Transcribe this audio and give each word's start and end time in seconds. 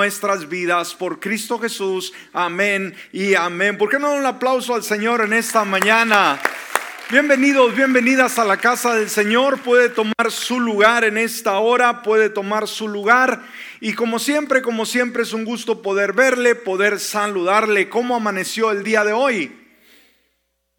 nuestras 0.00 0.48
vidas 0.48 0.94
por 0.94 1.20
Cristo 1.20 1.58
Jesús. 1.58 2.14
Amén 2.32 2.94
y 3.12 3.34
amén. 3.34 3.76
¿Por 3.76 3.90
qué 3.90 3.98
no 3.98 4.14
un 4.14 4.24
aplauso 4.24 4.74
al 4.74 4.82
Señor 4.82 5.20
en 5.20 5.34
esta 5.34 5.62
mañana? 5.62 6.40
Bienvenidos, 7.10 7.76
bienvenidas 7.76 8.38
a 8.38 8.46
la 8.46 8.56
casa 8.56 8.94
del 8.94 9.10
Señor. 9.10 9.60
Puede 9.60 9.90
tomar 9.90 10.30
su 10.30 10.58
lugar 10.58 11.04
en 11.04 11.18
esta 11.18 11.58
hora, 11.58 12.00
puede 12.00 12.30
tomar 12.30 12.66
su 12.66 12.88
lugar. 12.88 13.42
Y 13.78 13.92
como 13.92 14.18
siempre, 14.18 14.62
como 14.62 14.86
siempre 14.86 15.22
es 15.22 15.34
un 15.34 15.44
gusto 15.44 15.82
poder 15.82 16.14
verle, 16.14 16.54
poder 16.54 16.98
saludarle. 16.98 17.90
¿Cómo 17.90 18.16
amaneció 18.16 18.70
el 18.70 18.82
día 18.82 19.04
de 19.04 19.12
hoy? 19.12 19.59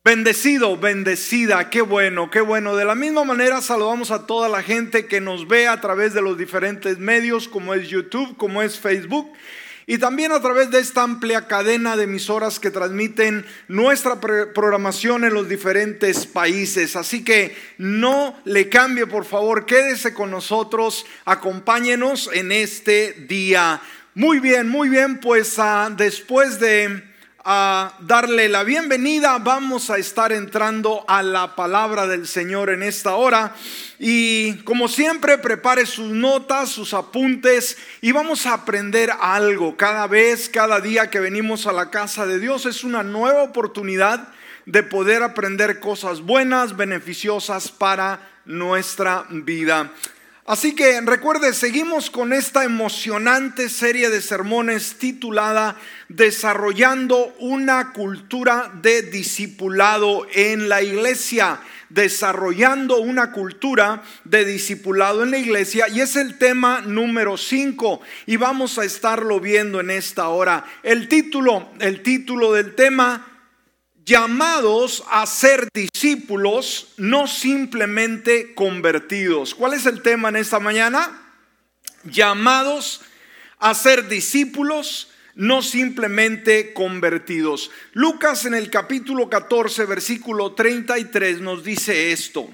Bendecido, 0.04 0.78
bendecida, 0.78 1.70
qué 1.70 1.82
bueno, 1.82 2.32
qué 2.32 2.42
bueno. 2.42 2.76
De 2.76 2.86
la 2.86 2.96
misma 2.96 3.24
manera 3.24 3.62
saludamos 3.62 4.10
a 4.10 4.26
toda 4.26 4.50
la 4.50 4.64
gente 4.64 5.06
que 5.06 5.22
nos 5.22 5.48
ve 5.48 5.68
a 5.68 5.80
través 5.80 6.16
de 6.16 6.24
los 6.24 6.40
diferentes 6.40 6.98
medios 6.98 7.48
como 7.48 7.76
es 7.76 7.88
YouTube, 7.88 8.36
como 8.36 8.64
es 8.64 8.80
Facebook 8.80 9.32
y 9.86 10.00
también 10.00 10.32
a 10.32 10.42
través 10.42 10.72
de 10.72 10.80
esta 10.80 11.04
amplia 11.04 11.48
cadena 11.48 11.96
de 11.96 12.06
emisoras 12.06 12.60
que 12.60 12.72
transmiten 12.72 13.46
nuestra 13.68 14.20
programación 14.20 15.24
en 15.24 15.36
los 15.36 15.48
diferentes 15.48 16.26
países. 16.26 16.96
Así 16.96 17.24
que 17.24 17.56
no 17.78 18.36
le 18.44 18.70
cambie, 18.70 19.06
por 19.06 19.26
favor, 19.26 19.68
quédese 19.68 20.16
con 20.16 20.32
nosotros, 20.32 21.06
acompáñenos 21.26 22.28
en 22.34 22.52
este 22.52 23.14
día. 23.28 23.80
Muy 24.16 24.40
bien, 24.40 24.68
muy 24.68 24.90
bien, 24.90 25.20
pues 25.20 25.60
uh, 25.60 25.94
después 25.96 26.60
de 26.60 27.11
a 27.44 27.94
darle 28.00 28.50
la 28.50 28.64
bienvenida. 28.64 29.40
Vamos 29.40 29.90
a 29.90 29.98
estar 29.98 30.32
entrando 30.32 31.04
a 31.08 31.24
la 31.24 31.56
palabra 31.56 32.06
del 32.06 32.28
Señor 32.28 32.70
en 32.70 32.84
esta 32.84 33.16
hora. 33.16 33.56
Y 33.98 34.58
como 34.64 34.88
siempre, 34.88 35.38
prepare 35.38 35.86
sus 35.86 36.12
notas, 36.12 36.70
sus 36.70 36.94
apuntes 36.94 37.78
y 38.02 38.12
vamos 38.12 38.46
a 38.46 38.54
aprender 38.54 39.12
algo. 39.20 39.76
Cada 39.76 40.08
vez, 40.08 40.50
cada 40.50 40.80
día 40.82 41.10
que 41.10 41.20
venimos 41.20 41.66
a 41.66 41.72
la 41.72 41.90
casa 41.90 42.26
de 42.26 42.40
Dios 42.40 42.66
es 42.66 42.84
una 42.84 43.04
nueva 43.04 43.44
oportunidad 43.44 44.28
de 44.66 44.84
poder 44.84 45.24
aprender 45.24 45.80
cosas 45.80 46.22
buenas, 46.22 46.78
beneficiosas 46.78 47.72
para 47.72 48.30
nuestra 48.46 49.26
vida. 49.30 49.92
Así 50.46 50.74
que 50.74 51.00
recuerde, 51.02 51.54
seguimos 51.54 52.10
con 52.10 52.34
esta 52.34 52.64
emocionante 52.64 53.70
serie 53.70 54.10
de 54.10 54.22
sermones 54.22 54.96
titulada 54.98 55.78
Desarrollando 56.10 57.36
una 57.38 57.94
cultura 57.94 58.72
de 58.82 59.04
discipulado 59.04 60.26
en 60.34 60.68
la 60.68 60.82
iglesia. 60.82 61.60
Desarrollando 61.90 62.98
una 62.98 63.32
cultura 63.32 64.02
de 64.24 64.44
discipulado 64.44 65.22
en 65.22 65.30
la 65.30 65.38
iglesia. 65.38 65.88
Y 65.90 66.02
es 66.02 66.16
el 66.16 66.40
tema 66.40 66.82
número 66.82 67.38
5. 67.38 68.02
Y 68.26 68.38
vamos 68.38 68.80
a 68.80 68.84
estarlo 68.84 69.40
viendo 69.40 69.80
en 69.80 69.92
esta 69.92 70.30
hora. 70.30 70.66
El 70.82 71.08
título, 71.08 71.70
el 71.80 72.02
título 72.02 72.52
del 72.52 72.74
tema 72.74 73.31
llamados 74.06 75.04
a 75.10 75.26
ser 75.26 75.68
discípulos, 75.74 76.94
no 76.98 77.28
simplemente 77.28 78.54
convertidos. 78.54 79.56
¿Cuál 79.56 79.74
es 79.74 79.86
el 79.86 80.02
tema 80.02 80.30
en 80.30 80.38
esta 80.38 80.60
mañana? 80.60 81.22
Llamados 82.04 83.02
a 83.60 83.74
ser 83.74 84.08
discípulos, 84.08 85.10
no 85.36 85.62
simplemente 85.62 86.74
convertidos. 86.74 87.72
Lucas 87.94 88.46
en 88.46 88.54
el 88.54 88.70
capítulo 88.70 89.30
14, 89.30 89.86
versículo 89.86 90.54
33 90.54 91.42
nos 91.42 91.64
dice 91.64 92.12
esto. 92.12 92.50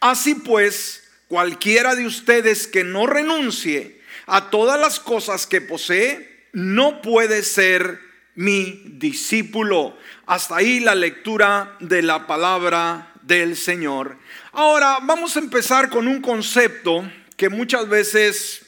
Así 0.00 0.34
pues, 0.34 1.04
cualquiera 1.28 1.94
de 1.94 2.06
ustedes 2.06 2.66
que 2.66 2.84
no 2.84 3.06
renuncie 3.06 4.00
a 4.26 4.50
todas 4.50 4.80
las 4.80 4.98
cosas 4.98 5.46
que 5.46 5.60
posee, 5.60 6.46
no 6.52 7.02
puede 7.02 7.42
ser 7.42 8.09
mi 8.34 8.82
discípulo. 8.86 9.96
Hasta 10.26 10.56
ahí 10.56 10.80
la 10.80 10.94
lectura 10.94 11.76
de 11.80 12.02
la 12.02 12.26
palabra 12.26 13.12
del 13.22 13.56
Señor. 13.56 14.16
Ahora 14.52 14.98
vamos 15.02 15.36
a 15.36 15.40
empezar 15.40 15.90
con 15.90 16.08
un 16.08 16.20
concepto 16.20 17.10
que 17.36 17.48
muchas 17.48 17.88
veces 17.88 18.62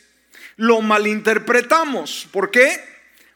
lo 0.56 0.80
malinterpretamos. 0.80 2.28
¿Por 2.30 2.50
qué? 2.50 2.80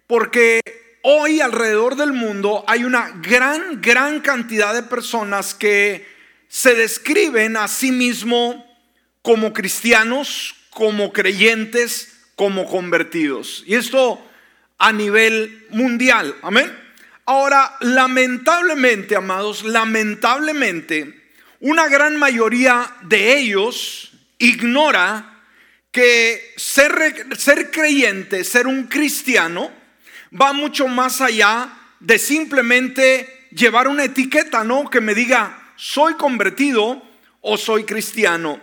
Porque 0.06 0.60
hoy 1.02 1.40
alrededor 1.40 1.96
del 1.96 2.12
mundo 2.12 2.64
hay 2.66 2.84
una 2.84 3.10
gran, 3.22 3.80
gran 3.80 4.20
cantidad 4.20 4.74
de 4.74 4.82
personas 4.82 5.54
que 5.54 6.06
se 6.48 6.74
describen 6.74 7.56
a 7.56 7.68
sí 7.68 7.92
mismo 7.92 8.66
como 9.22 9.52
cristianos, 9.52 10.54
como 10.70 11.12
creyentes, 11.12 12.16
como 12.36 12.66
convertidos. 12.66 13.64
Y 13.66 13.74
esto 13.74 14.25
a 14.78 14.92
nivel 14.92 15.66
mundial. 15.70 16.34
Amén. 16.42 16.70
Ahora, 17.24 17.76
lamentablemente, 17.80 19.16
amados, 19.16 19.64
lamentablemente, 19.64 21.30
una 21.60 21.88
gran 21.88 22.16
mayoría 22.16 22.94
de 23.02 23.36
ellos 23.38 24.12
ignora 24.38 25.40
que 25.90 26.54
ser, 26.56 27.26
ser 27.36 27.70
creyente, 27.70 28.44
ser 28.44 28.66
un 28.66 28.84
cristiano, 28.84 29.72
va 30.38 30.52
mucho 30.52 30.86
más 30.88 31.20
allá 31.20 31.68
de 31.98 32.18
simplemente 32.18 33.48
llevar 33.50 33.88
una 33.88 34.04
etiqueta, 34.04 34.62
¿no? 34.62 34.90
Que 34.90 35.00
me 35.00 35.14
diga, 35.14 35.72
soy 35.76 36.14
convertido 36.14 37.02
o 37.40 37.56
soy 37.56 37.84
cristiano. 37.84 38.60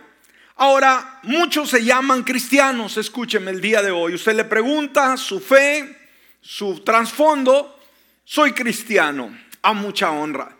Ahora, 0.55 1.19
muchos 1.23 1.71
se 1.71 1.83
llaman 1.83 2.23
cristianos, 2.23 2.97
escúcheme 2.97 3.51
el 3.51 3.59
día 3.59 3.81
de 3.81 3.91
hoy. 3.91 4.13
Usted 4.13 4.35
le 4.35 4.45
pregunta 4.45 5.17
su 5.17 5.39
fe, 5.39 6.02
su 6.43 6.81
trasfondo, 6.81 7.79
soy 8.25 8.51
cristiano, 8.51 9.35
a 9.61 9.73
mucha 9.73 10.11
honra. 10.11 10.55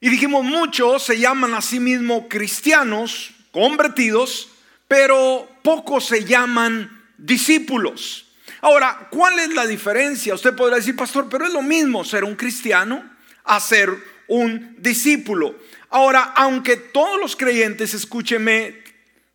Y 0.00 0.10
dijimos, 0.10 0.44
muchos 0.44 1.04
se 1.04 1.18
llaman 1.18 1.54
a 1.54 1.62
sí 1.62 1.78
mismos 1.78 2.24
cristianos, 2.28 3.30
convertidos, 3.52 4.48
pero 4.88 5.48
pocos 5.62 6.06
se 6.06 6.24
llaman 6.24 7.04
discípulos. 7.16 8.26
Ahora, 8.60 9.08
¿cuál 9.10 9.38
es 9.38 9.54
la 9.54 9.66
diferencia? 9.66 10.34
Usted 10.34 10.54
podrá 10.54 10.76
decir, 10.76 10.96
pastor, 10.96 11.28
pero 11.30 11.46
es 11.46 11.52
lo 11.52 11.62
mismo 11.62 12.04
ser 12.04 12.24
un 12.24 12.34
cristiano 12.34 13.08
a 13.44 13.60
ser 13.60 13.90
un 14.26 14.76
discípulo. 14.78 15.56
Ahora, 15.90 16.32
aunque 16.36 16.76
todos 16.76 17.20
los 17.20 17.36
creyentes, 17.36 17.94
escúcheme, 17.94 18.82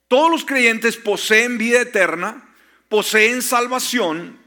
todos 0.08 0.30
los 0.30 0.46
creyentes 0.46 0.98
poseen 0.98 1.58
vida 1.58 1.82
eterna, 1.82 2.44
poseen 2.90 3.42
salvación, 3.42 4.45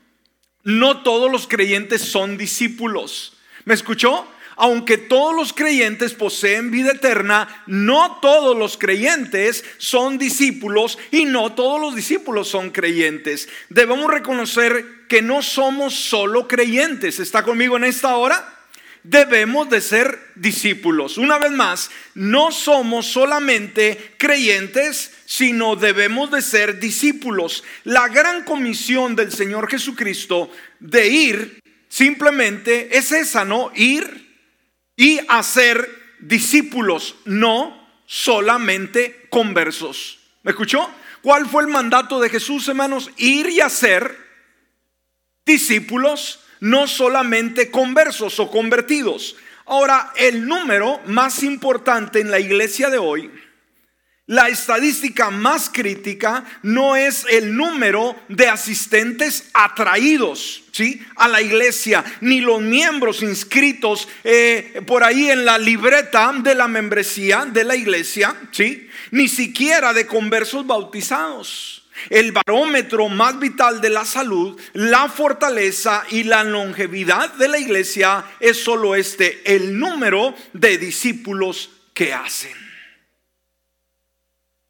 no 0.64 1.02
todos 1.02 1.30
los 1.30 1.46
creyentes 1.46 2.02
son 2.02 2.36
discípulos. 2.36 3.36
¿Me 3.64 3.74
escuchó? 3.74 4.26
Aunque 4.60 4.98
todos 4.98 5.36
los 5.36 5.52
creyentes 5.52 6.14
poseen 6.14 6.72
vida 6.72 6.90
eterna, 6.90 7.62
no 7.66 8.18
todos 8.20 8.58
los 8.58 8.76
creyentes 8.76 9.64
son 9.78 10.18
discípulos 10.18 10.98
y 11.12 11.26
no 11.26 11.52
todos 11.52 11.80
los 11.80 11.94
discípulos 11.94 12.48
son 12.48 12.70
creyentes. 12.70 13.48
Debemos 13.68 14.10
reconocer 14.10 15.06
que 15.08 15.22
no 15.22 15.42
somos 15.42 15.94
solo 15.94 16.48
creyentes. 16.48 17.20
¿Está 17.20 17.44
conmigo 17.44 17.76
en 17.76 17.84
esta 17.84 18.16
hora? 18.16 18.57
Debemos 19.02 19.68
de 19.70 19.80
ser 19.80 20.18
discípulos. 20.34 21.18
Una 21.18 21.38
vez 21.38 21.52
más, 21.52 21.90
no 22.14 22.50
somos 22.50 23.06
solamente 23.06 24.14
creyentes, 24.18 25.12
sino 25.26 25.76
debemos 25.76 26.30
de 26.30 26.42
ser 26.42 26.78
discípulos. 26.80 27.64
La 27.84 28.08
gran 28.08 28.44
comisión 28.44 29.16
del 29.16 29.32
Señor 29.32 29.70
Jesucristo 29.70 30.50
de 30.80 31.08
ir 31.08 31.60
simplemente 31.88 32.96
es 32.96 33.12
esa, 33.12 33.44
¿no? 33.44 33.70
Ir 33.74 34.28
y 34.96 35.20
hacer 35.28 35.88
discípulos, 36.20 37.14
no 37.24 37.88
solamente 38.06 39.26
conversos. 39.30 40.18
¿Me 40.42 40.50
escuchó? 40.50 40.90
¿Cuál 41.22 41.46
fue 41.48 41.62
el 41.62 41.68
mandato 41.68 42.20
de 42.20 42.30
Jesús, 42.30 42.68
hermanos? 42.68 43.10
Ir 43.16 43.48
y 43.48 43.60
hacer 43.60 44.16
discípulos 45.44 46.40
no 46.60 46.86
solamente 46.86 47.70
conversos 47.70 48.38
o 48.40 48.50
convertidos. 48.50 49.36
Ahora, 49.66 50.12
el 50.16 50.46
número 50.46 51.00
más 51.06 51.42
importante 51.42 52.20
en 52.20 52.30
la 52.30 52.40
iglesia 52.40 52.88
de 52.88 52.98
hoy, 52.98 53.30
la 54.28 54.48
estadística 54.48 55.30
más 55.30 55.70
crítica 55.72 56.44
no 56.62 56.96
es 56.96 57.24
el 57.30 57.56
número 57.56 58.14
de 58.28 58.46
asistentes 58.46 59.48
atraídos 59.54 60.64
¿sí? 60.70 61.02
a 61.16 61.28
la 61.28 61.40
iglesia, 61.40 62.04
ni 62.20 62.42
los 62.42 62.60
miembros 62.60 63.22
inscritos 63.22 64.06
eh, 64.24 64.82
por 64.86 65.02
ahí 65.02 65.30
en 65.30 65.46
la 65.46 65.56
libreta 65.56 66.30
de 66.34 66.54
la 66.54 66.68
membresía 66.68 67.46
de 67.46 67.64
la 67.64 67.74
iglesia, 67.74 68.36
¿sí? 68.52 68.90
ni 69.12 69.28
siquiera 69.28 69.94
de 69.94 70.06
conversos 70.06 70.66
bautizados. 70.66 71.77
El 72.10 72.32
barómetro 72.32 73.08
más 73.08 73.38
vital 73.38 73.80
de 73.80 73.90
la 73.90 74.04
salud, 74.04 74.60
la 74.72 75.08
fortaleza 75.08 76.04
y 76.10 76.24
la 76.24 76.44
longevidad 76.44 77.32
de 77.34 77.48
la 77.48 77.58
iglesia 77.58 78.24
es 78.40 78.62
solo 78.62 78.94
este, 78.94 79.54
el 79.54 79.78
número 79.78 80.34
de 80.52 80.78
discípulos 80.78 81.70
que 81.94 82.14
hacen. 82.14 82.68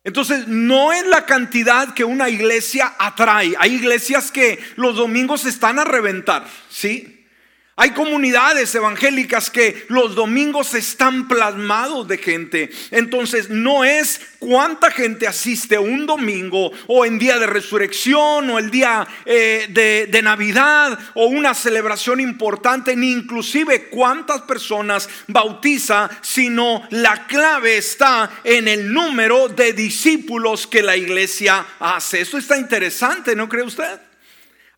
Entonces, 0.04 0.48
no 0.48 0.92
es 0.92 1.06
la 1.06 1.26
cantidad 1.26 1.92
que 1.92 2.04
una 2.04 2.30
iglesia 2.30 2.94
atrae. 2.98 3.54
Hay 3.58 3.74
iglesias 3.74 4.32
que 4.32 4.58
los 4.76 4.96
domingos 4.96 5.44
están 5.44 5.78
a 5.78 5.84
reventar, 5.84 6.46
¿sí? 6.70 7.17
Hay 7.80 7.92
comunidades 7.92 8.74
evangélicas 8.74 9.50
que 9.50 9.86
los 9.88 10.16
domingos 10.16 10.74
están 10.74 11.28
plasmados 11.28 12.08
de 12.08 12.18
gente. 12.18 12.70
Entonces 12.90 13.50
no 13.50 13.84
es 13.84 14.20
cuánta 14.40 14.90
gente 14.90 15.28
asiste 15.28 15.78
un 15.78 16.04
domingo 16.04 16.72
o 16.88 17.04
en 17.04 17.20
día 17.20 17.38
de 17.38 17.46
resurrección 17.46 18.50
o 18.50 18.58
el 18.58 18.72
día 18.72 19.06
eh, 19.24 19.68
de, 20.10 20.22
Navidad 20.22 20.98
o 21.14 21.26
una 21.26 21.54
celebración 21.54 22.18
importante, 22.18 22.96
ni 22.96 23.12
inclusive 23.12 23.88
cuántas 23.90 24.40
personas 24.42 25.08
bautiza, 25.28 26.10
sino 26.20 26.82
la 26.90 27.28
clave 27.28 27.76
está 27.76 28.28
en 28.42 28.66
el 28.66 28.92
número 28.92 29.46
de 29.46 29.72
discípulos 29.72 30.66
que 30.66 30.82
la 30.82 30.96
iglesia 30.96 31.64
hace. 31.78 32.22
Esto 32.22 32.38
está 32.38 32.58
interesante, 32.58 33.36
¿no 33.36 33.48
cree 33.48 33.62
usted? 33.62 34.07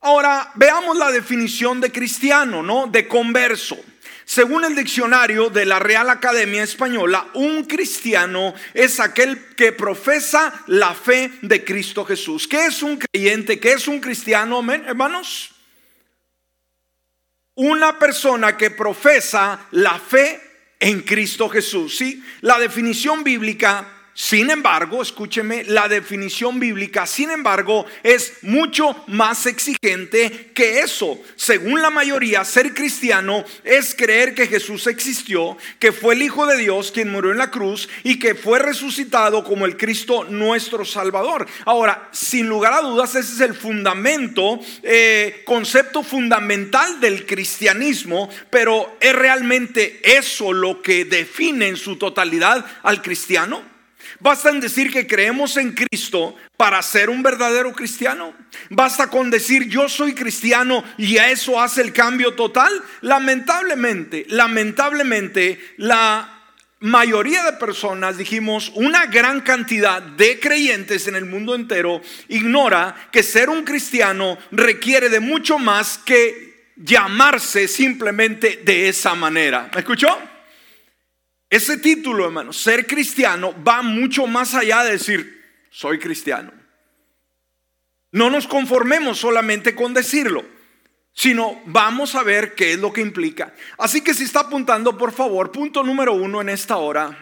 Ahora, 0.03 0.51
veamos 0.55 0.97
la 0.97 1.11
definición 1.11 1.81
de 1.81 1.93
cristiano, 1.93 2.63
¿no? 2.63 2.87
De 2.87 3.07
converso. 3.07 3.79
Según 4.25 4.65
el 4.65 4.75
diccionario 4.75 5.51
de 5.51 5.67
la 5.67 5.79
Real 5.79 6.09
Academia 6.09 6.63
Española, 6.63 7.27
un 7.35 7.65
cristiano 7.65 8.55
es 8.73 9.01
aquel 9.01 9.55
que 9.57 9.73
profesa 9.73 10.63
la 10.69 10.95
fe 10.95 11.33
de 11.43 11.65
Cristo 11.65 12.05
Jesús. 12.05 12.47
¿Qué 12.47 12.67
es 12.67 12.83
un 12.83 12.97
creyente? 12.97 13.59
¿Qué 13.59 13.73
es 13.73 13.89
un 13.89 14.01
cristiano, 14.01 14.65
hermanos? 14.73 15.51
Una 17.57 17.99
persona 17.99 18.57
que 18.57 18.71
profesa 18.71 19.67
la 19.73 19.99
fe 19.99 20.41
en 20.79 21.03
Cristo 21.03 21.49
Jesús. 21.49 21.97
¿sí? 21.99 22.25
La 22.41 22.59
definición 22.59 23.23
bíblica 23.23 24.00
sin 24.15 24.51
embargo, 24.51 25.03
escúcheme, 25.03 25.65
la 25.65 25.89
definición 25.89 26.59
bíblica, 26.59 27.07
sin 27.07 27.31
embargo, 27.31 27.87
es 28.03 28.35
mucho 28.43 29.05
más 29.07 29.47
exigente 29.47 30.51
que 30.53 30.81
eso. 30.81 31.19
Según 31.37 31.81
la 31.81 31.91
mayoría, 31.91 32.45
ser 32.45 32.75
cristiano 32.75 33.45
es 33.65 33.95
creer 33.95 34.35
que 34.35 34.49
Jesús 34.49 34.87
existió, 34.89 35.57
que 35.79 35.93
fue 35.93 36.15
el 36.15 36.23
Hijo 36.23 36.45
de 36.47 36.59
Dios 36.59 36.91
quien 36.91 37.11
murió 37.11 37.31
en 37.31 37.39
la 37.39 37.51
cruz 37.51 37.89
y 38.03 38.19
que 38.19 38.35
fue 38.35 38.59
resucitado 38.59 39.45
como 39.45 39.65
el 39.65 39.77
Cristo 39.77 40.25
nuestro 40.25 40.85
Salvador. 40.85 41.47
Ahora, 41.65 42.09
sin 42.13 42.49
lugar 42.49 42.73
a 42.73 42.81
dudas, 42.83 43.15
ese 43.15 43.33
es 43.33 43.41
el 43.41 43.55
fundamento, 43.55 44.61
eh, 44.83 45.43
concepto 45.47 46.03
fundamental 46.03 47.01
del 47.01 47.27
cristianismo, 47.27 48.29
pero 48.51 48.97
¿es 49.01 49.15
realmente 49.15 50.01
eso 50.19 50.53
lo 50.53 50.83
que 50.83 51.05
define 51.05 51.69
en 51.69 51.77
su 51.77 51.97
totalidad 51.97 52.65
al 52.83 53.03
cristiano? 53.03 53.70
Basta 54.19 54.51
en 54.51 54.61
decir 54.61 54.93
que 54.93 55.07
creemos 55.07 55.57
en 55.57 55.73
Cristo 55.73 56.37
para 56.57 56.83
ser 56.83 57.11
un 57.11 57.23
verdadero 57.23 57.73
cristiano. 57.73 58.35
Basta 58.69 59.09
con 59.09 59.31
decir 59.31 59.69
yo 59.69 59.89
soy 59.89 60.15
cristiano 60.15 60.85
y 60.99 61.19
a 61.19 61.31
eso 61.31 61.61
hace 61.61 61.83
el 61.83 61.93
cambio 61.93 62.35
total. 62.35 62.73
Lamentablemente, 63.01 64.27
lamentablemente, 64.29 65.75
la 65.77 66.41
mayoría 66.81 67.45
de 67.45 67.53
personas, 67.55 68.17
dijimos, 68.17 68.73
una 68.75 69.07
gran 69.07 69.43
cantidad 69.43 70.01
de 70.03 70.41
creyentes 70.41 71.07
en 71.07 71.15
el 71.15 71.27
mundo 71.27 71.55
entero 71.55 72.01
ignora 72.29 73.09
que 73.13 73.23
ser 73.23 73.51
un 73.51 73.65
cristiano 73.65 74.39
requiere 74.51 75.09
de 75.09 75.21
mucho 75.21 75.59
más 75.59 75.99
que 75.99 76.71
llamarse 76.77 77.69
simplemente 77.69 78.63
de 78.65 78.89
esa 78.89 79.15
manera. 79.15 79.71
¿Me 79.75 79.81
escuchó? 79.81 80.30
Ese 81.51 81.79
título, 81.79 82.27
hermano, 82.27 82.53
ser 82.53 82.87
cristiano, 82.87 83.53
va 83.67 83.83
mucho 83.83 84.29
más 84.29 84.55
allá 84.55 84.85
de 84.85 84.93
decir, 84.93 85.67
soy 85.69 85.99
cristiano. 85.99 86.53
No 88.13 88.31
nos 88.31 88.47
conformemos 88.47 89.19
solamente 89.19 89.75
con 89.75 89.93
decirlo, 89.93 90.45
sino 91.13 91.61
vamos 91.67 92.15
a 92.15 92.23
ver 92.23 92.55
qué 92.55 92.73
es 92.73 92.79
lo 92.79 92.93
que 92.93 93.01
implica. 93.01 93.53
Así 93.79 94.01
que 94.01 94.15
si 94.15 94.23
está 94.23 94.41
apuntando, 94.41 94.97
por 94.97 95.13
favor, 95.13 95.51
punto 95.51 95.83
número 95.83 96.13
uno 96.13 96.41
en 96.41 96.49
esta 96.49 96.77
hora, 96.77 97.19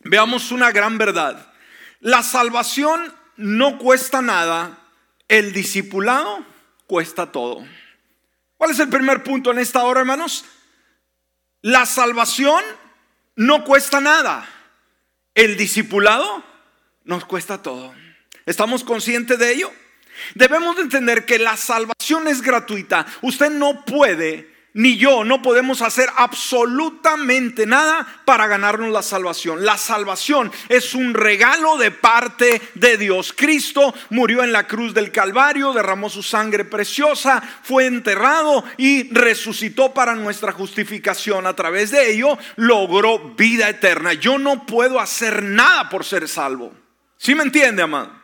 veamos 0.00 0.52
una 0.52 0.70
gran 0.70 0.96
verdad. 0.96 1.52
La 1.98 2.22
salvación 2.22 3.12
no 3.36 3.78
cuesta 3.78 4.22
nada, 4.22 4.78
el 5.26 5.52
discipulado 5.52 6.46
cuesta 6.86 7.32
todo. 7.32 7.64
¿Cuál 8.56 8.70
es 8.70 8.78
el 8.78 8.88
primer 8.88 9.24
punto 9.24 9.50
en 9.50 9.58
esta 9.58 9.82
hora, 9.82 10.00
hermanos? 10.00 10.44
La 11.62 11.84
salvación 11.84 12.62
no 13.36 13.64
cuesta 13.64 14.00
nada. 14.00 14.48
El 15.34 15.56
discipulado 15.56 16.44
nos 17.04 17.24
cuesta 17.24 17.62
todo. 17.62 17.94
¿Estamos 18.46 18.84
conscientes 18.84 19.38
de 19.38 19.52
ello? 19.52 19.72
Debemos 20.34 20.76
de 20.76 20.82
entender 20.82 21.24
que 21.24 21.38
la 21.38 21.56
salvación 21.56 22.28
es 22.28 22.42
gratuita. 22.42 23.06
Usted 23.22 23.50
no 23.50 23.84
puede 23.84 24.49
ni 24.74 24.96
yo 24.96 25.24
no 25.24 25.42
podemos 25.42 25.82
hacer 25.82 26.08
absolutamente 26.16 27.66
nada 27.66 28.06
para 28.24 28.46
ganarnos 28.46 28.90
la 28.90 29.02
salvación. 29.02 29.64
La 29.64 29.76
salvación 29.76 30.52
es 30.68 30.94
un 30.94 31.14
regalo 31.14 31.76
de 31.76 31.90
parte 31.90 32.60
de 32.74 32.96
Dios. 32.96 33.32
Cristo 33.36 33.94
murió 34.10 34.44
en 34.44 34.52
la 34.52 34.66
cruz 34.66 34.94
del 34.94 35.10
Calvario, 35.10 35.72
derramó 35.72 36.08
su 36.08 36.22
sangre 36.22 36.64
preciosa, 36.64 37.42
fue 37.62 37.86
enterrado 37.86 38.64
y 38.76 39.12
resucitó 39.12 39.92
para 39.92 40.14
nuestra 40.14 40.52
justificación. 40.52 41.46
A 41.46 41.56
través 41.56 41.90
de 41.90 42.12
ello 42.12 42.38
logró 42.56 43.34
vida 43.36 43.68
eterna. 43.68 44.12
Yo 44.12 44.38
no 44.38 44.66
puedo 44.66 45.00
hacer 45.00 45.42
nada 45.42 45.88
por 45.88 46.04
ser 46.04 46.28
salvo. 46.28 46.72
¿Sí 47.16 47.34
me 47.34 47.42
entiende, 47.42 47.82
amado? 47.82 48.19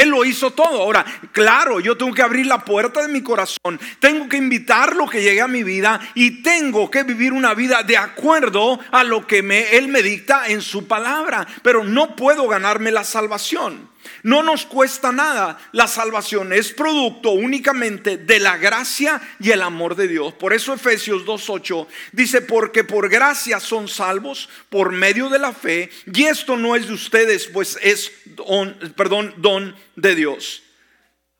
Él 0.00 0.08
lo 0.08 0.24
hizo 0.24 0.52
todo. 0.52 0.82
Ahora, 0.82 1.04
claro, 1.32 1.78
yo 1.78 1.96
tengo 1.96 2.14
que 2.14 2.22
abrir 2.22 2.46
la 2.46 2.64
puerta 2.64 3.02
de 3.02 3.08
mi 3.08 3.22
corazón, 3.22 3.78
tengo 3.98 4.28
que 4.28 4.38
invitarlo 4.38 5.06
que 5.06 5.22
llegue 5.22 5.42
a 5.42 5.48
mi 5.48 5.62
vida 5.62 6.00
y 6.14 6.42
tengo 6.42 6.90
que 6.90 7.02
vivir 7.02 7.32
una 7.32 7.52
vida 7.52 7.82
de 7.82 7.98
acuerdo 7.98 8.78
a 8.92 9.04
lo 9.04 9.26
que 9.26 9.42
me, 9.42 9.76
Él 9.76 9.88
me 9.88 10.02
dicta 10.02 10.48
en 10.48 10.62
su 10.62 10.86
palabra. 10.86 11.46
Pero 11.62 11.84
no 11.84 12.16
puedo 12.16 12.48
ganarme 12.48 12.90
la 12.90 13.04
salvación. 13.04 13.90
No 14.22 14.42
nos 14.42 14.66
cuesta 14.66 15.12
nada. 15.12 15.58
La 15.72 15.86
salvación 15.86 16.52
es 16.52 16.72
producto 16.72 17.30
únicamente 17.30 18.16
de 18.16 18.38
la 18.38 18.56
gracia 18.56 19.20
y 19.38 19.50
el 19.50 19.62
amor 19.62 19.96
de 19.96 20.08
Dios. 20.08 20.34
Por 20.34 20.52
eso 20.52 20.74
Efesios 20.74 21.24
2.8 21.24 21.86
dice, 22.12 22.42
porque 22.42 22.84
por 22.84 23.08
gracia 23.08 23.60
son 23.60 23.88
salvos 23.88 24.48
por 24.68 24.92
medio 24.92 25.28
de 25.28 25.38
la 25.38 25.52
fe. 25.52 25.90
Y 26.12 26.24
esto 26.24 26.56
no 26.56 26.76
es 26.76 26.88
de 26.88 26.94
ustedes, 26.94 27.48
pues 27.48 27.78
es, 27.82 28.12
don, 28.24 28.76
perdón, 28.96 29.34
don 29.38 29.74
de 29.96 30.14
Dios. 30.14 30.62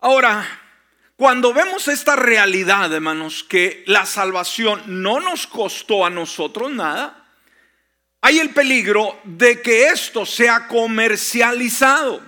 Ahora, 0.00 0.46
cuando 1.16 1.52
vemos 1.52 1.86
esta 1.88 2.16
realidad, 2.16 2.90
hermanos, 2.94 3.44
que 3.44 3.84
la 3.86 4.06
salvación 4.06 4.82
no 4.86 5.20
nos 5.20 5.46
costó 5.46 6.06
a 6.06 6.08
nosotros 6.08 6.72
nada, 6.72 7.26
hay 8.22 8.38
el 8.38 8.50
peligro 8.50 9.18
de 9.24 9.60
que 9.60 9.88
esto 9.88 10.24
sea 10.24 10.66
comercializado. 10.66 12.22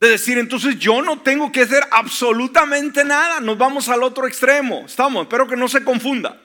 De 0.00 0.08
decir, 0.08 0.38
entonces 0.38 0.78
yo 0.78 1.02
no 1.02 1.20
tengo 1.20 1.52
que 1.52 1.62
hacer 1.62 1.84
absolutamente 1.90 3.04
nada. 3.04 3.40
Nos 3.40 3.58
vamos 3.58 3.88
al 3.90 4.02
otro 4.02 4.26
extremo. 4.26 4.84
Estamos, 4.86 5.22
espero 5.22 5.46
que 5.46 5.56
no 5.56 5.68
se 5.68 5.84
confunda. 5.84 6.40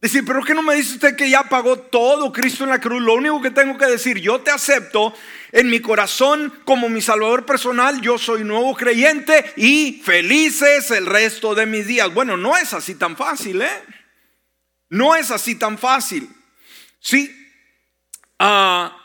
Decir, 0.00 0.24
pero 0.24 0.44
¿qué 0.44 0.54
no 0.54 0.62
me 0.62 0.76
dice 0.76 0.94
usted 0.94 1.16
que 1.16 1.28
ya 1.28 1.42
pagó 1.42 1.76
todo 1.76 2.32
Cristo 2.32 2.62
en 2.62 2.70
la 2.70 2.80
cruz? 2.80 3.02
Lo 3.02 3.14
único 3.14 3.42
que 3.42 3.50
tengo 3.50 3.76
que 3.76 3.86
decir, 3.86 4.18
yo 4.20 4.40
te 4.40 4.52
acepto 4.52 5.12
en 5.50 5.68
mi 5.68 5.80
corazón 5.80 6.54
como 6.64 6.88
mi 6.88 7.00
Salvador 7.00 7.44
personal, 7.44 8.00
yo 8.00 8.16
soy 8.16 8.44
nuevo 8.44 8.76
creyente 8.76 9.52
y 9.56 10.00
felices 10.04 10.92
el 10.92 11.04
resto 11.04 11.56
de 11.56 11.66
mis 11.66 11.88
días. 11.88 12.14
Bueno, 12.14 12.36
no 12.36 12.56
es 12.56 12.74
así 12.74 12.94
tan 12.94 13.16
fácil, 13.16 13.60
¿eh? 13.60 13.82
No 14.88 15.16
es 15.16 15.32
así 15.32 15.56
tan 15.56 15.76
fácil. 15.76 16.28
Sí, 17.00 17.34
ah, 18.38 18.96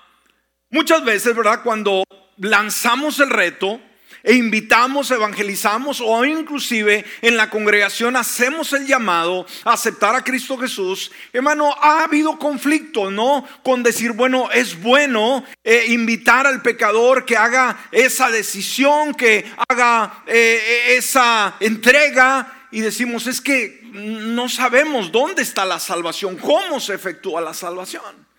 muchas 0.69 1.03
veces, 1.03 1.35
¿verdad? 1.35 1.63
Cuando 1.63 2.03
lanzamos 2.37 3.19
el 3.19 3.29
reto 3.29 3.79
e 4.23 4.35
invitamos, 4.35 5.11
evangelizamos 5.11 5.99
o 5.99 6.23
inclusive 6.23 7.03
en 7.21 7.35
la 7.35 7.49
congregación 7.49 8.15
hacemos 8.15 8.71
el 8.71 8.87
llamado 8.87 9.45
a 9.65 9.73
aceptar 9.73 10.15
a 10.15 10.23
Cristo 10.23 10.57
Jesús, 10.57 11.11
hermano, 11.33 11.75
ha 11.81 12.05
habido 12.05 12.39
conflicto, 12.39 13.11
¿no? 13.11 13.45
Con 13.63 13.83
decir, 13.83 14.13
bueno, 14.13 14.49
es 14.51 14.81
bueno 14.81 15.43
eh, 15.63 15.87
invitar 15.89 16.47
al 16.47 16.61
pecador 16.61 17.25
que 17.25 17.35
haga 17.35 17.89
esa 17.91 18.31
decisión, 18.31 19.13
que 19.13 19.45
haga 19.67 20.23
eh, 20.25 20.95
esa 20.97 21.57
entrega 21.59 22.67
y 22.71 22.79
decimos, 22.79 23.27
es 23.27 23.41
que 23.41 23.81
no 23.91 24.47
sabemos 24.47 25.11
dónde 25.11 25.41
está 25.41 25.65
la 25.65 25.79
salvación, 25.79 26.37
cómo 26.37 26.79
se 26.79 26.93
efectúa 26.93 27.41
la 27.41 27.53
salvación. 27.53 28.32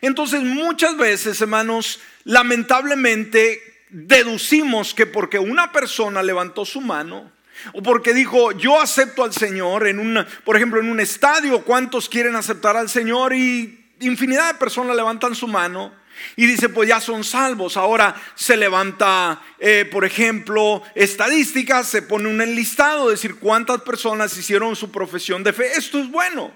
Entonces 0.00 0.42
muchas 0.42 0.96
veces, 0.96 1.40
hermanos, 1.40 2.00
lamentablemente 2.24 3.82
deducimos 3.90 4.94
que 4.94 5.06
porque 5.06 5.38
una 5.38 5.72
persona 5.72 6.22
levantó 6.22 6.64
su 6.64 6.80
mano, 6.80 7.32
o 7.72 7.82
porque 7.82 8.14
dijo, 8.14 8.52
yo 8.52 8.80
acepto 8.80 9.24
al 9.24 9.32
Señor 9.32 9.86
en 9.88 9.98
un, 9.98 10.24
por 10.44 10.56
ejemplo, 10.56 10.80
en 10.80 10.88
un 10.88 11.00
estadio, 11.00 11.64
¿cuántos 11.64 12.08
quieren 12.08 12.36
aceptar 12.36 12.76
al 12.76 12.88
Señor? 12.88 13.34
Y 13.34 13.84
infinidad 14.00 14.52
de 14.52 14.58
personas 14.58 14.96
levantan 14.96 15.34
su 15.34 15.48
mano. 15.48 15.92
Y 16.36 16.46
dice, 16.46 16.68
pues 16.68 16.88
ya 16.88 17.00
son 17.00 17.22
salvos. 17.22 17.76
Ahora 17.76 18.14
se 18.34 18.56
levanta, 18.56 19.40
eh, 19.58 19.88
por 19.90 20.04
ejemplo, 20.04 20.82
estadísticas, 20.94 21.88
se 21.88 22.02
pone 22.02 22.28
un 22.28 22.40
enlistado, 22.40 23.10
decir 23.10 23.36
cuántas 23.36 23.82
personas 23.82 24.36
hicieron 24.36 24.74
su 24.74 24.90
profesión 24.90 25.44
de 25.44 25.52
fe. 25.52 25.72
Esto 25.76 26.00
es 26.00 26.10
bueno. 26.10 26.52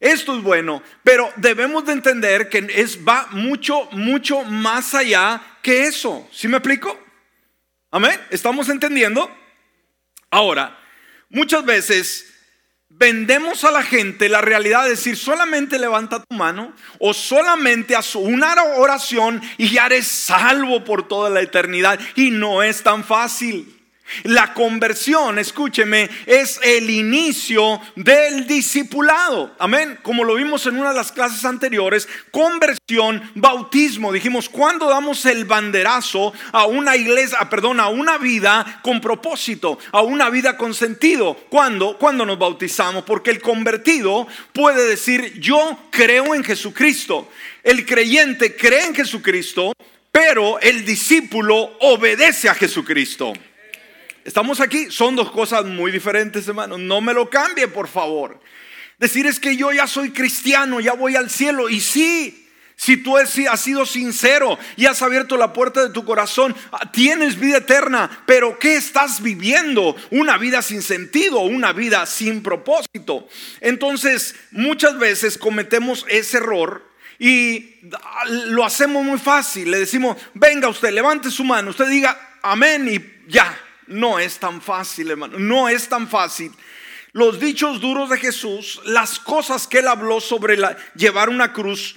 Esto 0.00 0.36
es 0.36 0.42
bueno, 0.42 0.82
pero 1.02 1.32
debemos 1.36 1.84
de 1.84 1.92
entender 1.92 2.48
que 2.48 2.66
es, 2.74 3.06
va 3.06 3.26
mucho, 3.32 3.88
mucho 3.92 4.44
más 4.44 4.94
allá 4.94 5.40
que 5.60 5.84
eso. 5.84 6.28
¿Sí 6.32 6.46
me 6.46 6.58
explico? 6.58 6.96
Amén. 7.90 8.20
¿Estamos 8.30 8.68
entendiendo? 8.68 9.28
Ahora, 10.30 10.78
muchas 11.30 11.64
veces 11.64 12.32
vendemos 12.90 13.64
a 13.64 13.70
la 13.70 13.82
gente 13.82 14.28
la 14.28 14.40
realidad 14.40 14.84
de 14.84 14.90
decir 14.90 15.16
solamente 15.16 15.78
levanta 15.78 16.22
tu 16.22 16.34
mano 16.34 16.74
o 16.98 17.12
solamente 17.14 17.94
haz 17.96 18.14
una 18.14 18.54
oración 18.76 19.40
y 19.56 19.70
ya 19.70 19.86
eres 19.86 20.06
salvo 20.06 20.84
por 20.84 21.08
toda 21.08 21.28
la 21.30 21.40
eternidad. 21.40 21.98
Y 22.14 22.30
no 22.30 22.62
es 22.62 22.82
tan 22.82 23.04
fácil. 23.04 23.77
La 24.24 24.54
conversión, 24.54 25.38
escúcheme, 25.38 26.08
es 26.26 26.58
el 26.62 26.88
inicio 26.90 27.80
del 27.96 28.46
discipulado. 28.46 29.54
Amén. 29.58 29.98
Como 30.02 30.24
lo 30.24 30.34
vimos 30.34 30.66
en 30.66 30.78
una 30.78 30.90
de 30.90 30.96
las 30.96 31.12
clases 31.12 31.44
anteriores, 31.44 32.08
conversión, 32.30 33.30
bautismo. 33.34 34.12
Dijimos, 34.12 34.48
¿cuándo 34.48 34.88
damos 34.88 35.24
el 35.26 35.44
banderazo 35.44 36.32
a 36.52 36.66
una 36.66 36.96
iglesia, 36.96 37.38
perdón, 37.50 37.80
a 37.80 37.88
una 37.88 38.18
vida 38.18 38.80
con 38.82 39.00
propósito, 39.00 39.78
a 39.92 40.02
una 40.02 40.30
vida 40.30 40.56
con 40.56 40.74
sentido? 40.74 41.34
¿Cuándo? 41.48 41.98
Cuando 41.98 42.24
nos 42.24 42.38
bautizamos. 42.38 43.04
Porque 43.04 43.30
el 43.30 43.40
convertido 43.40 44.26
puede 44.52 44.86
decir, 44.86 45.38
yo 45.40 45.78
creo 45.90 46.34
en 46.34 46.44
Jesucristo. 46.44 47.28
El 47.62 47.84
creyente 47.84 48.56
cree 48.56 48.86
en 48.86 48.94
Jesucristo, 48.94 49.72
pero 50.10 50.58
el 50.60 50.84
discípulo 50.84 51.76
obedece 51.80 52.48
a 52.48 52.54
Jesucristo. 52.54 53.32
Estamos 54.28 54.60
aquí, 54.60 54.90
son 54.90 55.16
dos 55.16 55.30
cosas 55.30 55.64
muy 55.64 55.90
diferentes, 55.90 56.46
hermano. 56.46 56.76
No 56.76 57.00
me 57.00 57.14
lo 57.14 57.30
cambie, 57.30 57.66
por 57.66 57.88
favor. 57.88 58.38
Decir 58.98 59.26
es 59.26 59.40
que 59.40 59.56
yo 59.56 59.72
ya 59.72 59.86
soy 59.86 60.10
cristiano, 60.10 60.80
ya 60.80 60.92
voy 60.92 61.16
al 61.16 61.30
cielo. 61.30 61.70
Y 61.70 61.80
sí, 61.80 62.46
si 62.76 62.98
tú 62.98 63.16
has 63.16 63.30
sido 63.30 63.86
sincero 63.86 64.58
y 64.76 64.84
has 64.84 65.00
abierto 65.00 65.38
la 65.38 65.54
puerta 65.54 65.82
de 65.82 65.94
tu 65.94 66.04
corazón, 66.04 66.54
ah, 66.72 66.92
tienes 66.92 67.40
vida 67.40 67.56
eterna. 67.56 68.22
Pero 68.26 68.58
¿qué 68.58 68.76
estás 68.76 69.22
viviendo? 69.22 69.96
Una 70.10 70.36
vida 70.36 70.60
sin 70.60 70.82
sentido, 70.82 71.40
una 71.40 71.72
vida 71.72 72.04
sin 72.04 72.42
propósito. 72.42 73.26
Entonces, 73.62 74.34
muchas 74.50 74.98
veces 74.98 75.38
cometemos 75.38 76.04
ese 76.06 76.36
error 76.36 76.86
y 77.18 77.76
ah, 77.94 78.24
lo 78.28 78.62
hacemos 78.62 79.02
muy 79.02 79.18
fácil. 79.18 79.70
Le 79.70 79.78
decimos, 79.78 80.18
venga 80.34 80.68
usted, 80.68 80.90
levante 80.90 81.30
su 81.30 81.44
mano, 81.44 81.70
usted 81.70 81.88
diga 81.88 82.36
amén 82.42 82.90
y 82.92 83.32
ya. 83.32 83.58
No 83.88 84.18
es 84.18 84.38
tan 84.38 84.60
fácil, 84.60 85.10
hermano. 85.10 85.38
No 85.38 85.68
es 85.68 85.88
tan 85.88 86.08
fácil. 86.08 86.52
Los 87.12 87.40
dichos 87.40 87.80
duros 87.80 88.10
de 88.10 88.18
Jesús, 88.18 88.80
las 88.84 89.18
cosas 89.18 89.66
que 89.66 89.78
él 89.78 89.88
habló 89.88 90.20
sobre 90.20 90.58
llevar 90.94 91.30
una 91.30 91.52
cruz, 91.52 91.96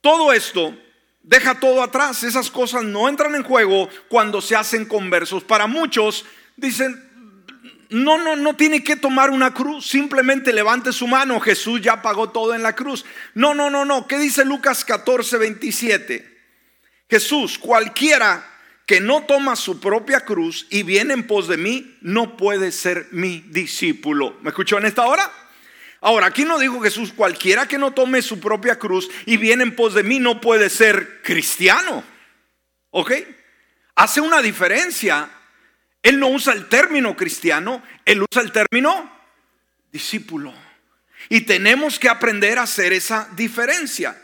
todo 0.00 0.32
esto 0.32 0.76
deja 1.22 1.58
todo 1.58 1.82
atrás. 1.82 2.22
Esas 2.22 2.50
cosas 2.50 2.84
no 2.84 3.08
entran 3.08 3.34
en 3.34 3.42
juego 3.42 3.88
cuando 4.08 4.40
se 4.40 4.56
hacen 4.56 4.84
conversos. 4.84 5.42
Para 5.42 5.66
muchos 5.66 6.24
dicen, 6.56 7.10
no, 7.90 8.18
no, 8.18 8.36
no 8.36 8.56
tiene 8.56 8.82
que 8.82 8.96
tomar 8.96 9.30
una 9.30 9.52
cruz, 9.52 9.86
simplemente 9.86 10.52
levante 10.52 10.92
su 10.92 11.06
mano, 11.06 11.40
Jesús 11.40 11.80
ya 11.80 12.02
pagó 12.02 12.30
todo 12.30 12.54
en 12.54 12.62
la 12.62 12.74
cruz. 12.74 13.04
No, 13.34 13.54
no, 13.54 13.70
no, 13.70 13.84
no. 13.84 14.06
¿Qué 14.06 14.18
dice 14.18 14.44
Lucas 14.44 14.84
14, 14.84 15.38
27? 15.38 16.38
Jesús, 17.08 17.58
cualquiera 17.58 18.53
que 18.86 19.00
no 19.00 19.24
toma 19.24 19.56
su 19.56 19.80
propia 19.80 20.20
cruz 20.20 20.66
y 20.70 20.82
viene 20.82 21.14
en 21.14 21.26
pos 21.26 21.48
de 21.48 21.56
mí, 21.56 21.96
no 22.02 22.36
puede 22.36 22.70
ser 22.70 23.08
mi 23.12 23.40
discípulo. 23.40 24.36
¿Me 24.42 24.50
escuchó 24.50 24.78
en 24.78 24.86
esta 24.86 25.06
hora? 25.06 25.30
Ahora, 26.00 26.26
aquí 26.26 26.44
no 26.44 26.58
dijo 26.58 26.82
Jesús, 26.82 27.12
cualquiera 27.14 27.66
que 27.66 27.78
no 27.78 27.92
tome 27.92 28.20
su 28.20 28.38
propia 28.38 28.78
cruz 28.78 29.08
y 29.24 29.38
viene 29.38 29.62
en 29.62 29.74
pos 29.74 29.94
de 29.94 30.02
mí 30.02 30.18
no 30.18 30.38
puede 30.38 30.68
ser 30.68 31.22
cristiano. 31.22 32.04
¿Ok? 32.90 33.12
Hace 33.94 34.20
una 34.20 34.42
diferencia. 34.42 35.30
Él 36.02 36.20
no 36.20 36.28
usa 36.28 36.52
el 36.52 36.68
término 36.68 37.16
cristiano, 37.16 37.82
él 38.04 38.22
usa 38.30 38.42
el 38.42 38.52
término 38.52 39.10
discípulo. 39.90 40.52
Y 41.30 41.42
tenemos 41.42 41.98
que 41.98 42.10
aprender 42.10 42.58
a 42.58 42.64
hacer 42.64 42.92
esa 42.92 43.30
diferencia. 43.34 44.20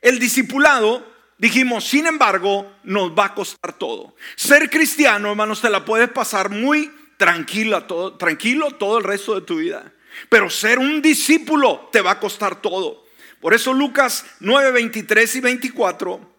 El 0.00 0.18
discipulado 0.18 1.09
Dijimos, 1.40 1.84
sin 1.84 2.06
embargo, 2.06 2.70
nos 2.84 3.12
va 3.12 3.24
a 3.24 3.34
costar 3.34 3.72
todo. 3.72 4.14
Ser 4.36 4.68
cristiano, 4.68 5.30
hermanos, 5.30 5.62
te 5.62 5.70
la 5.70 5.86
puedes 5.86 6.10
pasar 6.10 6.50
muy 6.50 6.92
tranquila, 7.16 7.86
todo, 7.86 8.18
tranquilo 8.18 8.72
todo 8.72 8.98
el 8.98 9.04
resto 9.04 9.34
de 9.34 9.46
tu 9.46 9.56
vida. 9.56 9.90
Pero 10.28 10.50
ser 10.50 10.78
un 10.78 11.00
discípulo 11.00 11.88
te 11.90 12.02
va 12.02 12.10
a 12.10 12.20
costar 12.20 12.60
todo. 12.60 13.06
Por 13.40 13.54
eso 13.54 13.72
Lucas 13.72 14.26
9, 14.40 14.70
23 14.70 15.36
y 15.36 15.40
24 15.40 16.30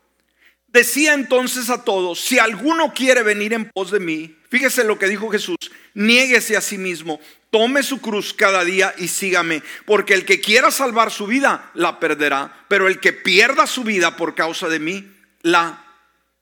decía 0.67 1.15
entonces 1.15 1.72
a 1.72 1.84
todos, 1.84 2.20
si 2.22 2.38
alguno 2.38 2.93
quiere 2.93 3.24
venir 3.24 3.53
en 3.53 3.72
pos 3.72 3.89
de 3.89 4.00
mí, 4.00 4.38
fíjese 4.51 4.84
lo 4.84 5.00
que 5.00 5.08
dijo 5.08 5.31
Jesús, 5.31 5.58
niéguese 5.96 6.55
a 6.55 6.62
sí 6.62 6.77
mismo, 6.77 7.20
Tome 7.51 7.84
su 7.84 8.01
cruz 8.01 8.34
cada 8.34 8.63
día 8.63 8.96
y 8.98 9.10
sígame, 9.10 9.62
porque 9.86 10.13
el 10.13 10.25
que 10.25 10.39
quiera 10.39 10.72
salvar 10.72 11.12
su 11.12 11.27
vida 11.27 11.70
la 11.74 12.00
perderá, 12.00 12.65
pero 12.70 12.88
el 12.88 13.00
que 13.00 13.13
pierda 13.13 13.67
su 13.67 13.84
vida 13.84 14.15
por 14.15 14.36
causa 14.36 14.70
de 14.70 14.79
mí 14.79 15.12
la 15.41 15.86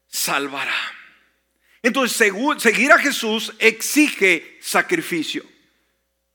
salvará. 0.08 0.72
Entonces, 1.82 2.16
seguir 2.60 2.92
a 2.92 3.00
Jesús 3.00 3.54
exige 3.58 4.60
sacrificio. 4.62 5.44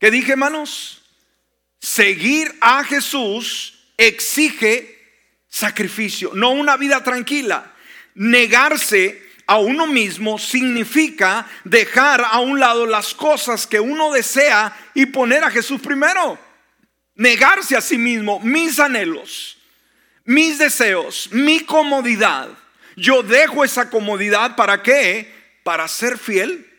¿Qué 0.01 0.11
dije, 0.11 0.33
hermanos? 0.33 1.03
Seguir 1.79 2.53
a 2.61 2.83
Jesús 2.83 3.79
exige 3.97 4.99
sacrificio, 5.49 6.33
no 6.35 6.51
una 6.51 6.77
vida 6.77 7.05
tranquila. 7.05 7.73
Negarse 8.15 9.24
a 9.47 9.59
uno 9.59 9.87
mismo 9.87 10.39
significa 10.39 11.47
dejar 11.65 12.25
a 12.25 12.41
un 12.41 12.59
lado 12.59 12.87
las 12.87 13.15
cosas 13.15 13.67
que 13.67 13.81
uno 13.81 14.13
desea 14.13 14.77
y 14.95 15.07
poner 15.07 15.45
a 15.45 15.51
Jesús 15.51 15.81
primero. 15.81 16.39
Negarse 17.15 17.77
a 17.77 17.81
sí 17.81 17.99
mismo, 17.99 18.41
mis 18.41 18.79
anhelos, 18.81 19.59
mis 20.25 20.59
deseos, 20.59 21.29
mi 21.31 21.61
comodidad. 21.61 22.49
Yo 22.97 23.23
dejo 23.23 23.65
esa 23.65 23.91
comodidad 23.91 24.57
para 24.57 24.83
qué? 24.83 25.33
Para 25.63 25.87
ser 25.89 26.19
fiel 26.19 26.71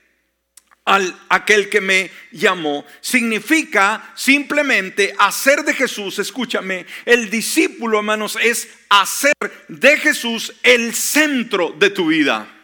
al 0.85 1.17
aquel 1.29 1.69
que 1.69 1.81
me 1.81 2.11
llamó. 2.31 2.85
Significa 3.01 4.11
simplemente 4.15 5.13
hacer 5.17 5.63
de 5.63 5.73
Jesús, 5.73 6.19
escúchame, 6.19 6.85
el 7.05 7.29
discípulo, 7.29 7.97
hermanos, 7.97 8.37
es 8.41 8.69
hacer 8.89 9.33
de 9.67 9.97
Jesús 9.97 10.53
el 10.63 10.93
centro 10.93 11.73
de 11.77 11.89
tu 11.89 12.07
vida. 12.07 12.54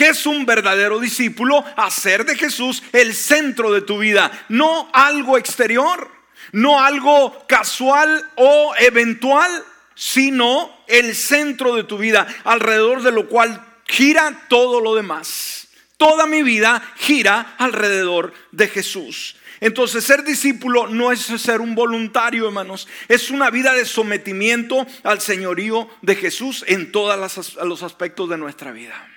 ¿Qué 0.00 0.08
es 0.08 0.24
un 0.24 0.46
verdadero 0.46 0.98
discípulo? 0.98 1.62
Hacer 1.76 2.24
de 2.24 2.34
Jesús 2.34 2.82
el 2.94 3.14
centro 3.14 3.70
de 3.70 3.82
tu 3.82 3.98
vida, 3.98 4.30
no 4.48 4.88
algo 4.94 5.36
exterior, 5.36 6.10
no 6.52 6.82
algo 6.82 7.44
casual 7.46 8.24
o 8.36 8.72
eventual, 8.78 9.50
sino 9.94 10.74
el 10.86 11.14
centro 11.14 11.76
de 11.76 11.84
tu 11.84 11.98
vida, 11.98 12.26
alrededor 12.44 13.02
de 13.02 13.12
lo 13.12 13.28
cual 13.28 13.62
gira 13.84 14.46
todo 14.48 14.80
lo 14.80 14.94
demás. 14.94 15.68
Toda 15.98 16.24
mi 16.24 16.42
vida 16.42 16.82
gira 16.96 17.56
alrededor 17.58 18.32
de 18.52 18.68
Jesús. 18.68 19.36
Entonces 19.60 20.02
ser 20.02 20.24
discípulo 20.24 20.86
no 20.86 21.12
es 21.12 21.20
ser 21.20 21.60
un 21.60 21.74
voluntario, 21.74 22.46
hermanos. 22.46 22.88
Es 23.08 23.28
una 23.28 23.50
vida 23.50 23.74
de 23.74 23.84
sometimiento 23.84 24.86
al 25.02 25.20
señorío 25.20 25.90
de 26.00 26.16
Jesús 26.16 26.64
en 26.68 26.90
todos 26.90 27.46
los 27.62 27.82
aspectos 27.82 28.30
de 28.30 28.38
nuestra 28.38 28.72
vida. 28.72 29.09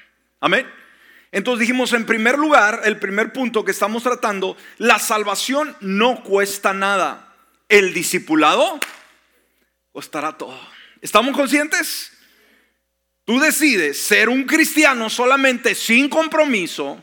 Amén. 0.43 0.69
Entonces 1.31 1.61
dijimos, 1.61 1.93
en 1.93 2.05
primer 2.05 2.37
lugar, 2.37 2.81
el 2.83 2.99
primer 2.99 3.31
punto 3.31 3.63
que 3.63 3.71
estamos 3.71 4.03
tratando, 4.03 4.57
la 4.77 4.99
salvación 4.99 5.73
no 5.79 6.21
cuesta 6.21 6.73
nada. 6.73 7.33
El 7.69 7.93
discipulado 7.93 8.77
costará 9.93 10.37
todo. 10.37 10.59
¿Estamos 11.01 11.33
conscientes? 11.33 12.11
Tú 13.23 13.39
decides 13.39 13.97
ser 14.01 14.27
un 14.27 14.43
cristiano 14.43 15.09
solamente 15.09 15.75
sin 15.75 16.09
compromiso 16.09 17.01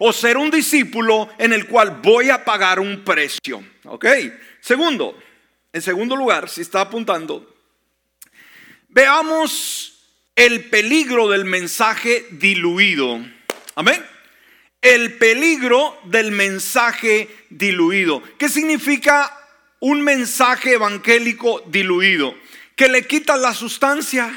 o 0.00 0.12
ser 0.12 0.36
un 0.36 0.50
discípulo 0.50 1.28
en 1.38 1.52
el 1.52 1.68
cual 1.68 2.00
voy 2.02 2.30
a 2.30 2.44
pagar 2.44 2.80
un 2.80 3.04
precio. 3.04 3.64
¿Ok? 3.84 4.04
Segundo, 4.60 5.16
en 5.72 5.80
segundo 5.80 6.16
lugar, 6.16 6.48
si 6.48 6.62
está 6.62 6.80
apuntando, 6.80 7.54
veamos 8.88 9.93
el 10.36 10.64
peligro 10.64 11.28
del 11.28 11.44
mensaje 11.44 12.26
diluido. 12.30 13.20
Amén. 13.74 14.04
El 14.80 15.14
peligro 15.18 15.98
del 16.04 16.30
mensaje 16.30 17.28
diluido. 17.50 18.22
¿Qué 18.38 18.48
significa 18.48 19.32
un 19.80 20.02
mensaje 20.02 20.74
evangélico 20.74 21.62
diluido? 21.66 22.34
que 22.76 22.88
le 22.88 23.06
quitas 23.06 23.38
la 23.40 23.54
sustancia, 23.54 24.32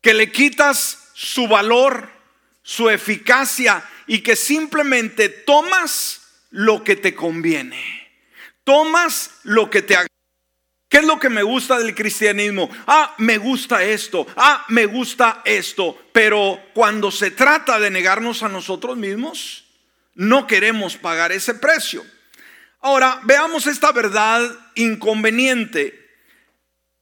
que 0.00 0.14
le 0.14 0.30
quitas 0.32 1.10
su 1.14 1.46
valor, 1.46 2.10
su 2.62 2.90
eficacia 2.90 3.88
y 4.06 4.20
que 4.20 4.36
simplemente 4.36 5.28
tomas 5.28 6.22
lo 6.50 6.82
que 6.82 6.96
te 6.96 7.14
conviene. 7.14 8.02
Tomas 8.64 9.30
lo 9.42 9.70
que 9.70 9.82
te 9.82 9.96
¿Qué 10.94 11.00
es 11.00 11.06
lo 11.06 11.18
que 11.18 11.28
me 11.28 11.42
gusta 11.42 11.76
del 11.76 11.92
cristianismo? 11.92 12.70
Ah, 12.86 13.16
me 13.18 13.36
gusta 13.36 13.82
esto. 13.82 14.28
Ah, 14.36 14.64
me 14.68 14.86
gusta 14.86 15.42
esto. 15.44 15.98
Pero 16.12 16.60
cuando 16.72 17.10
se 17.10 17.32
trata 17.32 17.80
de 17.80 17.90
negarnos 17.90 18.44
a 18.44 18.48
nosotros 18.48 18.96
mismos, 18.96 19.64
no 20.14 20.46
queremos 20.46 20.96
pagar 20.96 21.32
ese 21.32 21.54
precio. 21.54 22.06
Ahora, 22.80 23.20
veamos 23.24 23.66
esta 23.66 23.90
verdad 23.90 24.48
inconveniente 24.76 26.12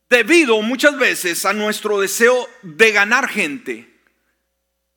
debido 0.08 0.62
muchas 0.62 0.98
veces 0.98 1.44
a 1.44 1.52
nuestro 1.52 2.00
deseo 2.00 2.48
de 2.62 2.92
ganar 2.92 3.28
gente, 3.28 3.94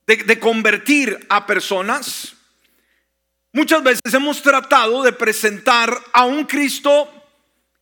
de, 0.07 0.39
convertir 0.39 1.19
a 1.27 1.45
personas. 1.45 2.37
Muchas 3.51 3.83
veces 3.83 4.13
hemos 4.13 4.41
tratado 4.41 5.03
de 5.03 5.11
presentar 5.11 6.01
a 6.13 6.23
un 6.23 6.45
Cristo 6.45 7.11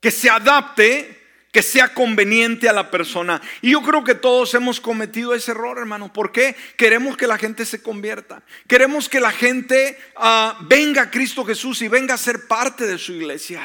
que 0.03 0.11
se 0.11 0.29
adapte, 0.29 1.17
que 1.53 1.61
sea 1.61 1.93
conveniente 1.93 2.67
a 2.67 2.73
la 2.73 2.91
persona. 2.91 3.41
Y 3.61 3.71
yo 3.71 3.81
creo 3.81 4.03
que 4.03 4.15
todos 4.15 4.53
hemos 4.53 4.81
cometido 4.81 5.33
ese 5.33 5.51
error, 5.51 5.77
hermano. 5.77 6.11
¿Por 6.11 6.33
qué? 6.33 6.57
Queremos 6.75 7.15
que 7.15 7.25
la 7.25 7.37
gente 7.37 7.65
se 7.65 7.81
convierta. 7.81 8.43
Queremos 8.67 9.07
que 9.07 9.21
la 9.21 9.31
gente 9.31 9.97
ah, 10.17 10.57
venga 10.63 11.03
a 11.03 11.09
Cristo 11.09 11.45
Jesús 11.45 11.81
y 11.81 11.87
venga 11.87 12.15
a 12.15 12.17
ser 12.17 12.47
parte 12.47 12.85
de 12.85 12.97
su 12.97 13.13
iglesia. 13.13 13.61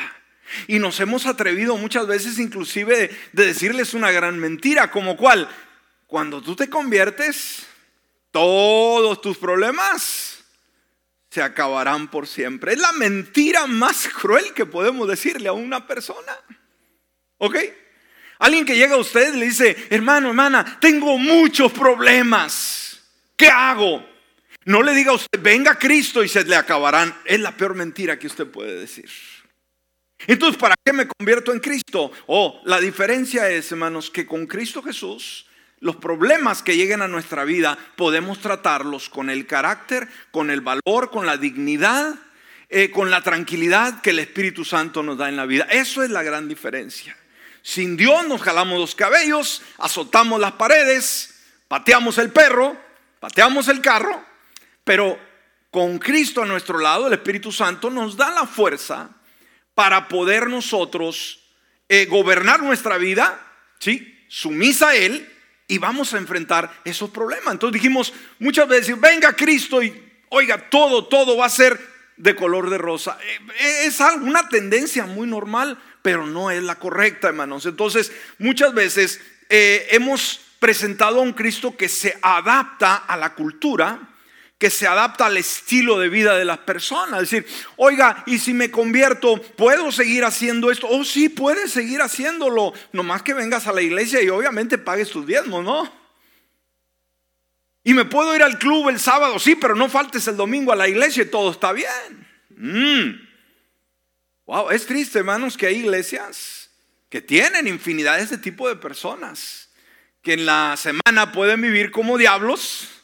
Y 0.69 0.79
nos 0.79 1.01
hemos 1.01 1.27
atrevido 1.27 1.77
muchas 1.77 2.07
veces 2.07 2.39
inclusive 2.39 3.11
de 3.33 3.47
decirles 3.47 3.93
una 3.93 4.13
gran 4.13 4.39
mentira, 4.39 4.93
como 4.93 5.17
cual, 5.17 5.49
cuando 6.07 6.41
tú 6.41 6.55
te 6.55 6.71
conviertes, 6.71 7.67
todos 8.31 9.21
tus 9.21 9.39
problemas 9.39 10.38
se 11.39 11.45
acabarán 11.45 12.11
por 12.11 12.27
siempre. 12.27 12.73
Es 12.73 12.81
la 12.81 12.91
mentira 12.95 13.69
más 13.69 14.09
cruel 14.09 14.53
que 14.55 14.67
podemos 14.67 15.07
decirle 15.07 15.49
a 15.49 15.53
una 15.53 15.87
persona. 15.87 16.37
¿Ok? 17.37 17.57
Alguien 18.41 18.65
que 18.65 18.75
llega 18.75 18.95
a 18.95 18.99
usted 18.99 19.35
le 19.37 19.45
dice, 19.45 19.87
hermano, 19.89 20.31
hermana, 20.31 20.79
tengo 20.81 21.17
muchos 21.17 21.71
problemas. 21.71 23.01
¿Qué 23.37 23.47
hago? 23.47 24.05
No 24.65 24.83
le 24.83 24.93
diga 24.95 25.13
a 25.13 25.15
usted, 25.15 25.41
venga 25.41 25.79
Cristo 25.79 26.25
y 26.25 26.29
se 26.29 26.43
le 26.43 26.57
acabarán. 26.57 27.17
Es 27.25 27.39
la 27.39 27.57
peor 27.57 27.77
mentira 27.77 28.19
que 28.19 28.27
usted 28.27 28.49
puede 28.49 28.75
decir. 28.75 29.09
Entonces, 30.27 30.59
¿para 30.59 30.75
qué 30.85 30.93
me 30.93 31.07
convierto 31.07 31.53
en 31.53 31.61
Cristo? 31.61 32.11
Oh, 32.27 32.61
la 32.65 32.81
diferencia 32.81 33.49
es, 33.49 33.71
hermanos, 33.71 34.11
que 34.11 34.27
con 34.27 34.45
Cristo 34.49 34.83
Jesús 34.83 35.47
los 35.81 35.97
problemas 35.97 36.63
que 36.63 36.77
lleguen 36.77 37.03
a 37.03 37.09
nuestra 37.09 37.45
vida 37.45 37.79
podemos 37.97 38.41
tratarlos 38.41 39.09
con 39.09 39.31
el 39.31 39.47
carácter, 39.47 40.09
con 40.31 40.51
el 40.51 40.61
valor, 40.61 41.11
con 41.11 41.27
la 41.27 41.37
dignidad, 41.37 42.15
eh, 42.69 42.91
con 42.91 43.11
la 43.11 43.23
tranquilidad 43.23 44.01
que 44.01 44.11
el 44.11 44.19
Espíritu 44.19 44.65
Santo 44.65 45.03
nos 45.03 45.19
da 45.19 45.29
en 45.29 45.37
la 45.37 45.47
vida. 45.47 45.67
Eso 45.71 46.03
es 46.03 46.11
la 46.11 46.23
gran 46.23 46.49
diferencia. 46.49 47.17
Sin 47.63 47.97
Dios 47.97 48.27
nos 48.27 48.43
jalamos 48.43 48.79
los 48.79 48.95
cabellos, 48.95 49.63
azotamos 49.79 50.41
las 50.41 50.53
paredes, 50.53 51.43
pateamos 51.69 52.19
el 52.19 52.31
perro, 52.31 52.77
pateamos 53.21 53.69
el 53.69 53.81
carro, 53.81 54.25
pero 54.85 55.19
con 55.71 55.99
Cristo 55.99 56.43
a 56.43 56.47
nuestro 56.47 56.79
lado, 56.79 57.07
el 57.07 57.13
Espíritu 57.13 57.53
Santo 57.53 57.91
nos 57.91 58.17
da 58.17 58.31
la 58.31 58.47
fuerza 58.47 59.11
para 59.75 60.09
poder 60.09 60.49
nosotros 60.49 61.41
eh, 61.89 62.07
gobernar 62.07 62.63
nuestra 62.63 62.97
vida, 62.97 63.41
¿sí? 63.79 64.25
Sumisa 64.29 64.89
a 64.89 64.97
Él 64.97 65.38
y 65.69 65.79
vamos 65.79 66.15
a 66.15 66.19
enfrentar 66.19 66.81
esos 66.85 67.11
problemas. 67.11 67.53
Entonces 67.53 67.75
dijimos 67.75 68.13
muchas 68.39 68.67
veces, 68.67 68.99
venga 68.99 69.37
Cristo 69.37 69.83
y 69.83 70.03
oiga, 70.31 70.69
todo, 70.71 71.07
todo 71.07 71.37
va 71.37 71.47
a 71.47 71.51
ser 71.51 71.79
de 72.17 72.35
color 72.35 72.71
de 72.71 72.79
rosa. 72.79 73.19
Eh, 73.61 73.85
es 73.85 74.01
una 74.01 74.49
tendencia 74.49 75.07
muy 75.07 75.27
normal, 75.27 75.79
pero 76.03 76.27
no 76.27 76.51
es 76.51 76.63
la 76.63 76.77
correcta, 76.77 77.29
hermanos. 77.29 77.67
Entonces, 77.67 78.11
muchas 78.39 78.75
veces 78.75 79.21
eh, 79.49 79.87
hemos 79.91 80.41
presentado 80.59 81.19
a 81.19 81.23
un 81.23 81.33
Cristo 81.33 81.77
que 81.77 81.89
se 81.89 82.19
adapta 82.21 82.97
a 82.97 83.17
la 83.17 83.35
cultura, 83.35 84.08
que 84.59 84.71
se 84.71 84.89
adapta 84.89 85.27
al 85.27 85.37
estilo 85.37 85.99
de 85.99 86.09
vida 86.09 86.37
de 86.37 86.45
las 86.45 86.59
personas. 86.59 87.23
Es 87.23 87.31
decir, 87.31 87.47
oiga, 87.77 88.25
y 88.27 88.39
si 88.39 88.53
me 88.53 88.73
convierto, 88.73 89.41
¿puedo 89.41 89.93
seguir 89.93 90.25
haciendo 90.25 90.71
esto? 90.71 90.89
Oh, 90.91 91.05
sí, 91.05 91.29
puedes 91.29 91.71
seguir 91.71 92.03
haciéndolo. 92.03 92.73
Nomás 92.93 93.23
que 93.23 93.35
vengas 93.35 93.69
a 93.69 93.73
la 93.73 93.83
iglesia 93.83 94.21
y 94.21 94.29
obviamente 94.29 94.77
pagues 94.77 95.11
tus 95.11 95.25
diezmos, 95.27 95.65
¿no? 95.65 95.91
Y 97.85 97.95
me 97.95 98.05
puedo 98.05 98.35
ir 98.35 98.43
al 98.43 98.59
club 98.59 98.89
el 98.89 98.99
sábado, 98.99 99.39
sí, 99.39 99.55
pero 99.55 99.77
no 99.77 99.89
faltes 99.89 100.27
el 100.27 100.37
domingo 100.37 100.73
a 100.73 100.77
la 100.77 100.89
iglesia 100.89 101.23
y 101.23 101.31
todo 101.31 101.53
está 101.53 101.73
bien. 101.73 102.27
Mm. 102.51 103.29
Wow, 104.47 104.71
es 104.71 104.87
triste, 104.87 105.21
hermanos, 105.21 105.57
que 105.57 105.69
hay 105.69 105.77
iglesias 105.77 106.71
que 107.09 107.23
tienen 107.23 107.69
infinidad 107.69 108.17
de 108.17 108.25
este 108.25 108.39
tipo 108.39 108.69
de 108.69 108.77
personas 108.77 109.71
que 110.21 110.33
en 110.33 110.45
la 110.45 110.77
semana 110.77 111.33
pueden 111.33 111.63
vivir 111.63 111.93
como 111.93 112.19
diablos 112.19 112.98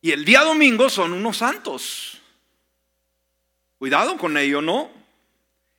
y 0.00 0.12
el 0.12 0.24
día 0.24 0.42
domingo 0.42 0.88
son 0.88 1.12
unos 1.12 1.38
santos. 1.38 2.20
Cuidado 3.78 4.16
con 4.16 4.36
ello, 4.36 4.60
¿no? 4.60 4.90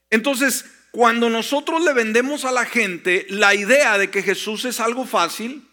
Entonces, 0.09 0.65
cuando 0.91 1.29
nosotros 1.29 1.83
le 1.83 1.93
vendemos 1.93 2.45
a 2.45 2.51
la 2.51 2.65
gente 2.65 3.25
la 3.29 3.53
idea 3.53 3.97
de 3.97 4.09
que 4.09 4.23
Jesús 4.23 4.65
es 4.65 4.79
algo 4.79 5.05
fácil, 5.05 5.67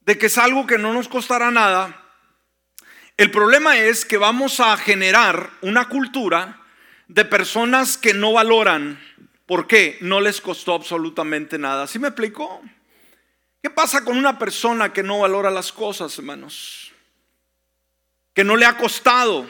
de 0.00 0.18
que 0.18 0.26
es 0.26 0.38
algo 0.38 0.66
que 0.66 0.78
no 0.78 0.92
nos 0.92 1.08
costará 1.08 1.50
nada, 1.50 2.04
el 3.16 3.30
problema 3.30 3.78
es 3.78 4.04
que 4.04 4.16
vamos 4.16 4.60
a 4.60 4.76
generar 4.76 5.50
una 5.60 5.88
cultura 5.88 6.62
de 7.08 7.24
personas 7.24 7.98
que 7.98 8.14
no 8.14 8.32
valoran. 8.32 8.98
¿Por 9.44 9.66
qué? 9.66 9.98
No 10.00 10.20
les 10.20 10.40
costó 10.40 10.74
absolutamente 10.74 11.58
nada. 11.58 11.86
¿Sí 11.86 11.98
me 11.98 12.08
explico? 12.08 12.62
¿Qué 13.62 13.68
pasa 13.68 14.04
con 14.04 14.16
una 14.16 14.38
persona 14.38 14.92
que 14.92 15.02
no 15.02 15.18
valora 15.18 15.50
las 15.50 15.70
cosas, 15.70 16.16
hermanos? 16.18 16.89
Que 18.40 18.44
no 18.44 18.56
le 18.56 18.64
ha 18.64 18.74
costado. 18.78 19.46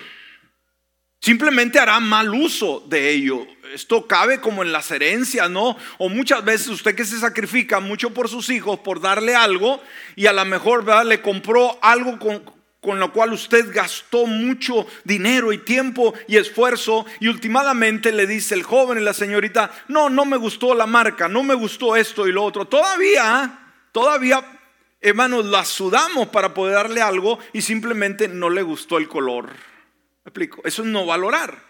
Simplemente 1.20 1.78
hará 1.78 2.00
mal 2.00 2.34
uso 2.34 2.84
de 2.88 3.08
ello. 3.08 3.46
Esto 3.72 4.04
cabe 4.08 4.40
como 4.40 4.64
en 4.64 4.72
las 4.72 4.90
herencias, 4.90 5.48
¿no? 5.48 5.76
O 5.98 6.08
muchas 6.08 6.44
veces 6.44 6.66
usted 6.66 6.96
que 6.96 7.04
se 7.04 7.20
sacrifica 7.20 7.78
mucho 7.78 8.12
por 8.12 8.28
sus 8.28 8.50
hijos, 8.50 8.80
por 8.80 9.00
darle 9.00 9.36
algo, 9.36 9.80
y 10.16 10.26
a 10.26 10.32
lo 10.32 10.44
mejor 10.44 10.84
¿verdad? 10.84 11.04
le 11.04 11.22
compró 11.22 11.78
algo 11.80 12.18
con, 12.18 12.42
con 12.80 12.98
lo 12.98 13.12
cual 13.12 13.32
usted 13.32 13.72
gastó 13.72 14.26
mucho 14.26 14.88
dinero 15.04 15.52
y 15.52 15.58
tiempo 15.58 16.12
y 16.26 16.36
esfuerzo, 16.36 17.06
y 17.20 17.28
últimamente 17.28 18.10
le 18.10 18.26
dice 18.26 18.56
el 18.56 18.64
joven 18.64 18.98
y 18.98 19.04
la 19.04 19.14
señorita, 19.14 19.70
no, 19.86 20.10
no 20.10 20.24
me 20.24 20.36
gustó 20.36 20.74
la 20.74 20.86
marca, 20.86 21.28
no 21.28 21.44
me 21.44 21.54
gustó 21.54 21.94
esto 21.94 22.26
y 22.26 22.32
lo 22.32 22.42
otro. 22.42 22.64
Todavía, 22.64 23.56
todavía 23.92 24.59
hermanos, 25.00 25.46
la 25.46 25.64
sudamos 25.64 26.28
para 26.28 26.54
poder 26.54 26.74
darle 26.74 27.00
algo 27.00 27.38
y 27.52 27.62
simplemente 27.62 28.28
no 28.28 28.50
le 28.50 28.62
gustó 28.62 28.98
el 28.98 29.08
color. 29.08 29.46
¿Me 29.46 30.28
explico? 30.30 30.60
Eso 30.64 30.82
es 30.82 30.88
no 30.88 31.06
valorar. 31.06 31.62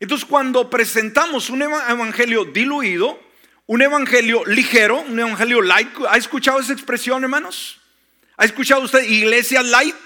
Entonces, 0.00 0.26
cuando 0.26 0.70
presentamos 0.70 1.50
un 1.50 1.62
evangelio 1.62 2.44
diluido, 2.44 3.20
un 3.66 3.82
evangelio 3.82 4.44
ligero, 4.46 5.00
un 5.00 5.18
evangelio 5.18 5.60
light, 5.60 5.88
¿ha 6.08 6.16
escuchado 6.16 6.60
esa 6.60 6.72
expresión, 6.72 7.22
hermanos? 7.22 7.80
¿Ha 8.36 8.44
escuchado 8.44 8.82
usted 8.82 9.02
iglesia 9.02 9.62
light? 9.62 9.96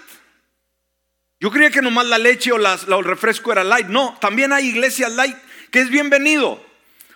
Yo 1.38 1.50
creía 1.50 1.70
que 1.70 1.82
nomás 1.82 2.06
la 2.06 2.18
leche 2.18 2.52
o, 2.52 2.56
el 2.56 3.04
refresco 3.04 3.52
era 3.52 3.64
light. 3.64 3.88
No, 3.88 4.16
también 4.20 4.52
hay 4.52 4.68
iglesia 4.68 5.08
light 5.08 5.36
que 5.70 5.80
es 5.80 5.90
bienvenido. 5.90 6.64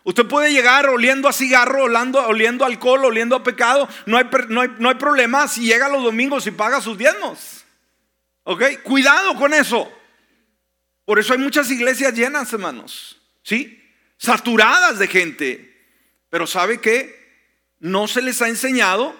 Usted 0.06 0.24
puede 0.26 0.52
llegar 0.52 0.88
oliendo 0.88 1.28
a 1.28 1.32
cigarro, 1.32 1.82
oliendo, 1.82 2.24
oliendo 2.28 2.64
a 2.64 2.68
alcohol, 2.68 3.06
oliendo 3.06 3.34
a 3.34 3.42
pecado. 3.42 3.88
No 4.06 4.16
hay, 4.16 4.26
no, 4.48 4.60
hay, 4.60 4.68
no 4.78 4.88
hay 4.88 4.94
problema 4.94 5.48
si 5.48 5.62
llega 5.62 5.88
los 5.88 6.04
domingos 6.04 6.46
y 6.46 6.52
paga 6.52 6.80
sus 6.80 6.96
diezmos. 6.96 7.64
¿Ok? 8.44 8.62
Cuidado 8.84 9.34
con 9.34 9.52
eso. 9.52 9.92
Por 11.04 11.18
eso 11.18 11.32
hay 11.32 11.40
muchas 11.40 11.68
iglesias 11.72 12.14
llenas, 12.14 12.52
hermanos. 12.52 13.20
¿Sí? 13.42 13.82
Saturadas 14.16 15.00
de 15.00 15.08
gente. 15.08 15.76
Pero 16.30 16.46
¿sabe 16.46 16.80
qué? 16.80 17.42
No 17.80 18.06
se 18.06 18.22
les 18.22 18.40
ha 18.42 18.46
enseñado 18.46 19.12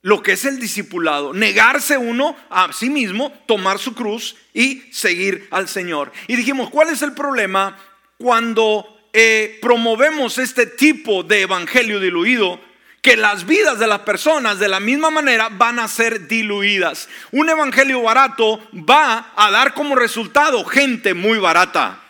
lo 0.00 0.22
que 0.22 0.32
es 0.32 0.46
el 0.46 0.58
discipulado. 0.58 1.34
Negarse 1.34 1.98
uno 1.98 2.34
a 2.48 2.72
sí 2.72 2.88
mismo, 2.88 3.30
tomar 3.46 3.78
su 3.78 3.94
cruz 3.94 4.36
y 4.54 4.90
seguir 4.90 5.48
al 5.50 5.68
Señor. 5.68 6.12
Y 6.28 6.36
dijimos, 6.36 6.70
¿cuál 6.70 6.88
es 6.88 7.02
el 7.02 7.12
problema 7.12 7.76
cuando 8.16 8.93
eh, 9.16 9.60
promovemos 9.62 10.38
este 10.38 10.66
tipo 10.66 11.22
de 11.22 11.42
evangelio 11.42 12.00
diluido, 12.00 12.60
que 13.00 13.16
las 13.16 13.46
vidas 13.46 13.78
de 13.78 13.86
las 13.86 14.00
personas 14.00 14.58
de 14.58 14.68
la 14.68 14.80
misma 14.80 15.08
manera 15.10 15.50
van 15.50 15.78
a 15.78 15.86
ser 15.86 16.26
diluidas. 16.26 17.08
Un 17.30 17.48
evangelio 17.48 18.02
barato 18.02 18.66
va 18.72 19.32
a 19.36 19.52
dar 19.52 19.72
como 19.72 19.94
resultado 19.94 20.64
gente 20.64 21.14
muy 21.14 21.38
barata. 21.38 22.00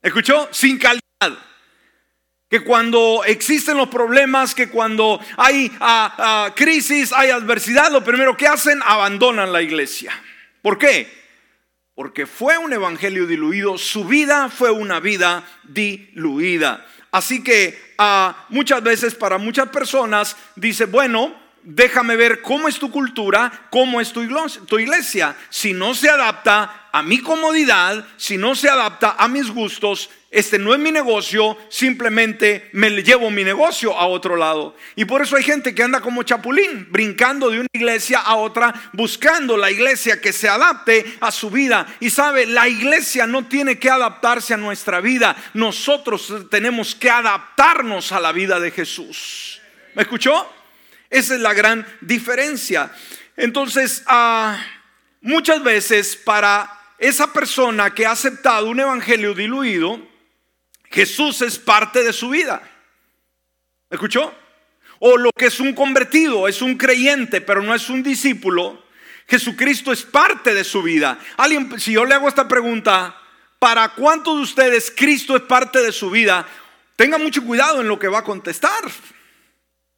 ¿Escuchó? 0.00 0.48
Sin 0.52 0.78
calidad. 0.78 1.00
que 2.48 2.60
cuando 2.64 3.22
existen 3.26 3.76
los 3.76 3.88
problemas, 3.88 4.54
que 4.54 4.68
cuando 4.70 5.20
hay 5.36 5.70
ah, 5.80 6.52
crisis, 6.54 7.12
hay 7.12 7.30
adversidad, 7.30 7.90
lo 7.90 8.04
primero 8.04 8.36
que 8.36 8.46
hacen, 8.46 8.80
abandonan 8.84 9.52
la 9.52 9.62
iglesia. 9.62 10.12
¿Por 10.62 10.78
qué? 10.78 11.19
Porque 12.00 12.24
fue 12.24 12.56
un 12.56 12.72
evangelio 12.72 13.26
diluido, 13.26 13.76
su 13.76 14.06
vida 14.06 14.48
fue 14.48 14.70
una 14.70 15.00
vida 15.00 15.44
diluida. 15.64 16.86
Así 17.10 17.44
que 17.44 17.78
ah, 17.98 18.46
muchas 18.48 18.82
veces 18.82 19.14
para 19.14 19.36
muchas 19.36 19.68
personas 19.68 20.34
dice, 20.56 20.86
bueno, 20.86 21.38
déjame 21.62 22.16
ver 22.16 22.42
cómo 22.42 22.68
es 22.68 22.78
tu 22.78 22.90
cultura, 22.90 23.68
cómo 23.70 24.00
es 24.00 24.12
tu 24.12 24.78
iglesia. 24.78 25.36
Si 25.48 25.72
no 25.72 25.94
se 25.94 26.08
adapta 26.08 26.88
a 26.92 27.02
mi 27.02 27.20
comodidad, 27.20 28.04
si 28.16 28.36
no 28.36 28.54
se 28.54 28.68
adapta 28.68 29.16
a 29.18 29.28
mis 29.28 29.50
gustos, 29.50 30.10
este 30.30 30.60
no 30.60 30.72
es 30.72 30.78
mi 30.78 30.92
negocio, 30.92 31.58
simplemente 31.68 32.70
me 32.72 32.90
llevo 33.02 33.30
mi 33.30 33.42
negocio 33.42 33.96
a 33.96 34.06
otro 34.06 34.36
lado. 34.36 34.76
Y 34.94 35.04
por 35.04 35.22
eso 35.22 35.36
hay 35.36 35.42
gente 35.42 35.74
que 35.74 35.82
anda 35.82 36.00
como 36.00 36.22
chapulín, 36.22 36.86
brincando 36.90 37.50
de 37.50 37.60
una 37.60 37.68
iglesia 37.72 38.20
a 38.20 38.36
otra, 38.36 38.72
buscando 38.92 39.56
la 39.56 39.70
iglesia 39.70 40.20
que 40.20 40.32
se 40.32 40.48
adapte 40.48 41.16
a 41.20 41.32
su 41.32 41.50
vida. 41.50 41.86
Y 41.98 42.10
sabe, 42.10 42.46
la 42.46 42.68
iglesia 42.68 43.26
no 43.26 43.46
tiene 43.46 43.78
que 43.78 43.90
adaptarse 43.90 44.54
a 44.54 44.56
nuestra 44.56 45.00
vida, 45.00 45.36
nosotros 45.54 46.32
tenemos 46.48 46.94
que 46.94 47.10
adaptarnos 47.10 48.12
a 48.12 48.20
la 48.20 48.30
vida 48.30 48.60
de 48.60 48.70
Jesús. 48.70 49.60
¿Me 49.94 50.02
escuchó? 50.02 50.59
Esa 51.10 51.34
es 51.34 51.40
la 51.40 51.52
gran 51.52 51.84
diferencia. 52.00 52.90
Entonces, 53.36 54.04
ah, 54.06 54.64
muchas 55.20 55.62
veces 55.62 56.16
para 56.16 56.70
esa 56.98 57.32
persona 57.32 57.92
que 57.92 58.06
ha 58.06 58.12
aceptado 58.12 58.68
un 58.68 58.78
evangelio 58.78 59.34
diluido, 59.34 60.00
Jesús 60.84 61.42
es 61.42 61.58
parte 61.58 62.04
de 62.04 62.12
su 62.12 62.30
vida. 62.30 62.62
¿Escuchó? 63.90 64.32
O 65.00 65.16
lo 65.16 65.30
que 65.32 65.46
es 65.46 65.58
un 65.58 65.72
convertido, 65.72 66.46
es 66.46 66.62
un 66.62 66.76
creyente, 66.76 67.40
pero 67.40 67.62
no 67.62 67.74
es 67.74 67.88
un 67.90 68.02
discípulo. 68.02 68.84
Jesucristo 69.26 69.92
es 69.92 70.02
parte 70.02 70.54
de 70.54 70.62
su 70.62 70.82
vida. 70.82 71.18
Alguien, 71.36 71.80
si 71.80 71.92
yo 71.92 72.04
le 72.04 72.14
hago 72.14 72.28
esta 72.28 72.46
pregunta, 72.46 73.16
¿para 73.58 73.88
cuántos 73.94 74.36
de 74.36 74.42
ustedes 74.42 74.92
Cristo 74.94 75.36
es 75.36 75.42
parte 75.42 75.80
de 75.80 75.92
su 75.92 76.10
vida? 76.10 76.46
Tenga 76.96 77.16
mucho 77.16 77.42
cuidado 77.44 77.80
en 77.80 77.88
lo 77.88 77.98
que 77.98 78.08
va 78.08 78.18
a 78.18 78.24
contestar. 78.24 78.82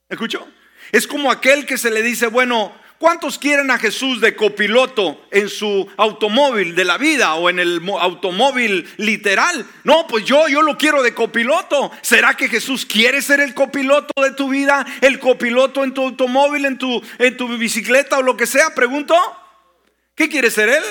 ¿Escuchó? 0.09 0.47
Es 0.93 1.07
como 1.07 1.33
aquel 1.33 1.65
que 1.65 1.79
se 1.79 1.91
le 1.91 2.03
dice, 2.03 2.27
bueno, 2.27 2.71
¿cuántos 2.99 3.39
quieren 3.39 3.71
a 3.71 3.79
Jesús 3.79 4.21
de 4.21 4.37
copiloto 4.37 5.27
en 5.31 5.49
su 5.49 5.91
automóvil 5.97 6.75
de 6.75 6.85
la 6.85 6.99
vida 6.99 7.35
o 7.35 7.49
en 7.49 7.59
el 7.59 7.81
automóvil 7.99 8.87
literal? 8.99 9.67
No, 9.85 10.07
pues 10.07 10.27
yo, 10.27 10.49
yo 10.49 10.61
lo 10.61 10.77
quiero 10.77 11.03
de 11.03 11.15
copiloto. 11.15 11.91
¿Será 12.03 12.35
que 12.35 12.49
Jesús 12.49 12.85
quiere 12.85 13.23
ser 13.23 13.41
el 13.41 13.55
copiloto 13.55 14.23
de 14.23 14.33
tu 14.33 14.51
vida? 14.51 14.87
¿El 15.01 15.19
copiloto 15.19 15.83
en 15.83 15.95
tu 15.95 16.03
automóvil, 16.03 16.67
en 16.67 16.77
tu, 16.77 17.03
en 17.19 17.39
tu 17.39 17.49
bicicleta 17.57 18.19
o 18.19 18.23
lo 18.23 18.37
que 18.37 18.47
sea? 18.47 18.75
Pregunto. 18.75 19.17
¿Qué 20.15 20.29
quiere 20.29 20.51
ser 20.51 20.69
él? 20.69 20.85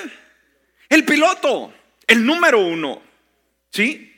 El 0.90 1.06
piloto, 1.06 1.72
el 2.08 2.26
número 2.26 2.60
uno. 2.60 3.04
¿Sí? 3.70 4.12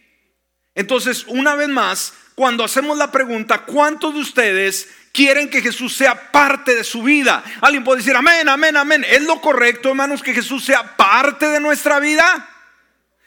Entonces, 0.76 1.26
una 1.28 1.56
vez 1.56 1.68
más, 1.68 2.14
cuando 2.36 2.64
hacemos 2.64 2.98
la 2.98 3.12
pregunta, 3.12 3.60
¿cuántos 3.60 4.14
de 4.14 4.20
ustedes 4.22 4.90
quieren 5.14 5.50
que 5.50 5.62
Jesús 5.62 5.96
sea 5.96 6.32
parte 6.32 6.76
de 6.76 6.84
su 6.84 7.04
vida. 7.04 7.44
Alguien 7.62 7.84
puede 7.84 8.00
decir, 8.00 8.16
amén, 8.16 8.50
amén, 8.50 8.76
amén. 8.76 9.06
¿Es 9.10 9.22
lo 9.22 9.40
correcto, 9.40 9.90
hermanos, 9.90 10.22
que 10.22 10.34
Jesús 10.34 10.66
sea 10.66 10.98
parte 10.98 11.48
de 11.48 11.62
nuestra 11.62 12.00
vida? 12.00 12.50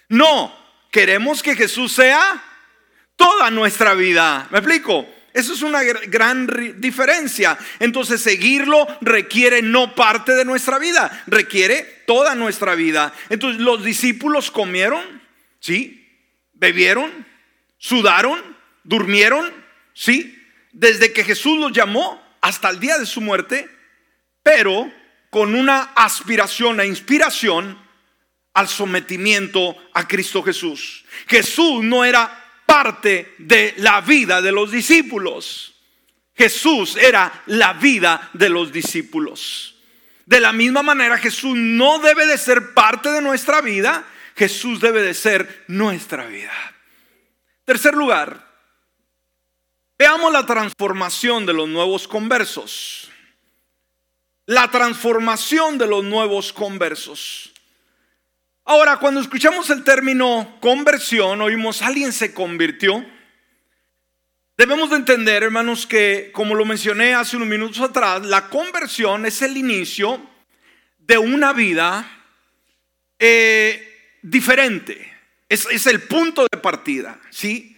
No, 0.09 0.55
queremos 0.91 1.43
que 1.43 1.55
Jesús 1.55 1.93
sea 1.93 2.43
toda 3.15 3.51
nuestra 3.51 3.95
vida. 3.95 4.49
¿Me 4.51 4.59
explico? 4.59 5.07
Eso 5.33 5.53
es 5.53 5.63
una 5.63 5.83
gran 5.83 6.49
diferencia. 6.79 7.57
Entonces 7.79 8.21
seguirlo 8.21 8.87
requiere 9.03 9.63
no 9.63 9.95
parte 9.95 10.35
de 10.35 10.45
nuestra 10.45 10.79
vida, 10.79 11.25
requiere 11.27 12.03
toda 12.07 12.35
nuestra 12.35 12.75
vida. 12.75 13.13
Entonces 13.29 13.61
los 13.61 13.85
discípulos 13.85 14.51
comieron, 14.51 15.23
¿sí? 15.61 16.03
Bebieron, 16.55 17.27
sudaron, 17.77 18.57
durmieron, 18.87 19.53
¿sí? 19.93 20.37
desde 20.73 21.13
que 21.13 21.25
Jesús 21.25 21.59
los 21.59 21.73
llamó 21.73 22.23
hasta 22.41 22.69
el 22.71 22.79
día 22.79 22.99
de 22.99 23.07
su 23.07 23.21
muerte, 23.21 23.69
pero 24.43 24.93
con 25.31 25.55
una 25.55 25.93
aspiración 25.95 26.81
e 26.81 26.87
inspiración 26.87 27.79
al 28.55 28.69
sometimiento 28.69 29.77
a 29.93 30.07
Cristo 30.07 30.43
Jesús. 30.43 31.05
Jesús 31.27 31.83
no 31.83 32.05
era 32.05 32.63
parte 32.65 33.35
de 33.39 33.75
la 33.79 34.01
vida 34.01 34.41
de 34.41 34.53
los 34.53 34.71
discípulos. 34.71 35.75
Jesús 36.35 36.97
era 36.97 37.43
la 37.47 37.73
vida 37.73 38.31
de 38.35 38.49
los 38.49 38.71
discípulos. 38.71 39.77
De 40.27 40.41
la 40.41 40.53
misma 40.53 40.83
manera, 40.83 41.17
Jesús 41.19 41.57
no 41.57 41.99
debe 42.01 42.27
de 42.27 42.37
ser 42.37 42.75
parte 42.75 43.11
de 43.11 43.23
nuestra 43.23 43.61
vida, 43.61 44.05
Jesús 44.37 44.81
debe 44.81 45.03
de 45.03 45.15
ser 45.15 45.65
nuestra 45.69 46.27
vida. 46.27 46.53
Tercer 47.65 47.95
lugar, 47.95 48.46
Veamos 49.99 50.31
la 50.31 50.45
transformación 50.45 51.47
de 51.47 51.55
los 51.55 51.69
nuevos 51.69 52.07
conversos. 52.07 53.11
La 54.45 54.71
transformación 54.71 55.79
de 55.79 55.87
los 55.87 56.05
nuevos 56.05 56.53
conversos. 56.53 57.53
Ahora, 58.65 58.99
cuando 58.99 59.21
escuchamos 59.21 59.71
el 59.71 59.85
término 59.85 60.59
conversión, 60.61 61.41
oímos 61.41 61.81
alguien 61.81 62.13
se 62.13 62.35
convirtió. 62.35 63.07
Debemos 64.59 64.91
de 64.91 64.97
entender, 64.97 65.43
hermanos, 65.43 65.87
que 65.87 66.31
como 66.33 66.55
lo 66.55 66.65
mencioné 66.65 67.15
hace 67.15 67.37
unos 67.37 67.49
minutos 67.49 67.81
atrás, 67.81 68.25
la 68.27 68.49
conversión 68.49 69.25
es 69.25 69.41
el 69.41 69.57
inicio 69.57 70.21
de 70.99 71.17
una 71.17 71.53
vida 71.53 72.07
eh, 73.19 74.19
diferente. 74.23 75.13
Es, 75.49 75.67
es 75.71 75.87
el 75.87 76.03
punto 76.03 76.47
de 76.51 76.59
partida, 76.59 77.19
¿sí? 77.31 77.76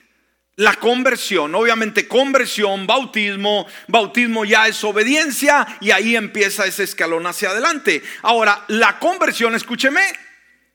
La 0.59 0.75
conversión. 0.75 1.55
Obviamente 1.55 2.09
conversión, 2.09 2.87
bautismo, 2.87 3.67
bautismo 3.87 4.45
ya 4.45 4.67
es 4.67 4.83
obediencia 4.83 5.67
y 5.81 5.93
ahí 5.93 6.17
empieza 6.17 6.67
ese 6.67 6.83
escalón 6.83 7.27
hacia 7.27 7.51
adelante. 7.51 8.03
Ahora, 8.23 8.65
la 8.67 8.99
conversión, 8.99 9.55
escúcheme, 9.55 10.03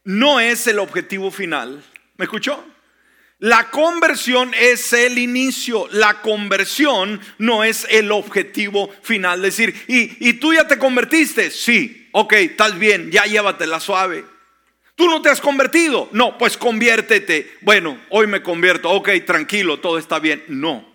no 0.06 0.40
es 0.40 0.68
el 0.68 0.80
objetivo 0.80 1.32
final. 1.32 1.84
¿Me 2.16 2.26
escuchó? 2.26 2.66
La 3.40 3.70
conversión 3.72 4.54
es 4.58 4.94
el 4.94 5.18
inicio, 5.18 5.90
la 5.92 6.22
conversión 6.22 7.20
no 7.38 7.66
es 7.66 7.86
el 7.90 8.10
objetivo 8.14 8.90
final. 9.02 9.44
Es 9.44 9.58
decir, 9.58 9.84
¿y, 9.90 10.30
y 10.30 10.34
tú 10.34 10.54
ya 10.54 10.66
te 10.66 10.78
convertiste? 10.78 11.52
Sí, 11.52 12.08
ok, 12.14 12.32
estás 12.34 12.80
bien, 12.80 13.12
ya 13.12 13.26
llévatela 13.26 13.82
suave. 13.82 14.33
Tú 14.96 15.08
no 15.08 15.22
te 15.22 15.30
has 15.30 15.42
convertido. 15.42 16.10
No, 16.12 16.38
pues 16.38 16.58
conviértete. 16.58 17.58
Bueno, 17.62 18.00
hoy 18.10 18.28
me 18.28 18.44
convierto. 18.44 18.90
Ok, 18.92 19.10
tranquilo, 19.26 19.80
todo 19.80 19.98
está 19.98 20.20
bien. 20.20 20.44
No. 20.48 20.94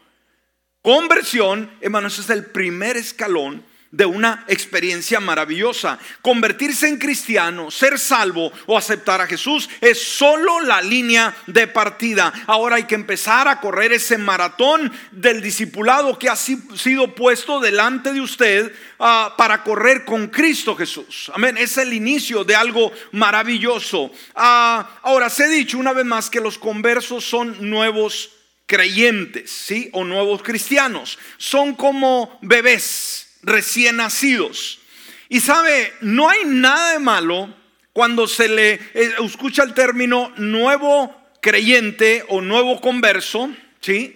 Conversión, 0.83 1.71
hermanos, 1.81 2.19
es 2.19 2.31
el 2.31 2.47
primer 2.47 2.97
escalón 2.97 3.65
de 3.91 4.05
una 4.05 4.45
experiencia 4.49 5.19
maravillosa. 5.21 5.99
Convertirse 6.21 6.89
en 6.89 6.99
cristiano, 6.99 7.71
ser 7.71 7.99
salvo 7.99 8.53
o 8.67 8.77
aceptar 8.77 9.21
a 9.21 9.27
Jesús 9.27 9.69
es 9.81 10.03
solo 10.03 10.61
la 10.61 10.83
línea 10.83 11.35
de 11.47 11.67
partida. 11.67 12.33
Ahora 12.47 12.77
hay 12.77 12.85
que 12.85 12.95
empezar 12.95 13.49
a 13.49 13.61
correr 13.61 13.93
ese 13.93 14.19
maratón 14.19 14.93
del 15.11 15.41
discipulado 15.41 16.19
que 16.19 16.29
ha 16.29 16.37
sido 16.37 17.15
puesto 17.15 17.61
delante 17.61 18.13
de 18.13 18.21
usted 18.21 18.73
ah, 18.99 19.35
para 19.39 19.63
correr 19.63 20.05
con 20.05 20.29
Cristo 20.29 20.77
Jesús. 20.77 21.31
Amén. 21.35 21.57
Es 21.57 21.79
el 21.79 21.93
inicio 21.93 22.45
de 22.45 22.57
algo 22.57 22.93
maravilloso. 23.13 24.11
Ah, 24.35 24.99
ahora, 25.03 25.31
se 25.31 25.45
ha 25.45 25.49
dicho 25.49 25.79
una 25.79 25.93
vez 25.93 26.05
más 26.05 26.29
que 26.29 26.41
los 26.41 26.59
conversos 26.59 27.25
son 27.25 27.57
nuevos 27.71 28.33
creyentes, 28.67 29.51
¿sí? 29.51 29.89
O 29.95 30.05
nuevos 30.05 30.43
cristianos. 30.43 31.19
Son 31.39 31.75
como 31.75 32.39
bebés 32.43 33.28
recién 33.43 33.97
nacidos. 33.97 34.81
Y 35.29 35.41
sabe, 35.41 35.93
no 36.01 36.29
hay 36.29 36.45
nada 36.45 36.93
de 36.93 36.99
malo 36.99 37.55
cuando 37.93 38.27
se 38.27 38.49
le 38.49 38.73
eh, 38.73 39.13
escucha 39.25 39.63
el 39.63 39.75
término 39.75 40.33
nuevo 40.37 41.15
creyente 41.41 42.25
o 42.29 42.41
nuevo 42.41 42.81
converso, 42.81 43.51
¿sí? 43.81 44.15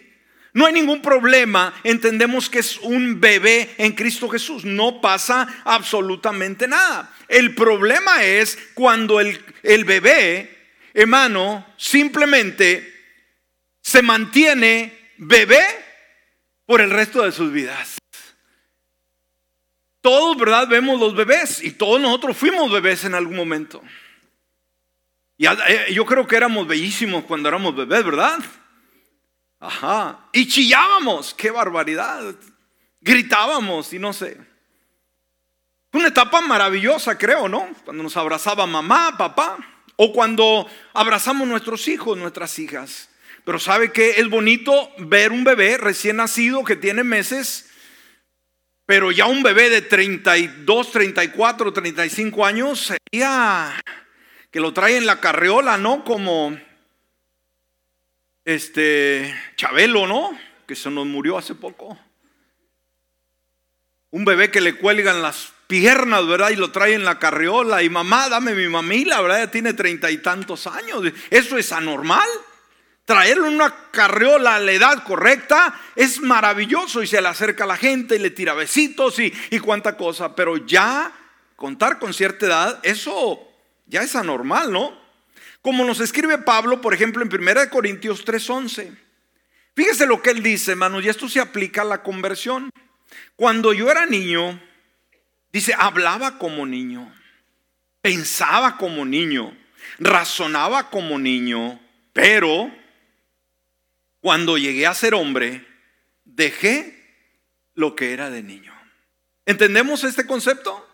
No 0.54 0.66
hay 0.66 0.74
ningún 0.74 1.00
problema, 1.00 1.72
entendemos 1.82 2.50
que 2.50 2.58
es 2.58 2.78
un 2.78 3.20
bebé 3.20 3.70
en 3.78 3.92
Cristo 3.92 4.28
Jesús, 4.28 4.64
no 4.64 5.00
pasa 5.00 5.48
absolutamente 5.64 6.68
nada. 6.68 7.11
El 7.26 7.54
problema 7.54 8.22
es 8.22 8.58
cuando 8.74 9.18
el, 9.18 9.42
el 9.62 9.85
bebé, 9.85 10.58
hermano, 10.92 11.66
simplemente 11.78 12.92
se 13.80 14.02
mantiene 14.02 14.92
bebé 15.16 15.62
por 16.66 16.82
el 16.82 16.90
resto 16.90 17.22
de 17.22 17.32
sus 17.32 17.50
vidas. 17.50 17.91
Todos, 20.02 20.36
¿verdad? 20.36 20.68
Vemos 20.68 21.00
los 21.00 21.14
bebés 21.14 21.62
y 21.62 21.70
todos 21.70 22.00
nosotros 22.00 22.36
fuimos 22.36 22.70
bebés 22.70 23.04
en 23.04 23.14
algún 23.14 23.36
momento. 23.36 23.82
Y 25.38 25.46
eh, 25.46 25.86
yo 25.92 26.04
creo 26.04 26.26
que 26.26 26.36
éramos 26.36 26.66
bellísimos 26.66 27.24
cuando 27.24 27.48
éramos 27.48 27.74
bebés, 27.74 28.04
¿verdad? 28.04 28.38
Ajá. 29.60 30.28
Y 30.32 30.46
chillábamos, 30.48 31.32
qué 31.34 31.50
barbaridad. 31.50 32.34
Gritábamos 33.00 33.92
y 33.92 33.98
no 33.98 34.12
sé. 34.12 34.38
Una 35.92 36.08
etapa 36.08 36.40
maravillosa, 36.40 37.16
creo, 37.16 37.48
¿no? 37.48 37.68
Cuando 37.84 38.02
nos 38.02 38.16
abrazaba 38.16 38.66
mamá, 38.66 39.16
papá, 39.16 39.58
o 39.96 40.12
cuando 40.12 40.66
abrazamos 40.94 41.46
nuestros 41.46 41.86
hijos, 41.86 42.18
nuestras 42.18 42.58
hijas. 42.58 43.10
Pero 43.44 43.58
sabe 43.58 43.92
que 43.92 44.10
es 44.20 44.28
bonito 44.28 44.90
ver 44.98 45.32
un 45.32 45.44
bebé 45.44 45.76
recién 45.76 46.16
nacido 46.16 46.64
que 46.64 46.76
tiene 46.76 47.04
meses, 47.04 47.71
pero 48.87 49.12
ya 49.12 49.27
un 49.27 49.42
bebé 49.42 49.71
de 49.71 49.83
32, 49.83 50.90
34, 50.90 51.73
35 51.73 52.45
años 52.45 52.92
sería 53.11 53.81
que 54.51 54.61
lo 54.61 54.73
trae 54.73 54.97
en 54.97 55.07
la 55.07 55.21
carreola, 55.21 55.79
¿no? 55.79 56.05
Como 56.05 56.59
este 58.45 59.35
Chabelo, 59.57 60.07
¿no? 60.07 60.38
Que 60.66 60.75
se 60.75 60.90
nos 60.90 61.07
murió 61.07 61.38
hace 61.38 61.55
poco. 61.55 61.99
Un 64.11 64.25
bebé 64.25 64.51
que 64.51 64.61
le 64.61 64.75
cuelgan 64.75 65.23
las 65.23 65.53
piernas, 65.66 66.27
¿verdad? 66.27 66.51
Y 66.51 66.57
lo 66.57 66.71
trae 66.71 66.92
en 66.92 67.05
la 67.05 67.18
carreola. 67.18 67.83
Y 67.83 67.88
mamá, 67.88 68.29
dame 68.29 68.55
mi 68.55 68.68
mamila, 68.68 69.23
¿verdad? 69.23 69.38
Ya 69.38 69.51
tiene 69.51 69.73
treinta 69.73 70.11
y 70.11 70.18
tantos 70.18 70.66
años. 70.66 71.03
Eso 71.31 71.57
es 71.57 71.73
anormal. 71.73 72.29
Traerlo 73.12 73.46
en 73.46 73.57
una 73.57 73.90
carreola 73.90 74.55
a 74.55 74.59
la 74.59 74.72
edad 74.72 75.05
correcta 75.05 75.79
es 75.94 76.22
maravilloso 76.22 77.03
y 77.03 77.07
se 77.07 77.20
le 77.20 77.29
acerca 77.29 77.64
a 77.64 77.66
la 77.66 77.77
gente 77.77 78.16
y 78.16 78.18
le 78.18 78.31
tira 78.31 78.55
besitos 78.55 79.18
y, 79.18 79.31
y 79.51 79.59
cuánta 79.59 79.98
cosa. 79.98 80.35
Pero 80.35 80.57
ya 80.57 81.12
contar 81.55 81.98
con 81.98 82.14
cierta 82.14 82.46
edad, 82.46 82.81
eso 82.83 83.38
ya 83.85 84.01
es 84.01 84.16
anormal, 84.16 84.72
¿no? 84.72 84.98
Como 85.61 85.85
nos 85.85 86.01
escribe 86.01 86.38
Pablo, 86.38 86.81
por 86.81 86.94
ejemplo, 86.94 87.22
en 87.22 87.29
1 87.31 87.68
Corintios 87.68 88.25
3:11. 88.25 88.96
Fíjese 89.77 90.07
lo 90.07 90.22
que 90.22 90.31
él 90.31 90.42
dice, 90.42 90.70
hermanos, 90.70 91.05
y 91.05 91.11
esto 91.11 91.29
se 91.29 91.40
aplica 91.40 91.83
a 91.83 91.85
la 91.85 92.03
conversión. 92.03 92.70
Cuando 93.37 93.75
yo 93.75 93.90
era 93.90 94.07
niño, 94.07 94.59
dice, 95.53 95.75
hablaba 95.79 96.38
como 96.38 96.64
niño, 96.64 97.14
pensaba 98.01 98.79
como 98.79 99.05
niño, 99.05 99.55
razonaba 99.98 100.88
como 100.88 101.18
niño, 101.18 101.79
pero 102.14 102.81
cuando 104.22 104.56
llegué 104.56 104.87
a 104.87 104.94
ser 104.94 105.14
hombre, 105.14 105.66
dejé 106.24 106.96
lo 107.74 107.96
que 107.96 108.12
era 108.12 108.30
de 108.30 108.42
niño. 108.42 108.72
¿Entendemos 109.44 110.04
este 110.04 110.26
concepto? 110.26 110.88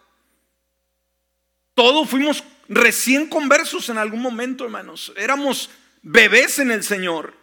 Todos 1.75 2.09
fuimos 2.09 2.43
recién 2.69 3.29
conversos 3.29 3.91
en 3.91 3.99
algún 3.99 4.23
momento, 4.23 4.65
hermanos. 4.65 5.13
Éramos 5.17 5.71
bebés 6.03 6.59
en 6.59 6.71
el 6.71 6.83
Señor. 6.83 7.35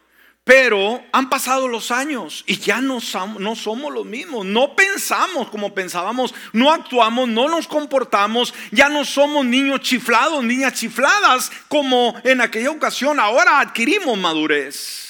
Pero 0.43 1.03
han 1.11 1.29
pasado 1.29 1.67
los 1.67 1.89
años 1.89 2.43
y 2.45 2.57
ya 2.57 2.79
no, 2.79 2.99
somos 2.99 3.93
los 3.93 4.05
mismos. 4.05 4.45
No 4.45 4.75
pensamos 4.75 5.49
como 5.49 5.73
pensábamos, 5.73 6.35
no 6.53 6.71
actuamos, 6.71 7.27
no 7.27 7.47
nos 7.47 7.67
comportamos. 7.67 8.53
Ya 8.71 8.89
no 8.89 9.05
somos 9.05 9.45
niños 9.45 9.81
chiflados, 9.81 10.43
niñas 10.43 10.73
chifladas 10.73 11.51
como 11.67 12.15
en 12.23 12.41
aquella 12.41 12.69
ocasión. 12.71 13.19
Ahora 13.19 13.59
adquirimos 13.59 14.17
madurez. 14.17 15.04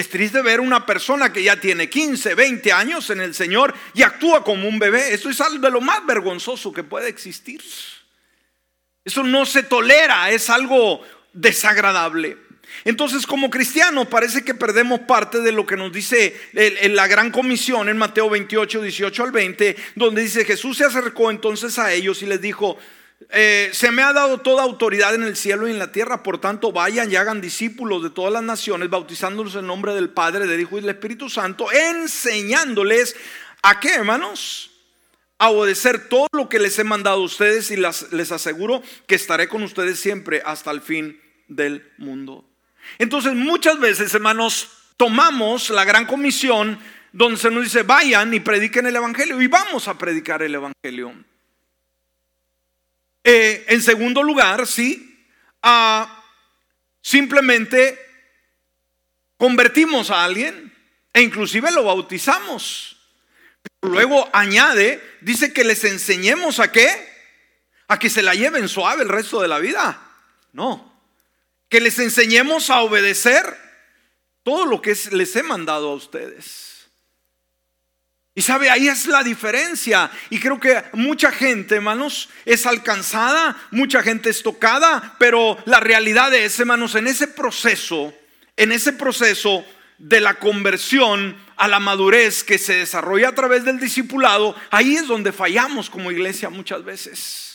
Es 0.00 0.08
triste 0.08 0.40
ver 0.40 0.60
una 0.60 0.86
persona 0.86 1.30
que 1.30 1.42
ya 1.42 1.60
tiene 1.60 1.90
15, 1.90 2.34
20 2.34 2.72
años 2.72 3.10
en 3.10 3.20
el 3.20 3.34
Señor 3.34 3.74
y 3.92 4.00
actúa 4.00 4.42
como 4.42 4.66
un 4.66 4.78
bebé. 4.78 5.12
Esto 5.12 5.28
es 5.28 5.42
algo 5.42 5.58
de 5.58 5.70
lo 5.70 5.82
más 5.82 6.06
vergonzoso 6.06 6.72
que 6.72 6.82
puede 6.82 7.10
existir. 7.10 7.60
Eso 9.04 9.22
no 9.22 9.44
se 9.44 9.62
tolera, 9.62 10.30
es 10.30 10.48
algo 10.48 11.02
desagradable. 11.34 12.38
Entonces, 12.86 13.26
como 13.26 13.50
cristiano, 13.50 14.08
parece 14.08 14.42
que 14.42 14.54
perdemos 14.54 15.00
parte 15.00 15.42
de 15.42 15.52
lo 15.52 15.66
que 15.66 15.76
nos 15.76 15.92
dice 15.92 16.34
la 16.54 17.06
gran 17.06 17.30
comisión 17.30 17.90
en 17.90 17.98
Mateo 17.98 18.30
28, 18.30 18.80
18 18.80 19.22
al 19.22 19.32
20, 19.32 19.76
donde 19.96 20.22
dice, 20.22 20.46
Jesús 20.46 20.78
se 20.78 20.86
acercó 20.86 21.30
entonces 21.30 21.78
a 21.78 21.92
ellos 21.92 22.22
y 22.22 22.26
les 22.26 22.40
dijo, 22.40 22.78
eh, 23.28 23.70
se 23.72 23.90
me 23.90 24.02
ha 24.02 24.12
dado 24.12 24.38
toda 24.38 24.62
autoridad 24.62 25.14
en 25.14 25.22
el 25.22 25.36
cielo 25.36 25.68
y 25.68 25.70
en 25.70 25.78
la 25.78 25.92
tierra, 25.92 26.22
por 26.22 26.40
tanto 26.40 26.72
vayan 26.72 27.12
y 27.12 27.16
hagan 27.16 27.40
discípulos 27.40 28.02
de 28.02 28.10
todas 28.10 28.32
las 28.32 28.42
naciones, 28.42 28.88
bautizándolos 28.88 29.54
en 29.56 29.66
nombre 29.66 29.94
del 29.94 30.08
Padre, 30.08 30.46
del 30.46 30.60
Hijo 30.60 30.78
y 30.78 30.80
del 30.80 30.90
Espíritu 30.90 31.28
Santo, 31.28 31.70
enseñándoles 31.70 33.14
a 33.62 33.78
qué, 33.78 33.94
hermanos, 33.94 34.70
a 35.38 35.50
obedecer 35.50 36.08
todo 36.08 36.26
lo 36.32 36.48
que 36.48 36.58
les 36.58 36.78
he 36.78 36.84
mandado 36.84 37.20
a 37.20 37.24
ustedes 37.24 37.70
y 37.70 37.76
les 37.76 38.32
aseguro 38.32 38.82
que 39.06 39.14
estaré 39.14 39.48
con 39.48 39.62
ustedes 39.62 40.00
siempre 40.00 40.42
hasta 40.44 40.70
el 40.70 40.80
fin 40.80 41.20
del 41.48 41.86
mundo. 41.98 42.44
Entonces 42.98 43.34
muchas 43.34 43.78
veces, 43.78 44.12
hermanos, 44.14 44.70
tomamos 44.96 45.70
la 45.70 45.84
gran 45.84 46.06
comisión 46.06 46.78
donde 47.12 47.38
se 47.38 47.50
nos 47.50 47.64
dice, 47.64 47.82
vayan 47.82 48.32
y 48.34 48.40
prediquen 48.40 48.86
el 48.86 48.96
Evangelio 48.96 49.40
y 49.40 49.46
vamos 49.46 49.88
a 49.88 49.98
predicar 49.98 50.42
el 50.42 50.54
Evangelio. 50.54 51.14
Eh, 53.24 53.64
en 53.68 53.82
segundo 53.82 54.22
lugar, 54.22 54.66
sí, 54.66 55.26
simplemente 57.02 57.98
convertimos 59.36 60.10
a 60.10 60.24
alguien 60.24 60.72
e 61.12 61.22
inclusive 61.22 61.70
lo 61.72 61.84
bautizamos. 61.84 62.96
Luego 63.82 64.28
añade, 64.32 65.02
dice 65.20 65.52
que 65.52 65.64
les 65.64 65.84
enseñemos 65.84 66.60
a 66.60 66.70
qué? 66.72 66.88
A 67.88 67.98
que 67.98 68.10
se 68.10 68.22
la 68.22 68.34
lleven 68.34 68.68
suave 68.68 69.02
el 69.02 69.08
resto 69.08 69.40
de 69.40 69.48
la 69.48 69.58
vida. 69.58 70.00
No, 70.52 70.90
que 71.68 71.80
les 71.80 71.98
enseñemos 71.98 72.70
a 72.70 72.82
obedecer 72.82 73.56
todo 74.42 74.66
lo 74.66 74.82
que 74.82 74.96
les 75.12 75.36
he 75.36 75.42
mandado 75.42 75.90
a 75.90 75.94
ustedes. 75.94 76.69
Y 78.34 78.42
sabe, 78.42 78.70
ahí 78.70 78.88
es 78.88 79.06
la 79.06 79.22
diferencia. 79.22 80.10
Y 80.30 80.38
creo 80.38 80.60
que 80.60 80.82
mucha 80.92 81.32
gente, 81.32 81.76
hermanos, 81.76 82.28
es 82.44 82.64
alcanzada, 82.64 83.56
mucha 83.70 84.02
gente 84.02 84.30
es 84.30 84.42
tocada, 84.42 85.16
pero 85.18 85.58
la 85.66 85.80
realidad 85.80 86.32
es, 86.34 86.58
hermanos, 86.60 86.94
en 86.94 87.08
ese 87.08 87.26
proceso, 87.26 88.14
en 88.56 88.72
ese 88.72 88.92
proceso 88.92 89.64
de 89.98 90.20
la 90.20 90.34
conversión 90.34 91.36
a 91.56 91.68
la 91.68 91.80
madurez 91.80 92.42
que 92.42 92.56
se 92.56 92.74
desarrolla 92.74 93.28
a 93.28 93.34
través 93.34 93.64
del 93.64 93.78
discipulado, 93.78 94.56
ahí 94.70 94.96
es 94.96 95.06
donde 95.06 95.32
fallamos 95.32 95.90
como 95.90 96.10
iglesia 96.10 96.48
muchas 96.48 96.84
veces. 96.84 97.49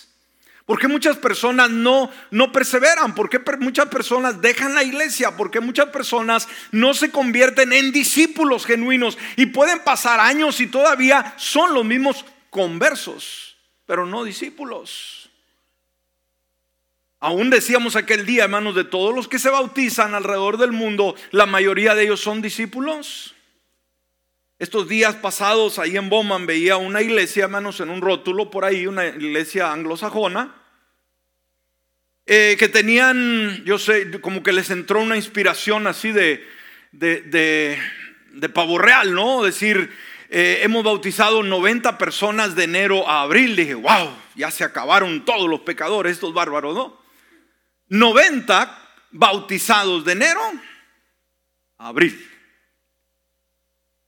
¿Por 0.65 0.79
qué 0.79 0.87
muchas 0.87 1.17
personas 1.17 1.69
no, 1.69 2.09
no 2.31 2.51
perseveran? 2.51 3.13
¿Por 3.13 3.29
qué 3.29 3.39
muchas 3.59 3.87
personas 3.87 4.41
dejan 4.41 4.73
la 4.73 4.83
iglesia? 4.83 5.37
¿Por 5.37 5.51
qué 5.51 5.59
muchas 5.59 5.89
personas 5.89 6.47
no 6.71 6.95
se 6.95 7.11
convierten 7.11 7.71
en 7.71 7.91
discípulos 7.91 8.65
genuinos? 8.65 9.15
Y 9.35 9.47
pueden 9.47 9.79
pasar 9.79 10.19
años 10.19 10.59
y 10.59 10.67
todavía 10.67 11.35
son 11.37 11.75
los 11.75 11.85
mismos 11.85 12.25
conversos, 12.49 13.57
pero 13.85 14.07
no 14.07 14.23
discípulos. 14.23 15.29
Aún 17.19 17.51
decíamos 17.51 17.95
aquel 17.95 18.25
día, 18.25 18.45
hermanos, 18.45 18.73
de 18.73 18.83
todos 18.83 19.13
los 19.13 19.27
que 19.27 19.39
se 19.39 19.51
bautizan 19.51 20.15
alrededor 20.15 20.57
del 20.57 20.71
mundo, 20.71 21.15
la 21.29 21.45
mayoría 21.45 21.93
de 21.93 22.03
ellos 22.03 22.21
son 22.21 22.41
discípulos. 22.41 23.34
Estos 24.57 24.87
días 24.87 25.15
pasados 25.15 25.79
ahí 25.79 25.97
en 25.97 26.09
Bowman 26.09 26.45
veía 26.45 26.77
una 26.77 27.01
iglesia, 27.01 27.43
hermanos, 27.43 27.81
en 27.81 27.89
un 27.89 27.99
rótulo 27.99 28.49
por 28.49 28.63
ahí, 28.63 28.87
una 28.87 29.05
iglesia 29.05 29.73
anglosajona, 29.73 30.55
eh, 32.25 32.55
que 32.57 32.69
tenían, 32.69 33.65
yo 33.65 33.77
sé, 33.77 34.21
como 34.21 34.43
que 34.43 34.53
les 34.53 34.69
entró 34.69 35.01
una 35.01 35.17
inspiración 35.17 35.87
así 35.87 36.13
de, 36.13 36.47
de, 36.93 37.77
de, 38.31 38.49
pavo 38.49 38.77
real, 38.77 39.13
¿no? 39.13 39.43
Decir, 39.43 39.91
eh, 40.29 40.61
hemos 40.63 40.85
bautizado 40.85 41.43
90 41.43 41.97
personas 41.97 42.55
de 42.55 42.63
enero 42.63 43.09
a 43.09 43.23
abril. 43.23 43.57
Dije, 43.57 43.73
wow, 43.73 44.09
ya 44.35 44.51
se 44.51 44.63
acabaron 44.63 45.25
todos 45.25 45.49
los 45.49 45.59
pecadores, 45.59 46.13
estos 46.13 46.33
bárbaros, 46.33 46.73
¿no? 46.73 46.97
90 47.89 48.89
bautizados 49.11 50.05
de 50.05 50.13
enero 50.13 50.41
a 51.77 51.89
abril 51.89 52.34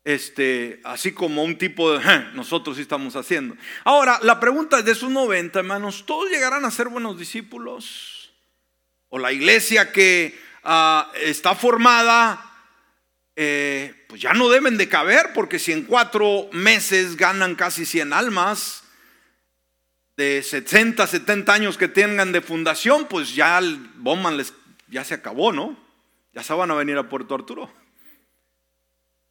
este, 0.08 0.80
así 0.86 1.12
como 1.12 1.43
un 1.43 1.58
tipo 1.58 1.91
de, 1.91 2.00
nosotros 2.34 2.78
sí 2.78 2.82
estamos 2.82 3.17
haciendo. 3.17 3.58
Ahora, 3.84 4.20
la 4.24 4.39
pregunta 4.39 4.82
de 4.82 4.93
esos 4.93 5.12
90, 5.12 5.60
hermanos, 5.60 6.06
¿todos 6.06 6.30
llegarán 6.30 6.63
a 6.63 6.72
ser 6.72 6.88
buenos 6.88 7.20
discípulos? 7.20 8.32
¿O 9.10 9.20
la 9.20 9.34
iglesia 9.34 9.91
que 9.91 10.39
ah, 10.63 11.12
está 11.22 11.56
formada, 11.56 12.41
eh, 13.36 14.06
pues 14.08 14.22
ya 14.22 14.34
no 14.34 14.48
deben 14.48 14.78
de 14.78 14.88
caber, 14.88 15.34
porque 15.34 15.60
si 15.60 15.74
en 15.74 15.84
cuatro 15.84 16.48
meses 16.54 17.17
ganan 17.17 17.56
casi 17.56 17.86
100 17.86 18.13
almas, 18.13 18.86
de 20.15 20.41
60, 20.41 21.06
70 21.06 21.54
años 21.54 21.78
que 21.78 21.89
tengan 21.89 22.32
de 22.32 22.39
fundación, 22.39 23.08
pues 23.10 23.36
ya 23.36 23.58
el 23.60 23.76
Bowman 23.96 24.38
les, 24.38 24.54
ya 24.88 25.04
se 25.04 25.15
acabó, 25.15 25.52
¿no? 25.52 25.78
Ya 26.34 26.43
se 26.43 26.54
van 26.54 26.72
a 26.72 26.76
venir 26.76 26.98
a 26.98 27.10
Puerto 27.10 27.36
Arturo. 27.36 27.70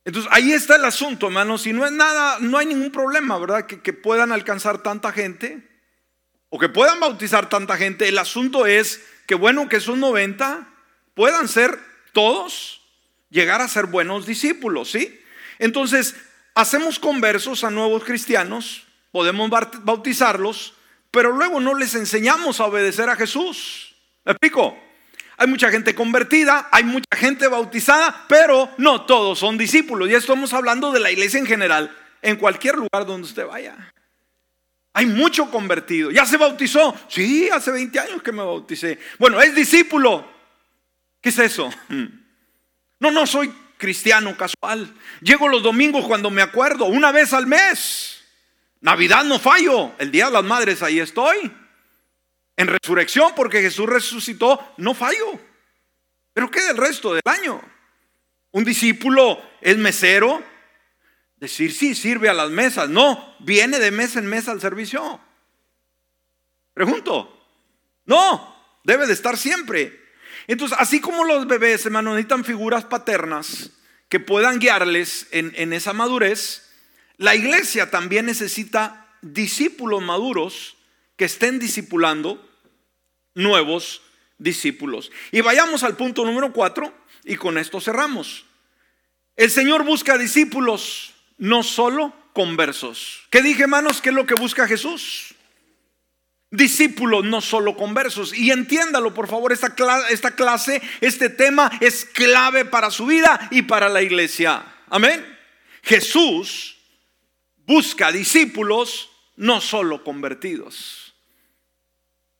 Entonces 0.07 0.31
ahí 0.33 0.53
está 0.53 0.77
el 0.77 0.85
asunto, 0.85 1.27
hermanos, 1.27 1.67
y 1.67 1.73
no 1.73 1.85
es 1.85 1.91
nada, 1.91 2.39
no 2.39 2.59
hay 2.59 2.67
ningún 2.67 2.93
problema, 2.93 3.39
¿verdad? 3.39 3.67
Que, 3.67 3.93
puedan 3.93 4.31
alcanzar 4.31 4.81
tanta 4.81 5.11
gente 5.11 5.69
o 6.49 6.61
que 6.61 6.69
puedan 6.69 7.01
bautizar 7.01 7.49
tanta 7.49 7.77
gente. 7.77 8.09
El 8.09 8.17
asunto 8.19 8.67
es 8.67 9.05
que, 9.27 9.35
bueno, 9.35 9.69
que 9.69 9.81
son 9.81 9.99
90 9.99 10.69
puedan 11.15 11.49
ser 11.49 11.77
todos 12.13 12.83
llegar 13.31 13.61
a 13.61 13.67
ser 13.67 13.87
buenos 13.87 14.27
discípulos, 14.27 14.93
¿sí? 14.93 15.21
Entonces, 15.59 16.15
hacemos 16.55 17.01
conversos 17.01 17.65
a 17.65 17.73
nuevos 17.73 18.05
cristianos, 18.05 18.87
podemos 19.11 19.51
bautizarlos, 19.83 20.75
pero 21.11 21.33
luego 21.33 21.59
no 21.59 21.75
les 21.75 21.97
enseñamos 21.97 22.61
a 22.61 22.67
obedecer 22.67 23.11
a 23.11 23.17
Jesús. 23.17 23.97
¿Me 24.25 24.31
explico? 24.33 24.79
Hay 25.39 25.47
mucha 25.47 25.71
gente 25.71 25.95
convertida, 25.95 26.69
hay 26.73 26.85
mucha 26.85 27.17
gente 27.17 27.47
bautizada, 27.47 28.25
pero 28.29 28.71
no 28.79 29.05
todos 29.05 29.39
son 29.39 29.59
discípulos. 29.59 30.09
Y 30.09 30.15
estamos 30.15 30.53
hablando 30.53 30.93
de 30.93 31.01
la 31.01 31.11
iglesia 31.11 31.39
en 31.39 31.47
general, 31.47 31.95
en 32.23 32.37
cualquier 32.37 32.77
lugar 32.77 33.05
donde 33.05 33.27
usted 33.27 33.47
vaya. 33.47 33.77
Hay 34.95 35.05
mucho 35.05 35.51
convertido. 35.51 36.11
¿Ya 36.11 36.25
se 36.25 36.39
bautizó? 36.39 36.95
Sí, 37.09 37.51
hace 37.51 37.71
20 37.71 38.01
años 38.01 38.23
que 38.23 38.33
me 38.33 38.43
bauticé. 38.43 38.99
Bueno, 39.19 39.41
es 39.43 39.55
discípulo. 39.55 40.27
¿Qué 41.21 41.29
es 41.29 41.39
eso? 41.39 41.71
No, 42.99 43.11
no 43.11 43.27
soy 43.27 43.53
cristiano 43.77 44.35
casual. 44.39 44.91
Llego 45.21 45.49
los 45.49 45.63
domingos 45.63 46.07
cuando 46.07 46.31
me 46.31 46.41
acuerdo, 46.41 46.87
una 46.87 47.13
vez 47.13 47.35
al 47.35 47.47
mes. 47.47 48.25
Navidad 48.81 49.23
no 49.25 49.39
fallo. 49.39 49.93
El 49.99 50.11
Día 50.11 50.27
de 50.27 50.33
las 50.33 50.45
Madres 50.45 50.83
ahí 50.83 50.99
estoy. 50.99 51.53
En 52.57 52.69
resurrección, 52.69 53.33
porque 53.37 53.61
Jesús 53.61 53.87
resucitó, 53.87 54.75
no 54.79 54.95
fallo. 54.95 55.39
Pero 56.33 56.51
¿qué 56.51 56.63
del 56.63 56.77
resto 56.77 57.13
del 57.13 57.23
año? 57.25 57.63
Un 58.53 58.65
discípulo 58.65 59.41
es 59.61 59.77
mesero. 59.77 60.43
Decir, 61.37 61.73
sí, 61.73 61.95
sirve 61.95 62.29
a 62.29 62.35
las 62.35 62.51
mesas. 62.51 62.89
No, 62.89 63.37
viene 63.41 63.79
de 63.79 63.91
mes 63.91 64.17
en 64.17 64.27
mes 64.27 64.49
al 64.49 64.61
servicio. 64.61 65.21
Pregunto. 66.73 67.33
No, 68.07 68.81
debe 68.85 69.07
de 69.07 69.13
estar 69.13 69.37
siempre. 69.37 70.01
Entonces, 70.47 70.79
así 70.81 71.01
como 71.01 71.25
los 71.25 71.47
bebés, 71.47 71.85
hermano, 71.85 72.11
necesitan 72.11 72.45
figuras 72.45 72.85
paternas 72.85 73.71
que 74.09 74.21
puedan 74.21 74.59
guiarles 74.59 75.27
en, 75.33 75.53
en 75.57 75.73
esa 75.73 75.93
madurez, 75.93 76.71
la 77.17 77.35
iglesia 77.35 77.91
también 77.91 78.27
necesita 78.27 79.09
discípulos 79.23 80.03
maduros 80.03 80.77
que 81.17 81.25
estén 81.25 81.59
discipulando 81.59 82.46
nuevos 83.37 84.03
discípulos. 84.39 85.13
Y 85.31 85.43
vayamos 85.43 85.85
al 85.85 85.97
punto 85.97 86.25
número 86.25 86.53
cuatro 86.53 86.93
y 87.25 87.37
con 87.37 87.59
esto 87.59 87.81
cerramos. 87.81 88.45
El 89.37 89.51
Señor 89.51 89.85
busca 89.85 90.19
discípulos, 90.19 91.15
no 91.39 91.63
solo 91.63 92.13
conversos. 92.33 93.23
¿Qué 93.31 93.43
dije, 93.43 93.63
hermanos? 93.63 94.01
¿Qué 94.01 94.09
es 94.09 94.15
lo 94.15 94.27
que 94.27 94.35
busca 94.35 94.67
Jesús? 94.67 95.35
Discípulos, 96.51 97.25
no 97.25 97.41
solo 97.41 97.77
conversos. 97.77 98.37
Y 98.37 98.51
entiéndalo, 98.51 99.13
por 99.13 99.29
favor, 99.29 99.53
esta, 99.53 99.75
esta 100.11 100.35
clase, 100.35 100.81
este 101.01 101.29
tema 101.29 101.71
es 101.81 102.05
clave 102.05 102.65
para 102.65 102.91
su 102.91 103.07
vida 103.07 103.49
y 103.51 103.63
para 103.63 103.89
la 103.89 104.03
iglesia. 104.03 104.65
Amén. 104.89 105.25
Jesús 105.83 106.79
busca 107.67 108.11
discípulos, 108.11 109.11
no 109.37 109.61
solo 109.61 110.03
convertidos. 110.03 111.06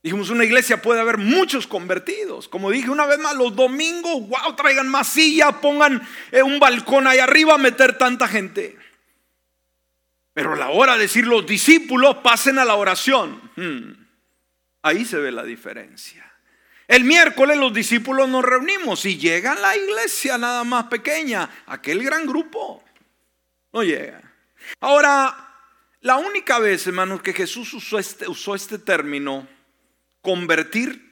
Dijimos, 0.07 0.29
una 0.29 0.45
iglesia 0.45 0.81
puede 0.81 1.01
haber 1.01 1.17
muchos 1.17 1.67
convertidos. 1.67 2.47
Como 2.47 2.71
dije 2.71 2.89
una 2.89 3.05
vez 3.05 3.19
más, 3.19 3.35
los 3.35 3.53
domingos, 3.53 4.25
wow, 4.29 4.55
traigan 4.55 4.87
más 4.87 5.09
silla, 5.09 5.59
pongan 5.59 6.01
eh, 6.31 6.41
un 6.41 6.61
balcón 6.61 7.07
ahí 7.07 7.19
arriba 7.19 7.55
a 7.55 7.57
meter 7.57 7.97
tanta 7.97 8.25
gente. 8.25 8.77
Pero 10.31 10.53
a 10.53 10.55
la 10.55 10.69
hora 10.69 10.93
de 10.93 10.99
decir 10.99 11.27
los 11.27 11.45
discípulos 11.45 12.19
pasen 12.23 12.57
a 12.57 12.63
la 12.63 12.75
oración. 12.75 13.51
Hmm, 13.57 14.07
ahí 14.81 15.03
se 15.03 15.17
ve 15.17 15.29
la 15.29 15.43
diferencia. 15.43 16.23
El 16.87 17.03
miércoles 17.03 17.57
los 17.57 17.73
discípulos 17.73 18.29
nos 18.29 18.45
reunimos 18.45 19.03
y 19.03 19.17
llega 19.17 19.55
la 19.55 19.75
iglesia 19.75 20.37
nada 20.37 20.63
más 20.63 20.85
pequeña, 20.85 21.49
aquel 21.65 22.01
gran 22.01 22.25
grupo. 22.25 22.81
No 23.73 23.83
llega. 23.83 24.21
Ahora, 24.79 25.35
la 25.99 26.15
única 26.15 26.59
vez, 26.59 26.87
hermanos, 26.87 27.21
que 27.21 27.33
Jesús 27.33 27.73
usó 27.73 27.99
este, 27.99 28.25
usó 28.29 28.55
este 28.55 28.79
término, 28.79 29.45
convertir 30.27 31.09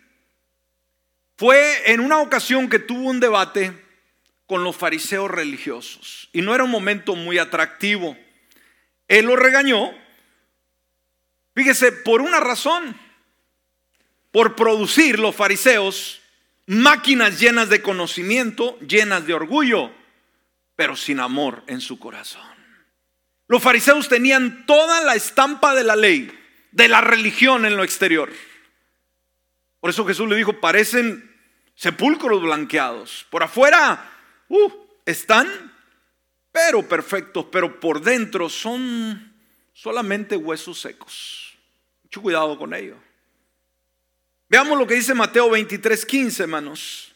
fue 1.37 1.89
en 1.93 2.01
una 2.01 2.19
ocasión 2.19 2.69
que 2.69 2.79
tuvo 2.79 3.09
un 3.09 3.21
debate 3.21 3.71
con 4.45 4.65
los 4.65 4.75
fariseos 4.75 5.31
religiosos 5.31 6.29
y 6.33 6.41
no 6.41 6.53
era 6.53 6.65
un 6.65 6.69
momento 6.69 7.15
muy 7.15 7.37
atractivo. 7.37 8.17
Él 9.07 9.27
lo 9.27 9.37
regañó, 9.37 9.93
fíjese, 11.53 11.93
por 11.93 12.21
una 12.21 12.41
razón, 12.41 12.99
por 14.31 14.57
producir 14.57 15.17
los 15.17 15.33
fariseos 15.33 16.19
máquinas 16.65 17.39
llenas 17.39 17.69
de 17.69 17.81
conocimiento, 17.81 18.77
llenas 18.81 19.25
de 19.25 19.33
orgullo, 19.33 19.93
pero 20.75 20.97
sin 20.97 21.21
amor 21.21 21.63
en 21.67 21.79
su 21.79 21.99
corazón. 21.99 22.43
Los 23.47 23.63
fariseos 23.63 24.09
tenían 24.09 24.65
toda 24.65 24.99
la 25.05 25.15
estampa 25.15 25.73
de 25.73 25.85
la 25.85 25.95
ley, 25.95 26.37
de 26.73 26.89
la 26.89 26.99
religión 26.99 27.65
en 27.65 27.77
lo 27.77 27.85
exterior. 27.85 28.29
Por 29.85 29.91
eso 29.91 30.03
Jesús 30.03 30.27
le 30.27 30.35
dijo, 30.35 30.59
parecen 30.59 31.31
sepulcros 31.75 32.41
blanqueados. 32.41 33.27
Por 33.29 33.43
afuera, 33.43 34.17
uh, 34.49 34.71
están, 35.05 35.47
pero 36.51 36.89
perfectos, 36.89 37.45
pero 37.51 37.79
por 37.79 38.01
dentro 38.01 38.49
son 38.49 39.31
solamente 39.73 40.37
huesos 40.37 40.81
secos. 40.81 41.55
Mucho 42.01 42.19
cuidado 42.23 42.57
con 42.57 42.73
ello. 42.73 42.95
Veamos 44.49 44.75
lo 44.75 44.87
que 44.87 44.95
dice 44.95 45.13
Mateo 45.13 45.51
23, 45.51 46.03
15, 46.03 46.41
hermanos. 46.41 47.13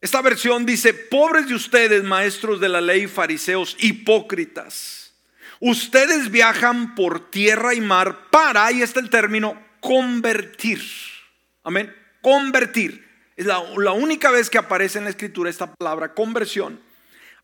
Esta 0.00 0.22
versión 0.22 0.64
dice, 0.64 0.94
pobres 0.94 1.48
de 1.48 1.56
ustedes, 1.56 2.04
maestros 2.04 2.60
de 2.60 2.68
la 2.68 2.80
ley, 2.80 3.08
fariseos, 3.08 3.76
hipócritas. 3.80 5.12
Ustedes 5.58 6.30
viajan 6.30 6.94
por 6.94 7.32
tierra 7.32 7.74
y 7.74 7.80
mar 7.80 8.30
para, 8.30 8.64
ahí 8.64 8.80
está 8.80 9.00
el 9.00 9.10
término, 9.10 9.60
convertir 9.80 11.07
Amén. 11.68 11.94
Convertir. 12.22 13.06
Es 13.36 13.44
la, 13.44 13.60
única 13.60 14.30
vez 14.30 14.48
que 14.48 14.56
aparece 14.56 14.96
en 14.96 15.04
la 15.04 15.10
escritura 15.10 15.50
esta 15.50 15.74
palabra, 15.74 16.14
conversión. 16.14 16.80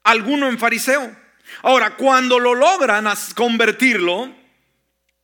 Alguno 0.03 0.49
en 0.49 0.59
fariseo. 0.59 1.15
Ahora, 1.61 1.97
cuando 1.97 2.39
lo 2.39 2.55
logran 2.55 3.07
convertirlo, 3.35 4.35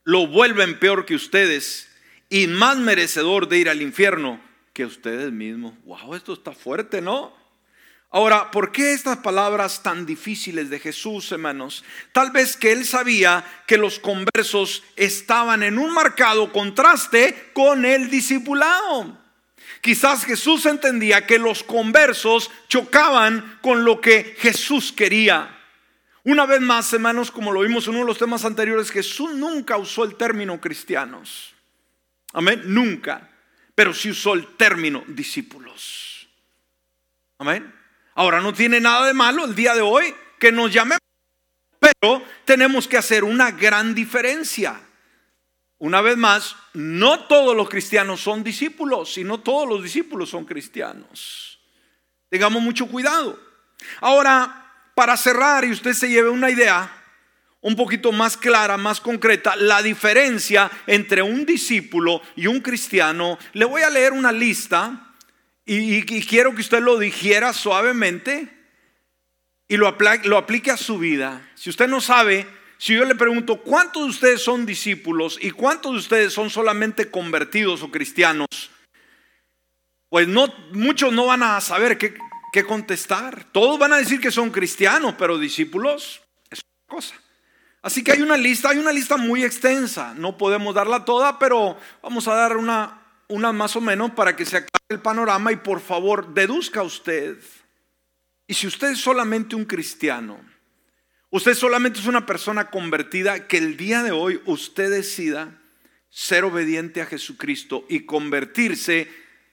lo 0.04 0.26
vuelven 0.26 0.78
peor 0.78 1.06
que 1.06 1.14
ustedes 1.14 1.90
y 2.28 2.46
más 2.46 2.76
merecedor 2.76 3.48
de 3.48 3.60
ir 3.60 3.70
al 3.70 3.80
infierno 3.80 4.38
que 4.74 4.84
ustedes 4.84 5.32
mismos. 5.32 5.72
Wow, 5.84 6.14
esto 6.14 6.34
está 6.34 6.52
fuerte, 6.52 7.00
¿no? 7.00 7.34
Ahora, 8.12 8.50
¿por 8.50 8.72
qué 8.72 8.92
estas 8.92 9.18
palabras 9.18 9.84
tan 9.84 10.04
difíciles 10.04 10.68
de 10.68 10.80
Jesús, 10.80 11.30
hermanos? 11.30 11.84
Tal 12.10 12.32
vez 12.32 12.56
que 12.56 12.72
él 12.72 12.84
sabía 12.84 13.44
que 13.68 13.76
los 13.76 14.00
conversos 14.00 14.82
estaban 14.96 15.62
en 15.62 15.78
un 15.78 15.94
marcado 15.94 16.52
contraste 16.52 17.50
con 17.52 17.84
el 17.84 18.10
discipulado. 18.10 19.16
Quizás 19.80 20.24
Jesús 20.24 20.66
entendía 20.66 21.24
que 21.24 21.38
los 21.38 21.62
conversos 21.62 22.50
chocaban 22.68 23.60
con 23.62 23.84
lo 23.84 24.00
que 24.00 24.34
Jesús 24.38 24.92
quería. 24.92 25.56
Una 26.24 26.46
vez 26.46 26.60
más, 26.60 26.92
hermanos, 26.92 27.30
como 27.30 27.52
lo 27.52 27.60
vimos 27.60 27.86
en 27.86 27.92
uno 27.94 28.00
de 28.00 28.08
los 28.08 28.18
temas 28.18 28.44
anteriores, 28.44 28.90
Jesús 28.90 29.32
nunca 29.34 29.76
usó 29.76 30.02
el 30.02 30.16
término 30.16 30.60
cristianos. 30.60 31.54
Amén, 32.32 32.62
nunca. 32.66 33.30
Pero 33.72 33.94
sí 33.94 34.10
usó 34.10 34.34
el 34.34 34.48
término 34.56 35.04
discípulos. 35.06 36.28
Amén. 37.38 37.79
Ahora 38.14 38.40
no 38.40 38.52
tiene 38.52 38.80
nada 38.80 39.06
de 39.06 39.14
malo 39.14 39.44
el 39.44 39.54
día 39.54 39.74
de 39.74 39.80
hoy 39.80 40.14
que 40.38 40.52
nos 40.52 40.72
llamemos, 40.72 41.00
pero 41.78 42.22
tenemos 42.44 42.88
que 42.88 42.96
hacer 42.96 43.24
una 43.24 43.50
gran 43.52 43.94
diferencia. 43.94 44.80
Una 45.78 46.00
vez 46.00 46.16
más, 46.16 46.56
no 46.74 47.26
todos 47.26 47.56
los 47.56 47.68
cristianos 47.68 48.20
son 48.20 48.44
discípulos, 48.44 49.14
sino 49.14 49.40
todos 49.40 49.68
los 49.68 49.82
discípulos 49.82 50.28
son 50.28 50.44
cristianos. 50.44 51.58
Tengamos 52.28 52.62
mucho 52.62 52.86
cuidado. 52.86 53.40
Ahora, 54.00 54.90
para 54.94 55.16
cerrar 55.16 55.64
y 55.64 55.70
usted 55.70 55.94
se 55.94 56.08
lleve 56.08 56.28
una 56.28 56.50
idea 56.50 56.96
un 57.62 57.76
poquito 57.76 58.12
más 58.12 58.36
clara, 58.36 58.76
más 58.76 59.00
concreta, 59.00 59.56
la 59.56 59.82
diferencia 59.82 60.70
entre 60.86 61.22
un 61.22 61.44
discípulo 61.44 62.22
y 62.36 62.46
un 62.46 62.60
cristiano, 62.60 63.38
le 63.52 63.64
voy 63.64 63.82
a 63.82 63.90
leer 63.90 64.12
una 64.12 64.32
lista 64.32 65.09
y, 65.72 66.02
quiero 66.26 66.52
que 66.52 66.62
usted 66.62 66.80
lo 66.80 66.98
dijera 66.98 67.52
suavemente 67.52 68.48
y 69.68 69.76
lo, 69.76 69.86
aplique 69.86 70.72
a 70.72 70.76
su 70.76 70.98
vida. 70.98 71.48
Si 71.54 71.70
usted 71.70 71.86
no 71.86 72.00
sabe, 72.00 72.44
si 72.76 72.94
yo 72.94 73.04
le 73.04 73.14
pregunto, 73.14 73.62
¿cuántos 73.62 74.02
de 74.02 74.10
ustedes 74.10 74.42
son 74.42 74.66
discípulos 74.66 75.38
y 75.40 75.52
cuántos 75.52 75.92
de 75.92 75.98
ustedes 75.98 76.32
son 76.32 76.50
solamente 76.50 77.08
convertidos 77.08 77.84
o 77.84 77.90
cristianos? 77.92 78.48
Pues 80.08 80.26
muchos 80.72 81.12
no 81.12 81.26
van 81.26 81.44
a 81.44 81.60
saber 81.60 81.98
qué 81.98 82.64
contestar. 82.64 83.44
Todos 83.52 83.78
van 83.78 83.92
a 83.92 83.98
decir 83.98 84.20
que 84.20 84.32
son 84.32 84.50
cristianos, 84.50 85.14
pero 85.16 85.38
discípulos 85.38 86.20
es 86.50 86.58
otra 86.58 86.96
cosa. 86.96 87.14
Así 87.80 88.02
que 88.02 88.10
hay 88.10 88.22
una 88.22 88.36
lista, 88.36 88.70
hay 88.70 88.78
una 88.78 88.92
lista 88.92 89.16
muy 89.16 89.44
extensa. 89.44 90.14
No 90.16 90.36
podemos 90.36 90.74
darla 90.74 91.04
toda, 91.04 91.38
pero 91.38 91.78
vamos 92.02 92.26
a 92.26 92.34
dar 92.34 92.56
una, 92.56 92.99
una 93.30 93.52
más 93.52 93.76
o 93.76 93.80
menos 93.80 94.10
para 94.10 94.36
que 94.36 94.44
se 94.44 94.58
aclare 94.58 94.84
el 94.88 95.00
panorama 95.00 95.52
y 95.52 95.56
por 95.56 95.80
favor 95.80 96.34
deduzca 96.34 96.82
usted 96.82 97.38
Y 98.46 98.54
si 98.54 98.66
usted 98.66 98.90
es 98.90 98.98
solamente 98.98 99.54
un 99.54 99.64
cristiano, 99.64 100.40
usted 101.30 101.54
solamente 101.54 102.00
es 102.00 102.06
una 102.06 102.26
persona 102.26 102.68
convertida, 102.70 103.46
que 103.46 103.58
el 103.58 103.76
día 103.76 104.02
de 104.02 104.10
hoy 104.10 104.42
usted 104.44 104.90
decida 104.90 105.56
ser 106.08 106.44
obediente 106.44 107.00
a 107.00 107.06
Jesucristo 107.06 107.86
y 107.88 108.00
convertirse 108.00 109.08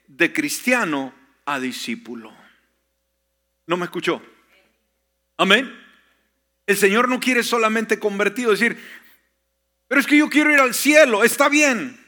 de 0.07 0.33
cristiano 0.33 1.13
a 1.45 1.59
discípulo. 1.59 2.33
¿No 3.67 3.77
me 3.77 3.85
escuchó? 3.85 4.21
Amén. 5.37 5.71
El 6.65 6.77
Señor 6.77 7.07
no 7.07 7.19
quiere 7.19 7.43
solamente 7.43 7.99
convertido, 7.99 8.49
decir, 8.49 8.77
pero 9.87 10.01
es 10.01 10.07
que 10.07 10.17
yo 10.17 10.29
quiero 10.29 10.51
ir 10.51 10.59
al 10.59 10.73
cielo, 10.73 11.23
está 11.23 11.47
bien. 11.47 12.06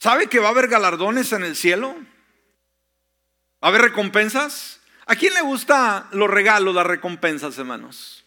¿Sabe 0.00 0.28
que 0.28 0.38
va 0.38 0.48
a 0.48 0.50
haber 0.52 0.68
galardones 0.68 1.32
en 1.32 1.44
el 1.44 1.54
cielo? 1.54 1.94
¿Va 3.62 3.66
a 3.66 3.68
haber 3.68 3.82
recompensas? 3.82 4.80
¿A 5.04 5.14
quién 5.14 5.34
le 5.34 5.42
gusta 5.42 6.08
los 6.12 6.30
regalos, 6.30 6.74
las 6.74 6.86
recompensas, 6.86 7.58
hermanos? 7.58 8.24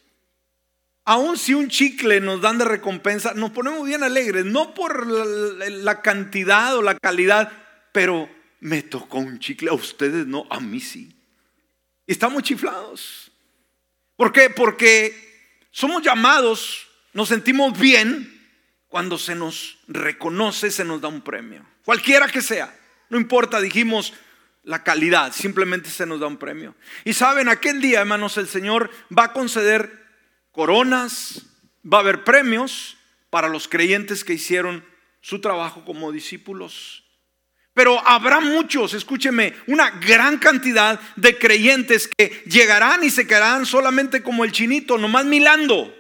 Aún 1.04 1.36
si 1.36 1.56
un 1.56 1.70
chicle 1.70 2.22
nos 2.22 2.42
dan 2.42 2.60
de 2.60 2.66
recompensa, 2.66 3.34
nos 3.34 3.50
ponemos 3.52 3.88
bien 3.88 4.04
alegres, 4.04 4.46
no 4.46 4.76
por 4.76 5.08
la, 5.08 6.02
cantidad 6.04 6.78
o 6.78 6.84
la 6.84 6.98
calidad, 7.00 7.52
pero 7.92 8.30
me 8.60 8.84
tocó 8.84 9.18
un 9.18 9.40
chicle, 9.40 9.72
a 9.72 9.74
ustedes 9.74 10.28
no, 10.28 10.46
a 10.52 10.60
mí 10.60 10.80
sí. 10.80 11.16
Y 12.06 12.12
estamos 12.12 12.44
chiflados. 12.44 13.32
¿Por 14.16 14.32
qué? 14.32 14.52
Porque 14.52 15.66
somos 15.72 16.04
llamados, 16.04 16.88
nos 17.14 17.30
sentimos 17.30 17.78
bien 17.78 18.33
cuando 18.94 19.18
se 19.18 19.34
nos 19.34 19.80
reconoce, 19.88 20.70
se 20.70 20.86
nos 20.86 21.02
da 21.02 21.08
un 21.08 21.22
premio. 21.22 21.66
Cualquiera 21.84 22.28
que 22.28 22.44
sea, 22.44 22.72
no 23.10 23.18
importa, 23.18 23.60
dijimos 23.60 24.14
la 24.62 24.84
calidad, 24.84 25.34
simplemente 25.34 25.90
se 25.90 26.06
nos 26.06 26.20
da 26.20 26.28
un 26.28 26.38
premio. 26.38 26.76
Y 27.04 27.14
saben, 27.14 27.50
aquel 27.50 27.82
día, 27.82 28.02
hermanos, 28.02 28.38
el 28.38 28.48
Señor 28.48 28.92
va 29.10 29.24
a 29.24 29.34
conceder 29.34 30.06
coronas, 30.52 31.42
va 31.84 31.98
a 31.98 32.02
haber 32.02 32.24
premios 32.24 32.96
para 33.32 33.48
los 33.48 33.68
creyentes 33.68 34.24
que 34.24 34.34
hicieron 34.34 34.86
su 35.22 35.42
trabajo 35.42 35.84
como 35.86 36.12
discípulos. 36.12 37.04
Pero 37.74 38.00
habrá 38.08 38.42
muchos, 38.42 38.94
escúcheme, 38.94 39.56
una 39.66 39.90
gran 39.90 40.38
cantidad 40.38 41.00
de 41.16 41.40
creyentes 41.40 42.08
que 42.16 42.44
llegarán 42.46 43.04
y 43.04 43.10
se 43.10 43.26
quedarán 43.26 43.66
solamente 43.66 44.22
como 44.22 44.44
el 44.44 44.52
chinito, 44.52 45.00
nomás 45.00 45.26
milando. 45.26 45.92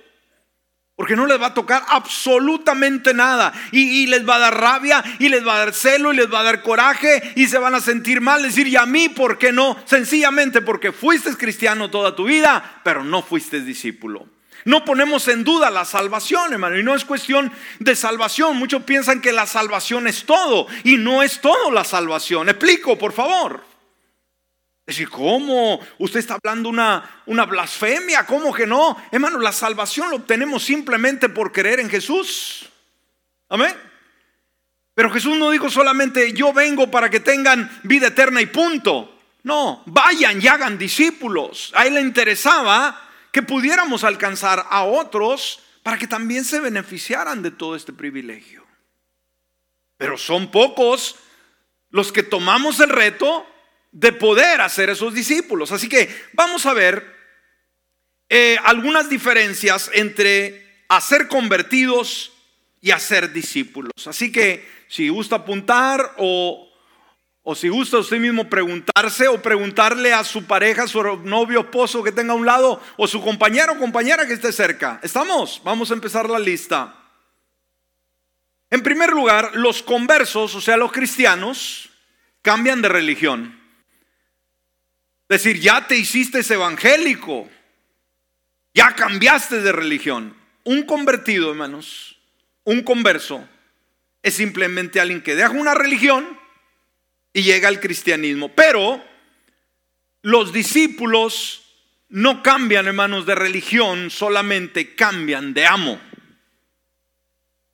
Porque 0.95 1.15
no 1.15 1.25
les 1.25 1.41
va 1.41 1.47
a 1.47 1.53
tocar 1.53 1.83
absolutamente 1.87 3.13
nada. 3.13 3.51
Y, 3.71 4.05
les 4.07 4.27
va 4.27 4.35
a 4.35 4.39
dar 4.39 4.59
rabia, 4.59 5.03
y 5.17 5.29
les 5.29 5.45
va 5.45 5.55
a 5.55 5.59
dar 5.59 5.73
celo, 5.73 6.13
y 6.13 6.17
les 6.17 6.31
va 6.31 6.41
a 6.41 6.43
dar 6.43 6.61
coraje, 6.61 7.33
y 7.35 7.47
se 7.47 7.57
van 7.57 7.73
a 7.73 7.81
sentir 7.81 8.21
mal. 8.21 8.43
Decir, 8.43 8.67
¿y 8.67 8.75
a 8.75 8.85
mí 8.85 9.09
por 9.09 9.39
qué 9.39 9.51
no? 9.51 9.75
Sencillamente 9.85 10.61
porque 10.61 10.91
fuiste 10.91 11.35
cristiano 11.35 11.89
toda 11.89 12.15
tu 12.15 12.25
vida, 12.25 12.81
pero 12.83 13.03
no 13.03 13.23
fuiste 13.23 13.61
discípulo. 13.61 14.27
No 14.65 14.85
ponemos 14.85 15.27
en 15.27 15.43
duda 15.43 15.71
la 15.71 15.83
salvación, 15.83 16.53
hermano, 16.53 16.77
y 16.77 16.83
no 16.83 16.95
es 16.95 17.03
cuestión 17.03 17.51
de 17.79 17.95
salvación. 17.95 18.55
Muchos 18.57 18.83
piensan 18.83 19.19
que 19.19 19.33
la 19.33 19.47
salvación 19.47 20.07
es 20.07 20.25
todo, 20.25 20.67
y 20.83 20.97
no 20.97 21.23
es 21.23 21.41
todo 21.41 21.71
la 21.71 21.83
salvación. 21.83 22.49
Explico, 22.49 22.99
por 22.99 23.13
favor. 23.13 23.72
Decir, 24.86 25.09
¿cómo? 25.09 25.79
Usted 25.97 26.19
está 26.19 26.36
hablando 26.36 26.67
una, 26.67 27.23
una 27.25 27.45
blasfemia, 27.45 28.25
¿cómo 28.25 28.53
que 28.53 28.67
no? 28.67 28.97
Hermano, 29.11 29.39
la 29.39 29.53
salvación 29.53 30.09
lo 30.09 30.17
obtenemos 30.17 30.63
simplemente 30.63 31.29
por 31.29 31.53
creer 31.53 31.79
en 31.79 31.89
Jesús. 31.89 32.69
Amén. 33.47 33.73
Pero 34.93 35.09
Jesús 35.09 35.38
no 35.38 35.51
dijo 35.51 35.69
solamente 35.69 36.34
yo 36.34 36.53
vengo 36.53 36.91
para 36.91 37.09
que 37.09 37.19
tengan 37.19 37.69
vida 37.84 38.07
eterna 38.07 38.41
y 38.41 38.47
punto. 38.47 39.09
No, 39.43 39.84
vayan 39.86 40.41
y 40.41 40.47
hagan 40.47 40.77
discípulos. 40.77 41.71
A 41.75 41.86
él 41.86 41.95
le 41.95 42.01
interesaba 42.01 43.09
que 43.31 43.41
pudiéramos 43.41 44.03
alcanzar 44.03 44.65
a 44.69 44.84
otros 44.84 45.59
para 45.81 45.97
que 45.97 46.07
también 46.07 46.45
se 46.45 46.59
beneficiaran 46.59 47.41
de 47.41 47.51
todo 47.51 47.75
este 47.75 47.93
privilegio. 47.93 48.65
Pero 49.97 50.17
son 50.17 50.51
pocos 50.51 51.15
los 51.89 52.11
que 52.11 52.23
tomamos 52.23 52.79
el 52.79 52.89
reto 52.89 53.45
de 53.93 54.11
poder 54.11 54.59
hacer 54.59 54.89
esos 54.89 55.13
discípulos. 55.13 55.71
Así 55.71 55.87
que 55.87 56.13
vamos 56.33 56.65
a 56.65 56.73
ver 56.73 57.15
eh, 58.27 58.57
algunas 58.65 59.09
diferencias 59.09 59.89
entre 59.93 60.83
hacer 60.89 61.29
convertidos 61.29 62.33
y 62.81 62.91
hacer 62.91 63.31
discípulos. 63.31 63.93
Así 64.05 64.31
que 64.31 64.67
si 64.89 65.07
gusta 65.07 65.37
apuntar 65.37 66.15
o 66.17 66.69
o 67.45 67.55
si 67.55 67.67
gusta 67.67 67.97
usted 67.97 68.19
mismo 68.19 68.49
preguntarse 68.49 69.27
o 69.27 69.41
preguntarle 69.41 70.13
a 70.13 70.23
su 70.23 70.45
pareja, 70.45 70.87
su 70.87 71.03
novio, 71.25 71.59
esposo 71.59 72.01
que 72.01 72.13
tenga 72.13 72.31
a 72.31 72.37
un 72.37 72.45
lado, 72.45 72.81
o 72.95 73.05
su 73.05 73.21
compañero 73.21 73.73
o 73.73 73.77
compañera 73.77 74.25
que 74.25 74.33
esté 74.33 74.53
cerca. 74.53 75.01
¿Estamos? 75.03 75.61
Vamos 75.65 75.91
a 75.91 75.93
empezar 75.93 76.29
la 76.29 76.39
lista. 76.39 76.95
En 78.69 78.81
primer 78.81 79.11
lugar, 79.11 79.51
los 79.55 79.83
conversos, 79.83 80.55
o 80.55 80.61
sea, 80.61 80.77
los 80.77 80.93
cristianos, 80.93 81.89
cambian 82.41 82.81
de 82.81 82.87
religión. 82.87 83.59
Decir, 85.34 85.59
ya 85.59 85.88
te 85.88 85.97
hiciste 85.97 86.41
evangélico, 86.53 87.49
ya 88.75 88.93
cambiaste 88.93 89.61
de 89.61 89.71
religión. 89.71 90.38
Un 90.63 90.84
convertido, 90.84 91.49
hermanos, 91.49 92.19
un 92.65 92.84
converso, 92.84 93.43
es 94.21 94.36
simplemente 94.36 94.99
alguien 94.99 95.23
que 95.23 95.34
deja 95.34 95.49
una 95.49 95.73
religión 95.73 96.38
y 97.34 97.41
llega 97.41 97.67
al 97.67 97.79
cristianismo. 97.79 98.49
Pero 98.49 99.03
los 100.21 100.53
discípulos 100.53 101.63
no 102.09 102.43
cambian, 102.43 102.86
hermanos, 102.86 103.25
de 103.25 103.34
religión, 103.34 104.11
solamente 104.11 104.93
cambian 104.93 105.55
de 105.55 105.65
amo. 105.65 105.99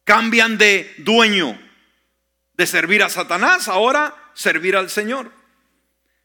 Cambian 0.06 0.58
de 0.58 0.96
dueño. 1.00 1.62
De 2.54 2.66
servir 2.66 3.04
a 3.04 3.10
Satanás, 3.10 3.68
ahora 3.68 4.16
servir 4.34 4.78
al 4.78 4.90
Señor. 4.90 5.39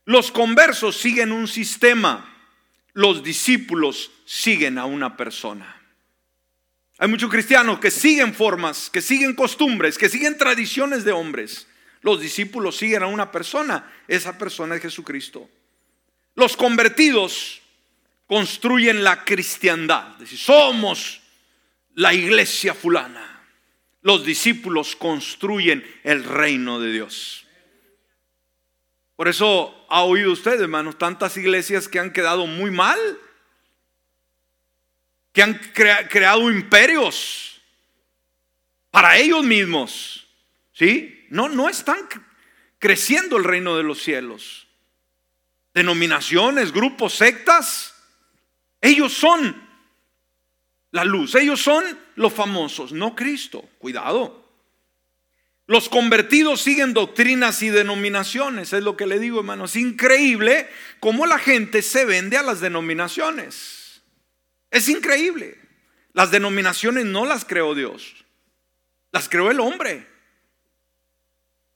Los 0.05 0.31
conversos 0.31 0.97
siguen 0.97 1.33
un 1.33 1.49
sistema. 1.49 2.31
Los 2.93 3.23
discípulos 3.23 4.11
siguen 4.25 4.79
a 4.79 4.85
una 4.85 5.17
persona. 5.17 5.81
Hay 6.99 7.09
muchos 7.09 7.31
cristianos 7.31 7.81
que 7.81 7.91
siguen 7.91 8.35
formas, 8.35 8.89
que 8.89 9.01
siguen 9.01 9.35
costumbres, 9.35 9.99
que 9.99 10.09
siguen 10.09 10.39
tradiciones 10.39 11.05
de 11.05 11.13
hombres. 11.13 11.67
Los 12.03 12.21
discípulos 12.21 12.77
siguen 12.77 13.03
a 13.03 13.07
una 13.07 13.33
persona, 13.33 13.91
esa 14.07 14.39
persona 14.39 14.77
es 14.77 14.83
Jesucristo. 14.83 15.49
Los 16.35 16.57
convertidos 16.57 17.63
construyen 18.27 19.03
la 19.03 19.25
cristiandad, 19.25 20.17
decir, 20.17 20.39
somos 20.39 21.21
la 21.95 22.13
iglesia 22.13 22.75
fulana. 22.75 23.43
Los 24.03 24.25
discípulos 24.25 24.97
construyen 24.97 25.85
el 26.05 26.25
reino 26.25 26.79
de 26.79 26.93
Dios. 26.93 27.44
Por 29.17 29.29
eso 29.29 29.87
ha 29.89 30.03
oído 30.03 30.33
usted, 30.33 30.61
hermanos, 30.61 30.99
tantas 30.99 31.37
iglesias 31.37 31.89
que 31.89 31.99
han 31.99 32.13
quedado 32.13 32.47
muy 32.47 32.71
mal, 32.71 32.99
que 35.33 35.43
han 35.43 35.55
creado 35.55 36.51
imperios 36.51 37.61
para 38.91 39.17
ellos 39.17 39.45
mismos, 39.45 40.27
¿sí? 40.73 41.27
No, 41.31 41.49
no 41.49 41.69
están 41.69 41.99
creciendo 42.79 43.37
el 43.37 43.45
reino 43.45 43.77
de 43.77 43.83
los 43.83 44.03
cielos. 44.03 44.69
Denominaciones, 45.73 46.73
grupos, 46.73 47.15
sectas, 47.15 47.95
ellos 48.81 49.13
son 49.13 49.65
la 50.91 51.05
luz, 51.05 51.35
ellos 51.35 51.61
son 51.61 51.85
los 52.15 52.33
famosos, 52.33 52.93
no 52.93 53.17
Cristo. 53.17 53.69
Cuidado. 53.79 54.44
Los 55.67 55.89
convertidos 55.89 56.61
siguen 56.61 56.93
doctrinas 56.93 57.63
y 57.63 57.71
denominaciones, 57.71 58.73
es 58.73 58.83
lo 58.83 58.97
que 58.97 59.07
le 59.07 59.19
digo, 59.19 59.39
hermano. 59.39 59.65
Es 59.65 59.77
increíble 59.77 60.69
cómo 61.01 61.25
la 61.27 61.39
gente 61.39 61.81
se 61.81 62.05
vende 62.05 62.37
a 62.37 62.43
las 62.43 62.61
denominaciones. 62.61 64.03
Es 64.71 64.89
increíble. 64.89 65.59
Las 66.13 66.31
denominaciones 66.31 67.07
no 67.07 67.25
las 67.25 67.45
creó 67.45 67.75
Dios, 67.75 68.25
las 69.11 69.29
creó 69.29 69.51
el 69.51 69.59
hombre. 69.59 70.07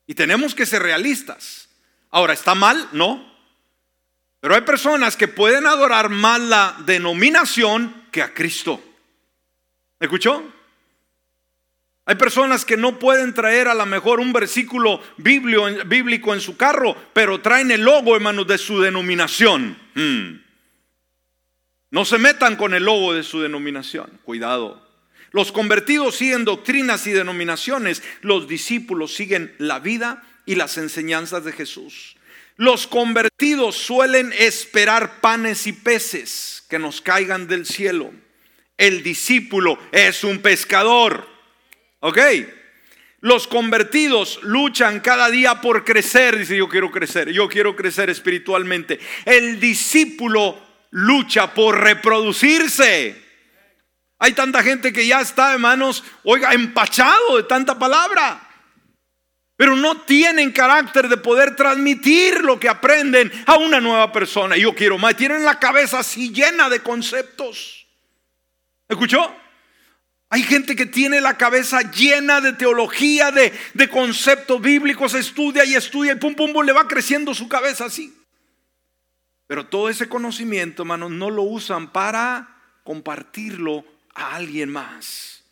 Y 0.07 0.14
tenemos 0.14 0.55
que 0.55 0.64
ser 0.64 0.82
realistas. 0.82 1.68
Ahora, 2.11 2.34
¿está 2.34 2.55
mal? 2.55 2.89
No. 2.93 3.36
Pero 4.41 4.55
hay 4.55 4.61
personas 4.62 5.16
que 5.16 5.28
pueden 5.28 5.66
adorar 5.66 6.09
más 6.09 6.41
la 6.41 6.76
denominación 6.86 8.07
que 8.12 8.22
a 8.22 8.32
Cristo. 8.32 8.82
¿Me 9.99 10.07
escuchó? 10.07 10.55
Hay 12.09 12.14
personas 12.14 12.64
que 12.64 12.78
no 12.78 12.98
pueden 12.98 13.34
traer 13.34 13.68
a 13.68 13.74
lo 13.74 13.84
mejor 13.84 14.18
un 14.18 14.32
versículo 14.32 15.02
bíblico 15.18 16.32
en 16.32 16.40
su 16.40 16.56
carro, 16.56 16.96
pero 17.12 17.42
traen 17.42 17.70
el 17.70 17.82
logo, 17.82 18.16
hermanos, 18.16 18.46
de 18.46 18.56
su 18.56 18.80
denominación. 18.80 19.78
Hmm. 19.94 20.40
No 21.90 22.06
se 22.06 22.16
metan 22.16 22.56
con 22.56 22.72
el 22.72 22.84
logo 22.84 23.12
de 23.12 23.22
su 23.22 23.42
denominación. 23.42 24.11
Cuidado. 24.24 24.82
Los 25.32 25.52
convertidos 25.52 26.16
siguen 26.16 26.46
doctrinas 26.46 27.06
y 27.06 27.12
denominaciones, 27.12 28.02
los 28.22 28.48
discípulos 28.48 29.14
siguen 29.14 29.54
la 29.59 29.78
vida 29.78 30.22
y 30.46 30.54
las 30.54 30.78
enseñanzas 30.78 31.44
de 31.44 31.52
Jesús. 31.52 32.16
Los 32.56 32.86
convertidos 32.86 33.76
suelen 33.76 34.32
esperar 34.38 35.20
panes 35.20 35.66
y 35.66 35.74
peces 35.74 36.64
que 36.70 36.78
nos 36.78 37.02
caigan 37.02 37.48
del 37.48 37.66
cielo. 37.66 38.11
El 38.78 39.02
discípulo 39.02 39.78
es 39.92 40.24
un 40.24 40.38
pescador. 40.38 41.38
¿Ok? 42.01 42.18
Los 43.20 43.49
convertidos 43.49 44.40
luchan 44.42 45.01
cada 45.01 45.28
día 45.28 45.61
por 45.61 45.84
crecer. 45.84 46.38
Dice, 46.38 46.57
yo 46.57 46.68
quiero 46.68 46.90
crecer, 46.90 47.30
yo 47.30 47.49
quiero 47.49 47.74
crecer 47.74 48.11
espiritualmente. 48.11 49.01
El 49.24 49.59
discípulo 49.59 50.59
lucha 50.90 51.53
por 51.53 51.80
reproducirse. 51.80 53.28
Hay 54.20 54.32
tanta 54.32 54.62
gente 54.62 54.92
que 54.92 55.07
ya 55.07 55.20
está, 55.20 55.53
hermanos, 55.53 56.05
oiga, 56.24 56.53
empachado 56.53 57.36
de 57.36 57.44
tanta 57.44 57.78
palabra. 57.78 58.44
Pero 59.57 59.74
no 59.74 60.03
tienen 60.03 60.53
carácter 60.53 61.09
de 61.09 61.16
poder 61.16 61.57
transmitir 61.57 62.44
lo 62.44 62.61
que 62.61 62.68
aprenden 62.68 63.32
a 63.46 63.57
una 63.57 63.80
nueva 63.80 64.12
persona. 64.12 64.57
Yo 64.57 64.72
quiero 64.72 64.99
más. 64.99 65.16
Tienen 65.16 65.44
la 65.44 65.59
cabeza 65.59 65.99
así 65.99 66.32
llena 66.32 66.68
de 66.68 66.80
conceptos. 66.80 67.88
¿Escuchó? 68.88 69.34
Hay 70.30 70.42
gente 70.42 70.76
que 70.76 70.84
tiene 70.84 71.20
la 71.20 71.38
cabeza 71.38 71.90
llena 71.90 72.40
de 72.40 72.52
teología, 72.52 73.30
de, 73.30 73.52
de 73.72 73.88
conceptos 73.88 74.60
bíblicos, 74.60 75.14
estudia 75.14 75.64
y 75.64 75.74
estudia 75.74 76.12
y 76.12 76.16
pum, 76.16 76.34
pum, 76.34 76.52
pum, 76.52 76.64
le 76.64 76.72
va 76.72 76.86
creciendo 76.86 77.34
su 77.34 77.48
cabeza 77.48 77.86
así. 77.86 78.14
Pero 79.46 79.66
todo 79.66 79.88
ese 79.88 80.08
conocimiento, 80.08 80.82
hermanos, 80.82 81.10
no 81.10 81.30
lo 81.30 81.42
usan 81.42 81.90
para 81.90 82.56
compartirlo 82.84 83.84
a 84.14 84.36
alguien 84.36 84.70
más. 84.70 85.42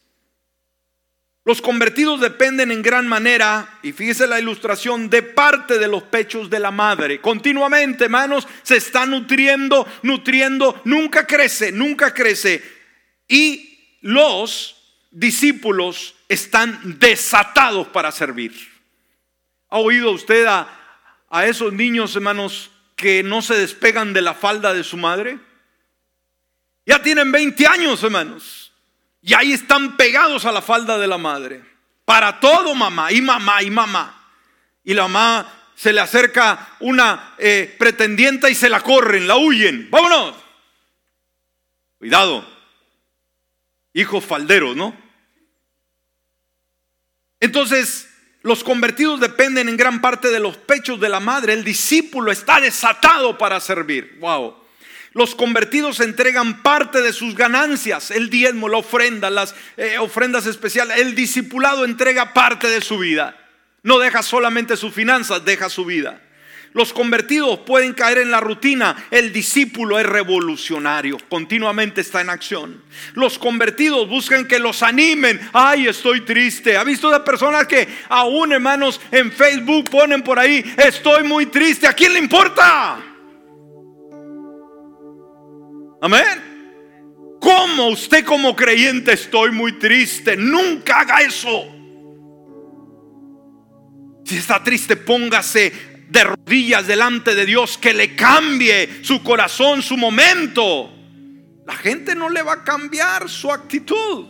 Los 1.47 1.63
convertidos 1.63 2.21
dependen 2.21 2.71
en 2.73 2.83
gran 2.83 3.07
manera, 3.07 3.79
y 3.83 3.93
fíjese 3.93 4.27
la 4.27 4.41
ilustración, 4.41 5.09
de 5.09 5.23
parte 5.23 5.79
de 5.79 5.89
los 5.89 6.03
pechos 6.03 6.51
de 6.51 6.59
la 6.59 6.73
madre. 6.73 7.21
Continuamente, 7.21 8.05
hermanos, 8.05 8.47
se 8.63 8.77
está 8.77 9.07
nutriendo, 9.07 9.87
nutriendo, 10.03 10.83
nunca 10.85 11.27
crece, 11.27 11.73
nunca 11.73 12.13
crece. 12.13 12.63
Y 13.29 13.76
los 14.07 14.77
discípulos 15.11 16.15
están 16.29 17.01
desatados 17.01 17.89
para 17.89 18.13
servir. 18.13 18.55
¿Ha 19.69 19.79
oído 19.79 20.13
usted 20.13 20.47
a, 20.47 20.69
esos 21.45 21.73
niños, 21.73 22.15
hermanos, 22.15 22.71
que 22.95 23.25
no 23.25 23.43
se 23.43 23.55
despegan 23.55 24.13
de 24.13 24.23
la 24.23 24.35
falda 24.35 24.73
de 24.73 24.85
su 24.85 24.97
madre? 24.97 25.41
Ya 26.87 27.03
tienen 27.03 27.33
20 27.33 27.67
años, 27.67 28.01
hermanos. 28.05 28.73
Y 29.23 29.35
ahí 29.35 29.53
están 29.53 29.97
pegados 29.97 30.45
a 30.45 30.53
la 30.53 30.63
falda 30.63 30.99
de 30.99 31.09
la 31.09 31.19
madre. 31.19 31.65
Para 32.05 32.39
todo, 32.39 32.77
mamá, 32.77 33.11
y 33.11 33.21
mamá, 33.21 33.61
y 33.61 33.71
mamá. 33.71 34.31
Y 34.85 34.95
la 34.95 35.09
mamá 35.09 35.53
se 35.75 35.93
le 35.93 36.01
acerca 36.01 36.77
una 36.79 37.35
eh, 37.39 37.75
pretendienta 37.77 38.49
y 38.49 38.55
se 38.55 38.69
la 38.69 38.81
corren, 38.83 39.27
la 39.27 39.37
huyen. 39.37 39.89
Vámonos. 39.91 40.37
Cuidado. 41.99 42.56
Hijos 43.97 44.27
falderos, 44.27 44.77
¿no? 44.77 44.95
Entonces, 47.41 48.11
los 48.43 48.63
convertidos 48.63 49.21
dependen 49.21 49.71
en 49.71 49.79
gran 49.79 50.03
parte 50.03 50.29
de 50.29 50.39
los 50.39 50.59
pechos 50.59 51.01
de 51.01 51.09
la 51.09 51.19
madre. 51.19 51.55
El 51.55 51.65
discípulo 51.65 52.31
está 52.31 52.61
desatado 52.61 53.39
para 53.39 53.59
servir. 53.59 54.19
Wow. 54.21 54.55
Los 55.15 55.35
convertidos 55.35 56.01
entregan 56.01 56.63
parte 56.63 57.01
de 57.01 57.15
sus 57.15 57.35
ganancias, 57.35 58.11
el 58.11 58.29
diezmo, 58.29 58.69
la 58.69 58.77
ofrenda, 58.77 59.31
las 59.31 59.55
eh, 59.79 59.97
ofrendas 59.97 60.45
especiales. 60.45 60.99
El 60.99 61.15
discipulado 61.15 61.87
entrega 61.87 62.35
parte 62.35 62.69
de 62.69 62.83
su 62.83 62.99
vida. 62.99 63.35
No 63.83 63.99
deja 63.99 64.23
solamente 64.23 64.77
sus 64.77 64.93
finanzas, 64.93 65.43
deja 65.47 65.71
su 65.71 65.87
vida. 65.87 66.21
Los 66.77 66.93
convertidos 66.93 67.61
pueden 67.61 67.95
caer 67.95 68.19
en 68.19 68.31
la 68.31 68.39
rutina. 68.39 69.09
El 69.11 69.33
discípulo 69.33 69.99
es 69.99 70.05
revolucionario, 70.05 71.17
continuamente 71.31 72.03
está 72.03 72.21
en 72.21 72.29
acción. 72.29 72.83
Los 73.15 73.39
convertidos 73.39 74.07
buscan 74.07 74.47
que 74.47 74.59
los 74.59 74.83
animen. 74.83 75.41
Ay, 75.55 75.89
estoy 75.89 76.21
triste. 76.21 76.77
¿Ha 76.77 76.85
visto 76.85 77.11
de 77.11 77.19
personas 77.21 77.67
que 77.67 77.89
aún, 78.11 78.53
hermanos, 78.53 79.01
en 79.11 79.33
Facebook 79.33 79.89
ponen 79.89 80.21
por 80.21 80.39
ahí, 80.39 80.63
estoy 80.77 81.25
muy 81.25 81.47
triste? 81.47 81.87
¿A 81.87 81.95
quién 81.95 82.13
le 82.13 82.19
importa? 82.19 82.99
Amén. 86.03 87.39
¿Cómo 87.41 87.89
usted 87.89 88.23
como 88.23 88.55
creyente 88.55 89.15
estoy 89.15 89.51
muy 89.51 89.79
triste? 89.79 90.37
Nunca 90.37 91.01
haga 91.01 91.23
eso. 91.23 91.73
Si 94.27 94.37
está 94.37 94.61
triste, 94.61 94.97
póngase 94.97 95.73
de 96.09 96.25
rodillas 96.25 96.87
delante 96.87 97.35
de 97.35 97.47
Dios 97.47 97.79
que 97.79 97.93
le 97.93 98.15
cambie 98.15 99.03
su 99.03 99.23
corazón, 99.23 99.83
su 99.83 99.97
momento. 99.97 100.93
La 101.67 101.75
gente 101.75 102.15
no 102.15 102.29
le 102.29 102.43
va 102.43 102.55
a 102.55 102.65
cambiar 102.65 103.29
su 103.29 103.51
actitud. 103.51 104.27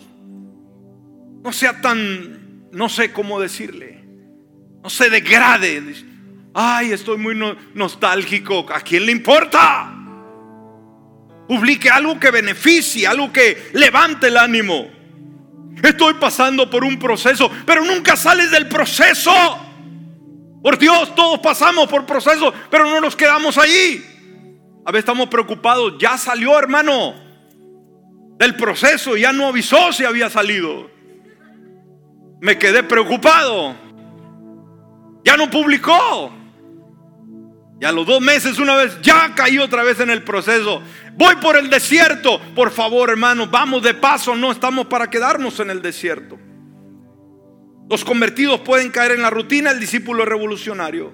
No 1.42 1.52
sea 1.52 1.80
tan, 1.80 2.70
no 2.72 2.88
sé 2.88 3.12
cómo 3.12 3.40
decirle, 3.40 4.04
no 4.82 4.90
se 4.90 5.10
degrade. 5.10 5.94
Ay, 6.54 6.92
estoy 6.92 7.18
muy 7.18 7.34
nostálgico. 7.74 8.66
¿A 8.72 8.80
quién 8.80 9.04
le 9.04 9.12
importa? 9.12 9.92
Publique 11.46 11.90
algo 11.90 12.18
que 12.18 12.30
beneficie, 12.30 13.06
algo 13.06 13.30
que 13.30 13.70
levante 13.74 14.28
el 14.28 14.36
ánimo. 14.38 14.90
Estoy 15.82 16.14
pasando 16.14 16.68
por 16.70 16.82
un 16.82 16.98
proceso, 16.98 17.50
pero 17.66 17.84
nunca 17.84 18.16
sales 18.16 18.50
del 18.50 18.66
proceso. 18.66 19.65
Por 20.66 20.78
Dios, 20.78 21.14
todos 21.14 21.38
pasamos 21.38 21.86
por 21.86 22.04
procesos, 22.04 22.52
pero 22.68 22.86
no 22.86 23.00
nos 23.00 23.14
quedamos 23.14 23.56
allí. 23.56 24.04
A 24.84 24.90
veces 24.90 25.04
estamos 25.04 25.28
preocupados, 25.28 25.94
ya 25.96 26.18
salió 26.18 26.58
hermano 26.58 27.14
del 28.36 28.56
proceso, 28.56 29.16
ya 29.16 29.32
no 29.32 29.46
avisó 29.46 29.92
si 29.92 30.04
había 30.04 30.28
salido. 30.28 30.90
Me 32.40 32.58
quedé 32.58 32.82
preocupado. 32.82 33.76
Ya 35.24 35.36
no 35.36 35.48
publicó. 35.48 36.32
Y 37.80 37.84
a 37.84 37.92
los 37.92 38.04
dos 38.04 38.20
meses 38.20 38.58
una 38.58 38.74
vez 38.74 39.00
ya 39.02 39.36
caí 39.36 39.60
otra 39.60 39.84
vez 39.84 40.00
en 40.00 40.10
el 40.10 40.24
proceso. 40.24 40.82
Voy 41.12 41.36
por 41.36 41.56
el 41.56 41.70
desierto. 41.70 42.40
Por 42.56 42.72
favor, 42.72 43.10
hermano, 43.10 43.46
vamos 43.46 43.84
de 43.84 43.94
paso. 43.94 44.34
No 44.34 44.50
estamos 44.50 44.86
para 44.86 45.08
quedarnos 45.08 45.60
en 45.60 45.70
el 45.70 45.80
desierto. 45.80 46.36
Los 47.88 48.04
convertidos 48.04 48.60
pueden 48.60 48.90
caer 48.90 49.12
en 49.12 49.22
la 49.22 49.30
rutina, 49.30 49.70
el 49.70 49.78
discípulo 49.78 50.24
es 50.24 50.28
revolucionario. 50.28 51.12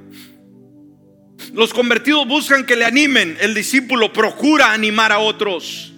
Los 1.52 1.74
convertidos 1.74 2.26
buscan 2.26 2.64
que 2.64 2.76
le 2.76 2.84
animen, 2.84 3.36
el 3.40 3.54
discípulo 3.54 4.12
procura 4.12 4.72
animar 4.72 5.12
a 5.12 5.18
otros. 5.18 5.92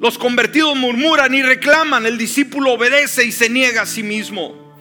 Los 0.00 0.16
convertidos 0.16 0.76
murmuran 0.76 1.34
y 1.34 1.42
reclaman, 1.42 2.06
el 2.06 2.16
discípulo 2.16 2.72
obedece 2.72 3.26
y 3.26 3.32
se 3.32 3.50
niega 3.50 3.82
a 3.82 3.86
sí 3.86 4.02
mismo. 4.02 4.76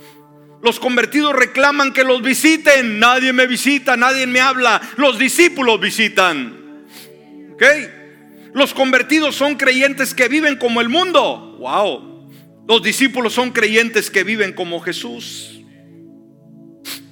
Los 0.64 0.80
convertidos 0.80 1.36
reclaman 1.36 1.92
que 1.92 2.04
los 2.04 2.22
visiten, 2.22 3.00
nadie 3.00 3.34
me 3.34 3.48
visita, 3.48 3.98
nadie 3.98 4.28
me 4.28 4.40
habla, 4.40 4.82
los 4.96 5.20
discípulos 5.20 5.80
visitan. 5.80 6.86
¿Ok? 7.54 7.64
Los 8.54 8.74
convertidos 8.74 9.36
son 9.36 9.56
creyentes 9.56 10.14
que 10.14 10.28
viven 10.28 10.56
como 10.56 10.80
el 10.80 10.90
mundo. 10.90 11.58
Wow. 11.60 12.07
Los 12.68 12.84
discípulos 12.84 13.34
son 13.34 13.52
creyentes 13.52 14.12
que 14.12 14.24
viven 14.24 14.54
como 14.54 14.82
Jesús. 14.82 15.62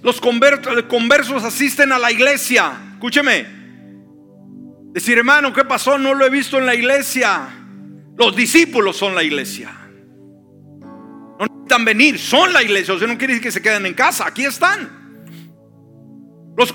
Los 0.02 0.20
conversos 0.20 1.44
asisten 1.44 1.92
a 1.92 2.00
la 2.00 2.12
iglesia. 2.12 2.74
Escúcheme. 2.94 3.46
Decir, 4.92 5.18
hermano, 5.18 5.54
¿qué 5.54 5.64
pasó? 5.64 5.98
No 5.98 6.14
lo 6.14 6.26
he 6.26 6.30
visto 6.30 6.58
en 6.58 6.66
la 6.66 6.76
iglesia. 6.76 7.50
Los 8.18 8.36
discípulos 8.36 8.98
son 8.98 9.16
la 9.16 9.24
iglesia. 9.24 9.72
No 11.40 11.46
necesitan 11.46 11.86
venir, 11.86 12.20
son 12.20 12.54
la 12.54 12.62
iglesia. 12.62 12.94
O 12.94 13.00
sea, 13.00 13.08
no 13.08 13.18
quiere 13.18 13.34
decir 13.34 13.44
que 13.44 13.52
se 13.52 13.62
queden 13.62 13.86
en 13.86 13.94
casa. 13.94 14.28
Aquí 14.28 14.46
están. 14.46 15.24
Los 16.58 16.74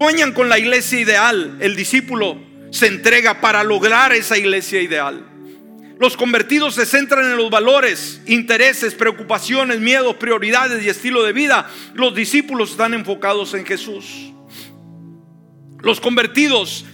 sueñan 0.00 0.32
con 0.32 0.48
la 0.48 0.58
iglesia 0.58 1.00
ideal. 1.00 1.58
El 1.60 1.74
discípulo 1.76 2.38
se 2.70 2.88
entrega 2.88 3.40
para 3.40 3.64
lograr 3.64 4.12
esa 4.12 4.36
iglesia 4.36 4.82
ideal. 4.82 5.35
Los 5.98 6.16
convertidos 6.16 6.74
se 6.74 6.84
centran 6.84 7.24
en 7.24 7.36
los 7.36 7.48
valores, 7.48 8.20
intereses, 8.26 8.94
preocupaciones, 8.94 9.80
miedos, 9.80 10.16
prioridades 10.16 10.84
y 10.84 10.90
estilo 10.90 11.22
de 11.22 11.32
vida. 11.32 11.70
Los 11.94 12.14
discípulos 12.14 12.72
están 12.72 12.92
enfocados 12.92 13.54
en 13.54 13.64
Jesús. 13.64 14.32
Los 15.80 16.00
convertidos, 16.00 16.84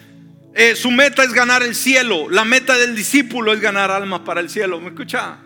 eh, 0.55 0.77
su 0.77 0.93
meta 0.93 1.25
es 1.25 1.33
ganar 1.33 1.65
el 1.65 1.75
cielo. 1.75 2.29
La 2.31 2.45
meta 2.45 2.77
del 2.79 2.95
discípulo 2.95 3.53
es 3.53 3.61
ganar 3.61 3.91
almas 3.91 4.21
para 4.21 4.41
el 4.41 4.49
cielo. 4.49 4.81
¿Me 4.81 4.91
escucha? 4.91 5.39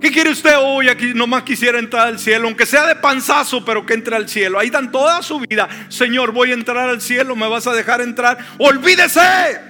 ¿Qué 0.00 0.10
quiere 0.10 0.30
usted 0.30 0.56
hoy? 0.58 0.88
Aquí 0.88 1.12
nomás 1.14 1.44
quisiera 1.44 1.78
entrar 1.78 2.08
al 2.08 2.18
cielo, 2.18 2.48
aunque 2.48 2.66
sea 2.66 2.86
de 2.86 2.96
panzazo, 2.96 3.64
pero 3.64 3.86
que 3.86 3.94
entre 3.94 4.16
al 4.16 4.28
cielo. 4.28 4.58
Ahí 4.58 4.70
dan 4.70 4.90
toda 4.90 5.22
su 5.22 5.38
vida. 5.38 5.68
Señor, 5.88 6.32
voy 6.32 6.50
a 6.50 6.54
entrar 6.54 6.88
al 6.88 7.00
cielo, 7.00 7.36
me 7.36 7.48
vas 7.48 7.68
a 7.68 7.72
dejar 7.72 8.00
entrar. 8.00 8.38
Olvídese. 8.58 9.67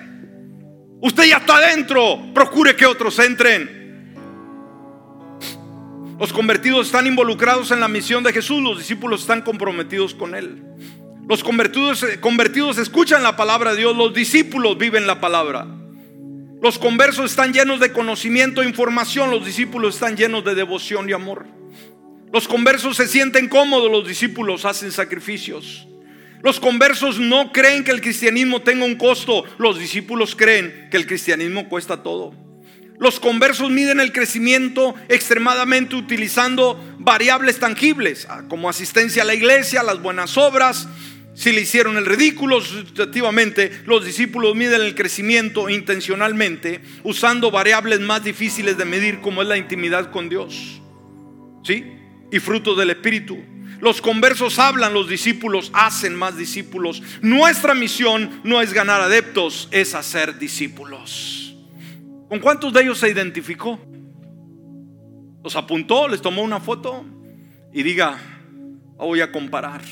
Usted 1.00 1.24
ya 1.24 1.38
está 1.38 1.56
adentro. 1.56 2.20
Procure 2.34 2.74
que 2.76 2.86
otros 2.86 3.18
entren. 3.18 3.78
Los 6.18 6.32
convertidos 6.32 6.86
están 6.86 7.06
involucrados 7.06 7.70
en 7.70 7.80
la 7.80 7.88
misión 7.88 8.24
de 8.24 8.32
Jesús. 8.32 8.60
Los 8.60 8.78
discípulos 8.78 9.20
están 9.20 9.42
comprometidos 9.42 10.14
con 10.14 10.34
Él. 10.34 10.64
Los 11.28 11.44
convertidos, 11.44 12.04
convertidos 12.20 12.78
escuchan 12.78 13.22
la 13.22 13.36
palabra 13.36 13.72
de 13.72 13.80
Dios, 13.80 13.94
los 13.94 14.14
discípulos 14.14 14.78
viven 14.78 15.06
la 15.06 15.20
palabra. 15.20 15.66
Los 16.62 16.78
conversos 16.78 17.30
están 17.30 17.52
llenos 17.52 17.80
de 17.80 17.92
conocimiento 17.92 18.62
e 18.62 18.66
información, 18.66 19.30
los 19.30 19.44
discípulos 19.44 19.94
están 19.94 20.16
llenos 20.16 20.42
de 20.44 20.54
devoción 20.54 21.08
y 21.08 21.12
amor. 21.12 21.46
Los 22.32 22.48
conversos 22.48 22.96
se 22.96 23.06
sienten 23.06 23.48
cómodos, 23.48 23.92
los 23.92 24.08
discípulos 24.08 24.64
hacen 24.64 24.90
sacrificios. 24.90 25.86
Los 26.42 26.60
conversos 26.60 27.18
no 27.18 27.52
creen 27.52 27.84
que 27.84 27.90
el 27.90 28.00
cristianismo 28.00 28.62
tenga 28.62 28.84
un 28.84 28.94
costo, 28.94 29.44
los 29.58 29.78
discípulos 29.78 30.36
creen 30.36 30.88
que 30.90 30.96
el 30.96 31.06
cristianismo 31.06 31.68
cuesta 31.68 32.02
todo. 32.02 32.32
Los 32.98 33.20
conversos 33.20 33.70
miden 33.70 34.00
el 34.00 34.12
crecimiento 34.12 34.94
extremadamente 35.08 35.94
utilizando 35.94 36.96
variables 36.98 37.58
tangibles, 37.60 38.26
ah, 38.28 38.42
como 38.48 38.68
asistencia 38.68 39.22
a 39.22 39.24
la 39.24 39.34
iglesia, 39.34 39.84
las 39.84 40.02
buenas 40.02 40.36
obras. 40.36 40.88
Si 41.34 41.52
le 41.52 41.60
hicieron 41.60 41.96
el 41.96 42.06
ridículo, 42.06 42.60
sustitutivamente, 42.60 43.70
los 43.84 44.04
discípulos 44.04 44.56
miden 44.56 44.80
el 44.80 44.96
crecimiento 44.96 45.68
intencionalmente 45.68 46.80
usando 47.04 47.52
variables 47.52 48.00
más 48.00 48.24
difíciles 48.24 48.76
de 48.76 48.84
medir, 48.84 49.20
como 49.20 49.42
es 49.42 49.48
la 49.48 49.56
intimidad 49.56 50.10
con 50.10 50.28
Dios. 50.28 50.82
¿Sí? 51.62 51.84
Y 52.32 52.40
fruto 52.40 52.74
del 52.74 52.90
Espíritu. 52.90 53.38
Los 53.80 54.00
conversos 54.00 54.58
hablan, 54.58 54.92
los 54.92 55.08
discípulos 55.08 55.70
hacen 55.72 56.14
más 56.14 56.36
discípulos. 56.36 57.02
Nuestra 57.22 57.74
misión 57.74 58.40
no 58.42 58.60
es 58.60 58.72
ganar 58.72 59.00
adeptos, 59.00 59.68
es 59.70 59.94
hacer 59.94 60.38
discípulos. 60.38 61.54
¿Con 62.28 62.40
cuántos 62.40 62.72
de 62.72 62.82
ellos 62.82 62.98
se 62.98 63.08
identificó? 63.08 63.78
Los 65.42 65.56
apuntó, 65.56 66.08
les 66.08 66.20
tomó 66.20 66.42
una 66.42 66.60
foto 66.60 67.04
y 67.72 67.82
diga, 67.82 68.18
voy 68.96 69.20
a 69.20 69.30
comparar. 69.30 69.82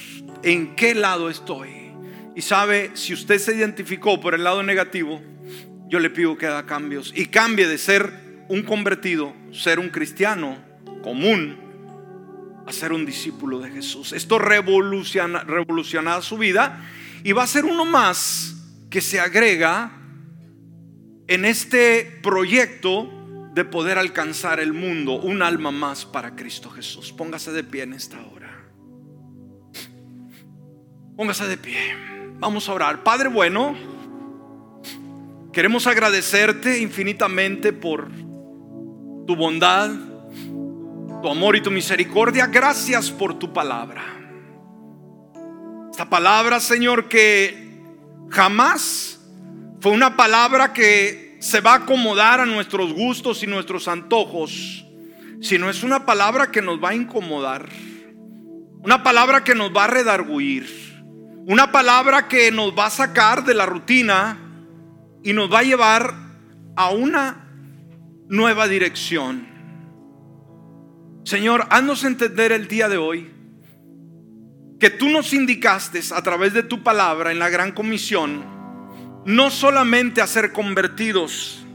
¿En 0.43 0.75
qué 0.75 0.95
lado 0.95 1.31
estoy? 1.31 1.93
Y 2.35 2.43
sabe, 2.43 2.91
si 2.95 3.15
usted 3.15 3.39
se 3.39 3.55
identificó 3.55 4.21
por 4.21 4.35
el 4.35 4.45
lado 4.45 4.63
negativo, 4.63 5.23
yo 5.89 6.01
le 6.01 6.11
pido 6.11 6.37
que 6.37 6.47
haga 6.47 6.67
cambios 6.67 7.13
y 7.15 7.27
cambie 7.27 7.69
de 7.69 7.79
ser 7.79 8.45
un 8.49 8.63
convertido, 8.63 9.33
ser 9.53 9.79
un 9.79 9.89
cristiano 9.89 10.59
común, 11.03 11.66
a 12.67 12.73
ser 12.73 12.93
un 12.93 13.07
discípulo 13.07 13.61
de 13.61 13.71
Jesús. 13.71 14.13
Esto 14.13 14.39
revoluciona, 14.39 15.45
revolucionará 15.45 16.21
su 16.23 16.37
vida 16.37 16.85
y 17.23 17.33
va 17.33 17.45
a 17.45 17.47
ser 17.47 17.65
uno 17.65 17.85
más 17.85 18.57
que 18.91 19.01
se 19.01 19.21
agrega 19.21 19.93
en 21.29 21.45
este 21.45 22.21
proyecto 22.23 23.13
de 23.55 23.65
poder 23.65 23.99
alcanzar 23.99 24.61
el 24.61 24.73
mundo, 24.73 25.15
un 25.15 25.43
alma 25.43 25.71
más 25.71 26.05
para 26.05 26.37
Cristo 26.37 26.71
Jesús. 26.71 27.13
Póngase 27.13 27.53
de 27.53 27.65
pie 27.65 27.85
en 27.85 27.95
esta 27.95 28.19
hora. 28.27 28.53
Póngase 31.17 31.47
de 31.47 31.57
pie. 31.57 31.79
Vamos 32.39 32.69
a 32.69 32.75
orar. 32.75 33.03
Padre 33.03 33.31
bueno, 33.31 33.75
queremos 35.53 35.87
agradecerte 35.87 36.81
infinitamente 36.81 37.73
por 37.73 38.11
tu 39.27 39.35
bondad, 39.35 39.91
tu 41.23 41.29
amor 41.29 41.57
y 41.57 41.61
tu 41.61 41.71
misericordia. 41.71 42.47
Gracias 42.47 43.11
por 43.11 43.39
tu 43.39 43.53
palabra. 43.53 44.03
Esta 45.91 46.09
palabra, 46.09 46.61
Señor, 46.61 47.09
que 47.09 47.81
jamás 48.31 49.19
fue 49.81 49.93
una 49.93 50.17
palabra 50.17 50.73
que 50.73 51.39
se 51.41 51.61
va 51.61 51.73
a 51.73 51.77
acomodar 51.77 52.41
a 52.41 52.47
nuestros 52.47 52.93
gustos 52.93 53.43
y 53.43 53.47
nuestros 53.47 53.89
antojos, 53.89 54.85
sino 55.41 55.71
es 55.71 55.83
una 55.83 56.05
palabra 56.05 56.51
que 56.51 56.63
nos 56.63 56.83
va 56.83 56.91
a 56.91 56.95
incomodar. 56.95 57.69
Una 58.83 59.03
palabra 59.03 59.43
que 59.43 59.55
nos 59.55 59.75
va 59.75 59.85
a 59.85 59.89
redarguir. 59.89 60.67
Una 61.47 61.73
palabra 61.73 62.29
que 62.29 62.51
nos 62.51 62.77
va 62.77 62.87
a 62.87 62.91
sacar 62.91 63.45
de 63.45 63.55
la 63.55 63.67
rutina 63.67 64.39
y 65.23 65.33
nos 65.33 65.53
va 65.53 65.61
a 65.61 65.65
llevar 65.65 66.15
a 66.77 66.91
una 66.91 67.49
nueva 68.29 68.69
dirección. 68.69 69.56
Señor, 71.27 71.67
haznos 71.71 72.05
entender 72.05 72.53
el 72.53 72.69
día 72.69 72.89
de 72.89 72.99
hoy 72.99 73.29
que 74.79 74.91
tú 74.91 75.09
nos 75.09 75.33
indicaste 75.33 76.01
a 76.15 76.23
través 76.23 76.55
de 76.55 76.63
tu 76.63 76.85
palabra 76.85 77.33
en 77.33 77.41
la 77.41 77.49
gran 77.49 77.73
comisión, 77.73 78.45
no 79.25 79.51
solamente 79.51 80.21
a 80.21 80.29
ser 80.29 80.53
convertidos, 80.53 81.67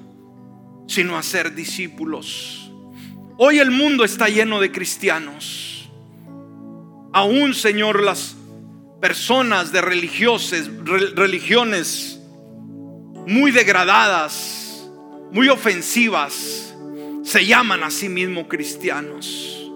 sino 0.87 1.17
a 1.17 1.21
ser 1.21 1.53
discípulos. 1.53 2.71
Hoy 3.37 3.59
el 3.59 3.71
mundo 3.71 4.05
está 4.05 4.29
lleno 4.29 4.61
de 4.61 4.71
cristianos. 4.71 5.91
Aún, 7.11 7.53
Señor, 7.53 8.01
las 8.01 8.37
personas 9.01 9.73
de 9.73 9.81
religiosas, 9.81 10.69
religiones 11.13 12.21
muy 13.27 13.51
degradadas, 13.51 14.89
muy 15.33 15.49
ofensivas, 15.49 16.70
se 17.23 17.45
llaman 17.45 17.83
a 17.83 17.91
sí 17.91 18.09
mismos 18.09 18.47
cristianos. 18.47 19.69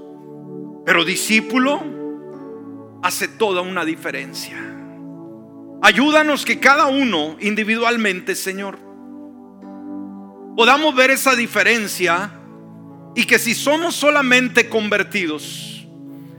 Pero 0.85 1.05
discípulo 1.05 1.81
hace 3.03 3.27
toda 3.27 3.61
una 3.61 3.85
diferencia. 3.85 4.57
Ayúdanos 5.81 6.45
que 6.45 6.59
cada 6.59 6.87
uno 6.87 7.37
individualmente, 7.39 8.35
Señor, 8.35 8.79
podamos 10.55 10.95
ver 10.95 11.11
esa 11.11 11.35
diferencia 11.35 12.31
y 13.15 13.25
que 13.25 13.37
si 13.39 13.53
somos 13.53 13.95
solamente 13.95 14.69
convertidos, 14.69 15.87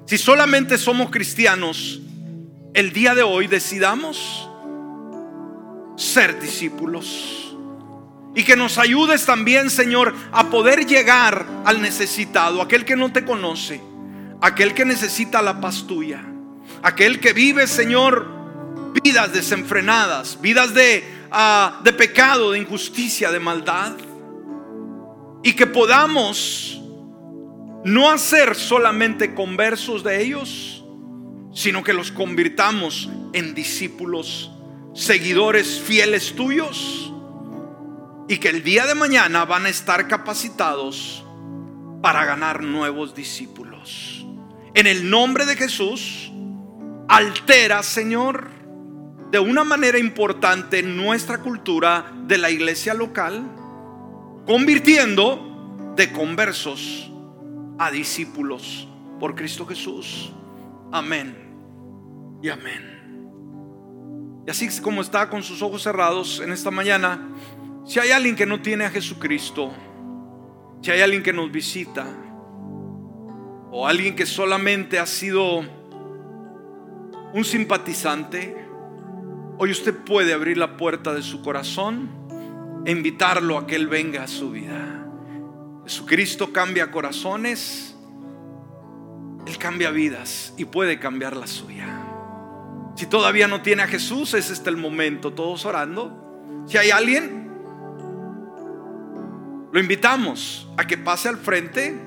si 0.06 0.18
solamente 0.18 0.78
somos 0.78 1.10
cristianos, 1.10 2.00
el 2.74 2.92
día 2.92 3.14
de 3.14 3.22
hoy 3.22 3.46
decidamos 3.46 4.48
ser 5.96 6.40
discípulos. 6.40 7.45
Y 8.36 8.44
que 8.44 8.54
nos 8.54 8.76
ayudes 8.76 9.24
también, 9.24 9.70
Señor, 9.70 10.14
a 10.30 10.50
poder 10.50 10.84
llegar 10.84 11.46
al 11.64 11.80
necesitado, 11.80 12.60
aquel 12.60 12.84
que 12.84 12.94
no 12.94 13.10
te 13.10 13.24
conoce, 13.24 13.80
aquel 14.42 14.74
que 14.74 14.84
necesita 14.84 15.40
la 15.40 15.58
paz 15.58 15.86
tuya, 15.86 16.22
aquel 16.82 17.18
que 17.18 17.32
vive, 17.32 17.66
Señor, 17.66 18.28
vidas 19.02 19.32
desenfrenadas, 19.32 20.38
vidas 20.42 20.74
de, 20.74 21.02
uh, 21.32 21.82
de 21.82 21.94
pecado, 21.94 22.50
de 22.50 22.58
injusticia, 22.58 23.32
de 23.32 23.40
maldad. 23.40 23.92
Y 25.42 25.54
que 25.54 25.66
podamos 25.66 26.78
no 27.84 28.10
hacer 28.10 28.54
solamente 28.54 29.34
conversos 29.34 30.04
de 30.04 30.22
ellos, 30.22 30.84
sino 31.54 31.82
que 31.82 31.94
los 31.94 32.12
convirtamos 32.12 33.08
en 33.32 33.54
discípulos, 33.54 34.50
seguidores 34.92 35.80
fieles 35.80 36.34
tuyos 36.36 37.05
y 38.28 38.38
que 38.38 38.48
el 38.48 38.62
día 38.62 38.86
de 38.86 38.94
mañana 38.94 39.44
van 39.44 39.66
a 39.66 39.68
estar 39.68 40.08
capacitados 40.08 41.24
para 42.02 42.24
ganar 42.24 42.62
nuevos 42.62 43.14
discípulos. 43.14 44.24
En 44.74 44.86
el 44.86 45.08
nombre 45.08 45.46
de 45.46 45.56
Jesús, 45.56 46.30
altera, 47.08 47.82
Señor, 47.82 48.50
de 49.30 49.38
una 49.38 49.64
manera 49.64 49.98
importante 49.98 50.82
nuestra 50.82 51.38
cultura 51.38 52.12
de 52.26 52.38
la 52.38 52.50
iglesia 52.50 52.94
local, 52.94 53.44
convirtiendo 54.46 55.94
de 55.96 56.12
conversos 56.12 57.10
a 57.78 57.90
discípulos 57.90 58.88
por 59.18 59.34
Cristo 59.34 59.66
Jesús. 59.66 60.32
Amén 60.92 61.36
y 62.42 62.48
amén. 62.48 62.96
Y 64.46 64.50
así 64.50 64.68
como 64.80 65.00
está 65.00 65.28
con 65.28 65.42
sus 65.42 65.60
ojos 65.62 65.82
cerrados 65.82 66.40
en 66.40 66.52
esta 66.52 66.70
mañana, 66.70 67.20
si 67.86 68.00
hay 68.00 68.10
alguien 68.10 68.34
que 68.34 68.46
no 68.46 68.60
tiene 68.60 68.84
a 68.84 68.90
Jesucristo, 68.90 69.72
si 70.82 70.90
hay 70.90 71.00
alguien 71.02 71.22
que 71.22 71.32
nos 71.32 71.52
visita, 71.52 72.04
o 73.70 73.86
alguien 73.86 74.16
que 74.16 74.26
solamente 74.26 74.98
ha 74.98 75.06
sido 75.06 75.60
un 77.32 77.44
simpatizante, 77.44 78.56
hoy 79.58 79.70
usted 79.70 79.94
puede 79.94 80.34
abrir 80.34 80.56
la 80.56 80.76
puerta 80.76 81.14
de 81.14 81.22
su 81.22 81.42
corazón 81.42 82.10
e 82.84 82.90
invitarlo 82.90 83.56
a 83.56 83.66
que 83.68 83.76
Él 83.76 83.86
venga 83.86 84.24
a 84.24 84.28
su 84.28 84.50
vida. 84.50 85.06
Jesucristo 85.84 86.52
cambia 86.52 86.90
corazones, 86.90 87.94
Él 89.46 89.58
cambia 89.58 89.90
vidas 89.90 90.54
y 90.56 90.64
puede 90.64 90.98
cambiar 90.98 91.36
la 91.36 91.46
suya. 91.46 92.02
Si 92.96 93.06
todavía 93.06 93.46
no 93.46 93.62
tiene 93.62 93.82
a 93.82 93.86
Jesús, 93.86 94.34
es 94.34 94.60
el 94.66 94.76
momento, 94.76 95.32
todos 95.32 95.64
orando. 95.66 96.64
Si 96.66 96.78
hay 96.78 96.90
alguien, 96.90 97.45
lo 99.72 99.80
invitamos 99.80 100.68
a 100.76 100.86
que 100.86 100.96
pase 100.96 101.28
al 101.28 101.36
frente, 101.36 101.98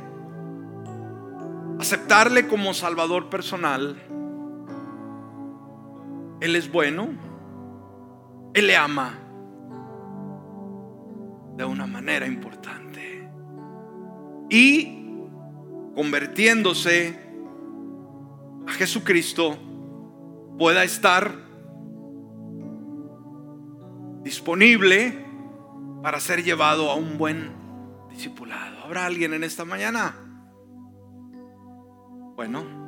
aceptarle 1.80 2.48
como 2.48 2.74
Salvador 2.74 3.30
personal. 3.30 4.02
Él 6.42 6.56
es 6.56 6.72
bueno, 6.72 7.10
Él 8.54 8.68
le 8.68 8.78
ama 8.78 9.14
de 11.58 11.66
una 11.66 11.86
manera 11.86 12.26
importante. 12.26 13.30
Y 14.50 15.04
convirtiéndose 15.96 17.20
a 18.66 18.72
Jesucristo, 18.72 19.58
pueda 20.58 20.84
estar 20.84 21.34
disponible 24.24 25.29
para 26.02 26.20
ser 26.20 26.44
llevado 26.44 26.90
a 26.90 26.96
un 26.96 27.18
buen 27.18 27.52
discipulado. 28.10 28.84
¿Habrá 28.84 29.06
alguien 29.06 29.34
en 29.34 29.44
esta 29.44 29.66
mañana? 29.66 30.16
Bueno, 32.36 32.80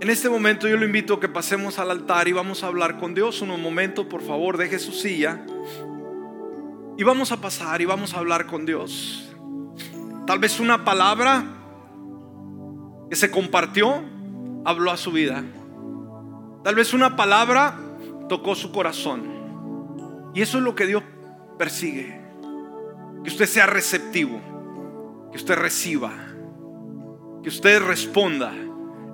en 0.00 0.10
este 0.10 0.28
momento 0.28 0.68
yo 0.68 0.76
lo 0.76 0.84
invito 0.84 1.14
a 1.14 1.20
que 1.20 1.28
pasemos 1.28 1.78
al 1.78 1.90
altar 1.90 2.28
y 2.28 2.32
vamos 2.32 2.62
a 2.62 2.66
hablar 2.66 2.98
con 2.98 3.14
Dios 3.14 3.40
unos 3.42 3.58
momentos, 3.58 4.06
por 4.06 4.22
favor, 4.22 4.56
deje 4.56 4.78
su 4.78 4.92
silla. 4.92 5.44
Y 6.96 7.04
vamos 7.04 7.32
a 7.32 7.40
pasar 7.40 7.80
y 7.80 7.84
vamos 7.84 8.14
a 8.14 8.18
hablar 8.18 8.46
con 8.46 8.66
Dios. 8.66 9.34
Tal 10.26 10.38
vez 10.38 10.60
una 10.60 10.84
palabra 10.84 11.44
que 13.10 13.16
se 13.16 13.30
compartió 13.30 14.02
habló 14.64 14.90
a 14.90 14.96
su 14.96 15.10
vida. 15.10 15.42
Tal 16.62 16.74
vez 16.74 16.94
una 16.94 17.16
palabra 17.16 17.78
tocó 18.28 18.54
su 18.54 18.72
corazón. 18.72 19.24
Y 20.34 20.42
eso 20.42 20.58
es 20.58 20.64
lo 20.64 20.74
que 20.74 20.86
Dios 20.86 21.02
persigue. 21.58 22.20
Que 23.22 23.30
usted 23.30 23.46
sea 23.46 23.66
receptivo. 23.66 24.40
Que 25.30 25.36
usted 25.36 25.56
reciba. 25.56 26.12
Que 27.42 27.48
usted 27.48 27.82
responda. 27.82 28.52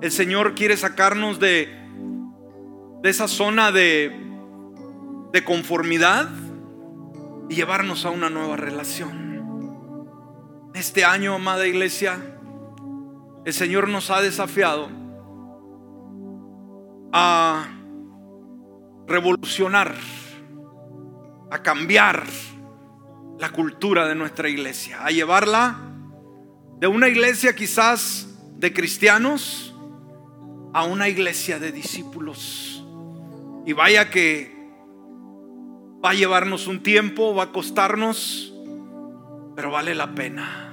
El 0.01 0.11
Señor 0.11 0.55
quiere 0.55 0.77
sacarnos 0.77 1.39
de, 1.39 1.69
de 3.01 3.09
esa 3.09 3.27
zona 3.27 3.71
de, 3.71 4.11
de 5.31 5.43
conformidad 5.43 6.29
y 7.49 7.55
llevarnos 7.55 8.05
a 8.05 8.09
una 8.09 8.29
nueva 8.29 8.55
relación. 8.57 9.31
Este 10.73 11.03
año, 11.03 11.35
amada 11.35 11.67
iglesia, 11.67 12.17
el 13.43 13.53
Señor 13.53 13.89
nos 13.89 14.09
ha 14.09 14.21
desafiado 14.21 14.89
a 17.11 17.67
revolucionar, 19.07 19.95
a 21.51 21.61
cambiar 21.61 22.25
la 23.37 23.49
cultura 23.51 24.07
de 24.07 24.15
nuestra 24.15 24.49
iglesia, 24.49 25.05
a 25.05 25.11
llevarla 25.11 25.79
de 26.79 26.87
una 26.87 27.09
iglesia 27.09 27.53
quizás 27.53 28.27
de 28.55 28.73
cristianos 28.73 29.75
a 30.73 30.85
una 30.85 31.09
iglesia 31.09 31.59
de 31.59 31.71
discípulos. 31.71 32.83
Y 33.65 33.73
vaya 33.73 34.09
que 34.09 34.55
va 36.03 36.11
a 36.11 36.13
llevarnos 36.13 36.67
un 36.67 36.81
tiempo, 36.81 37.35
va 37.35 37.43
a 37.43 37.51
costarnos, 37.51 38.53
pero 39.55 39.71
vale 39.71 39.93
la 39.93 40.15
pena. 40.15 40.70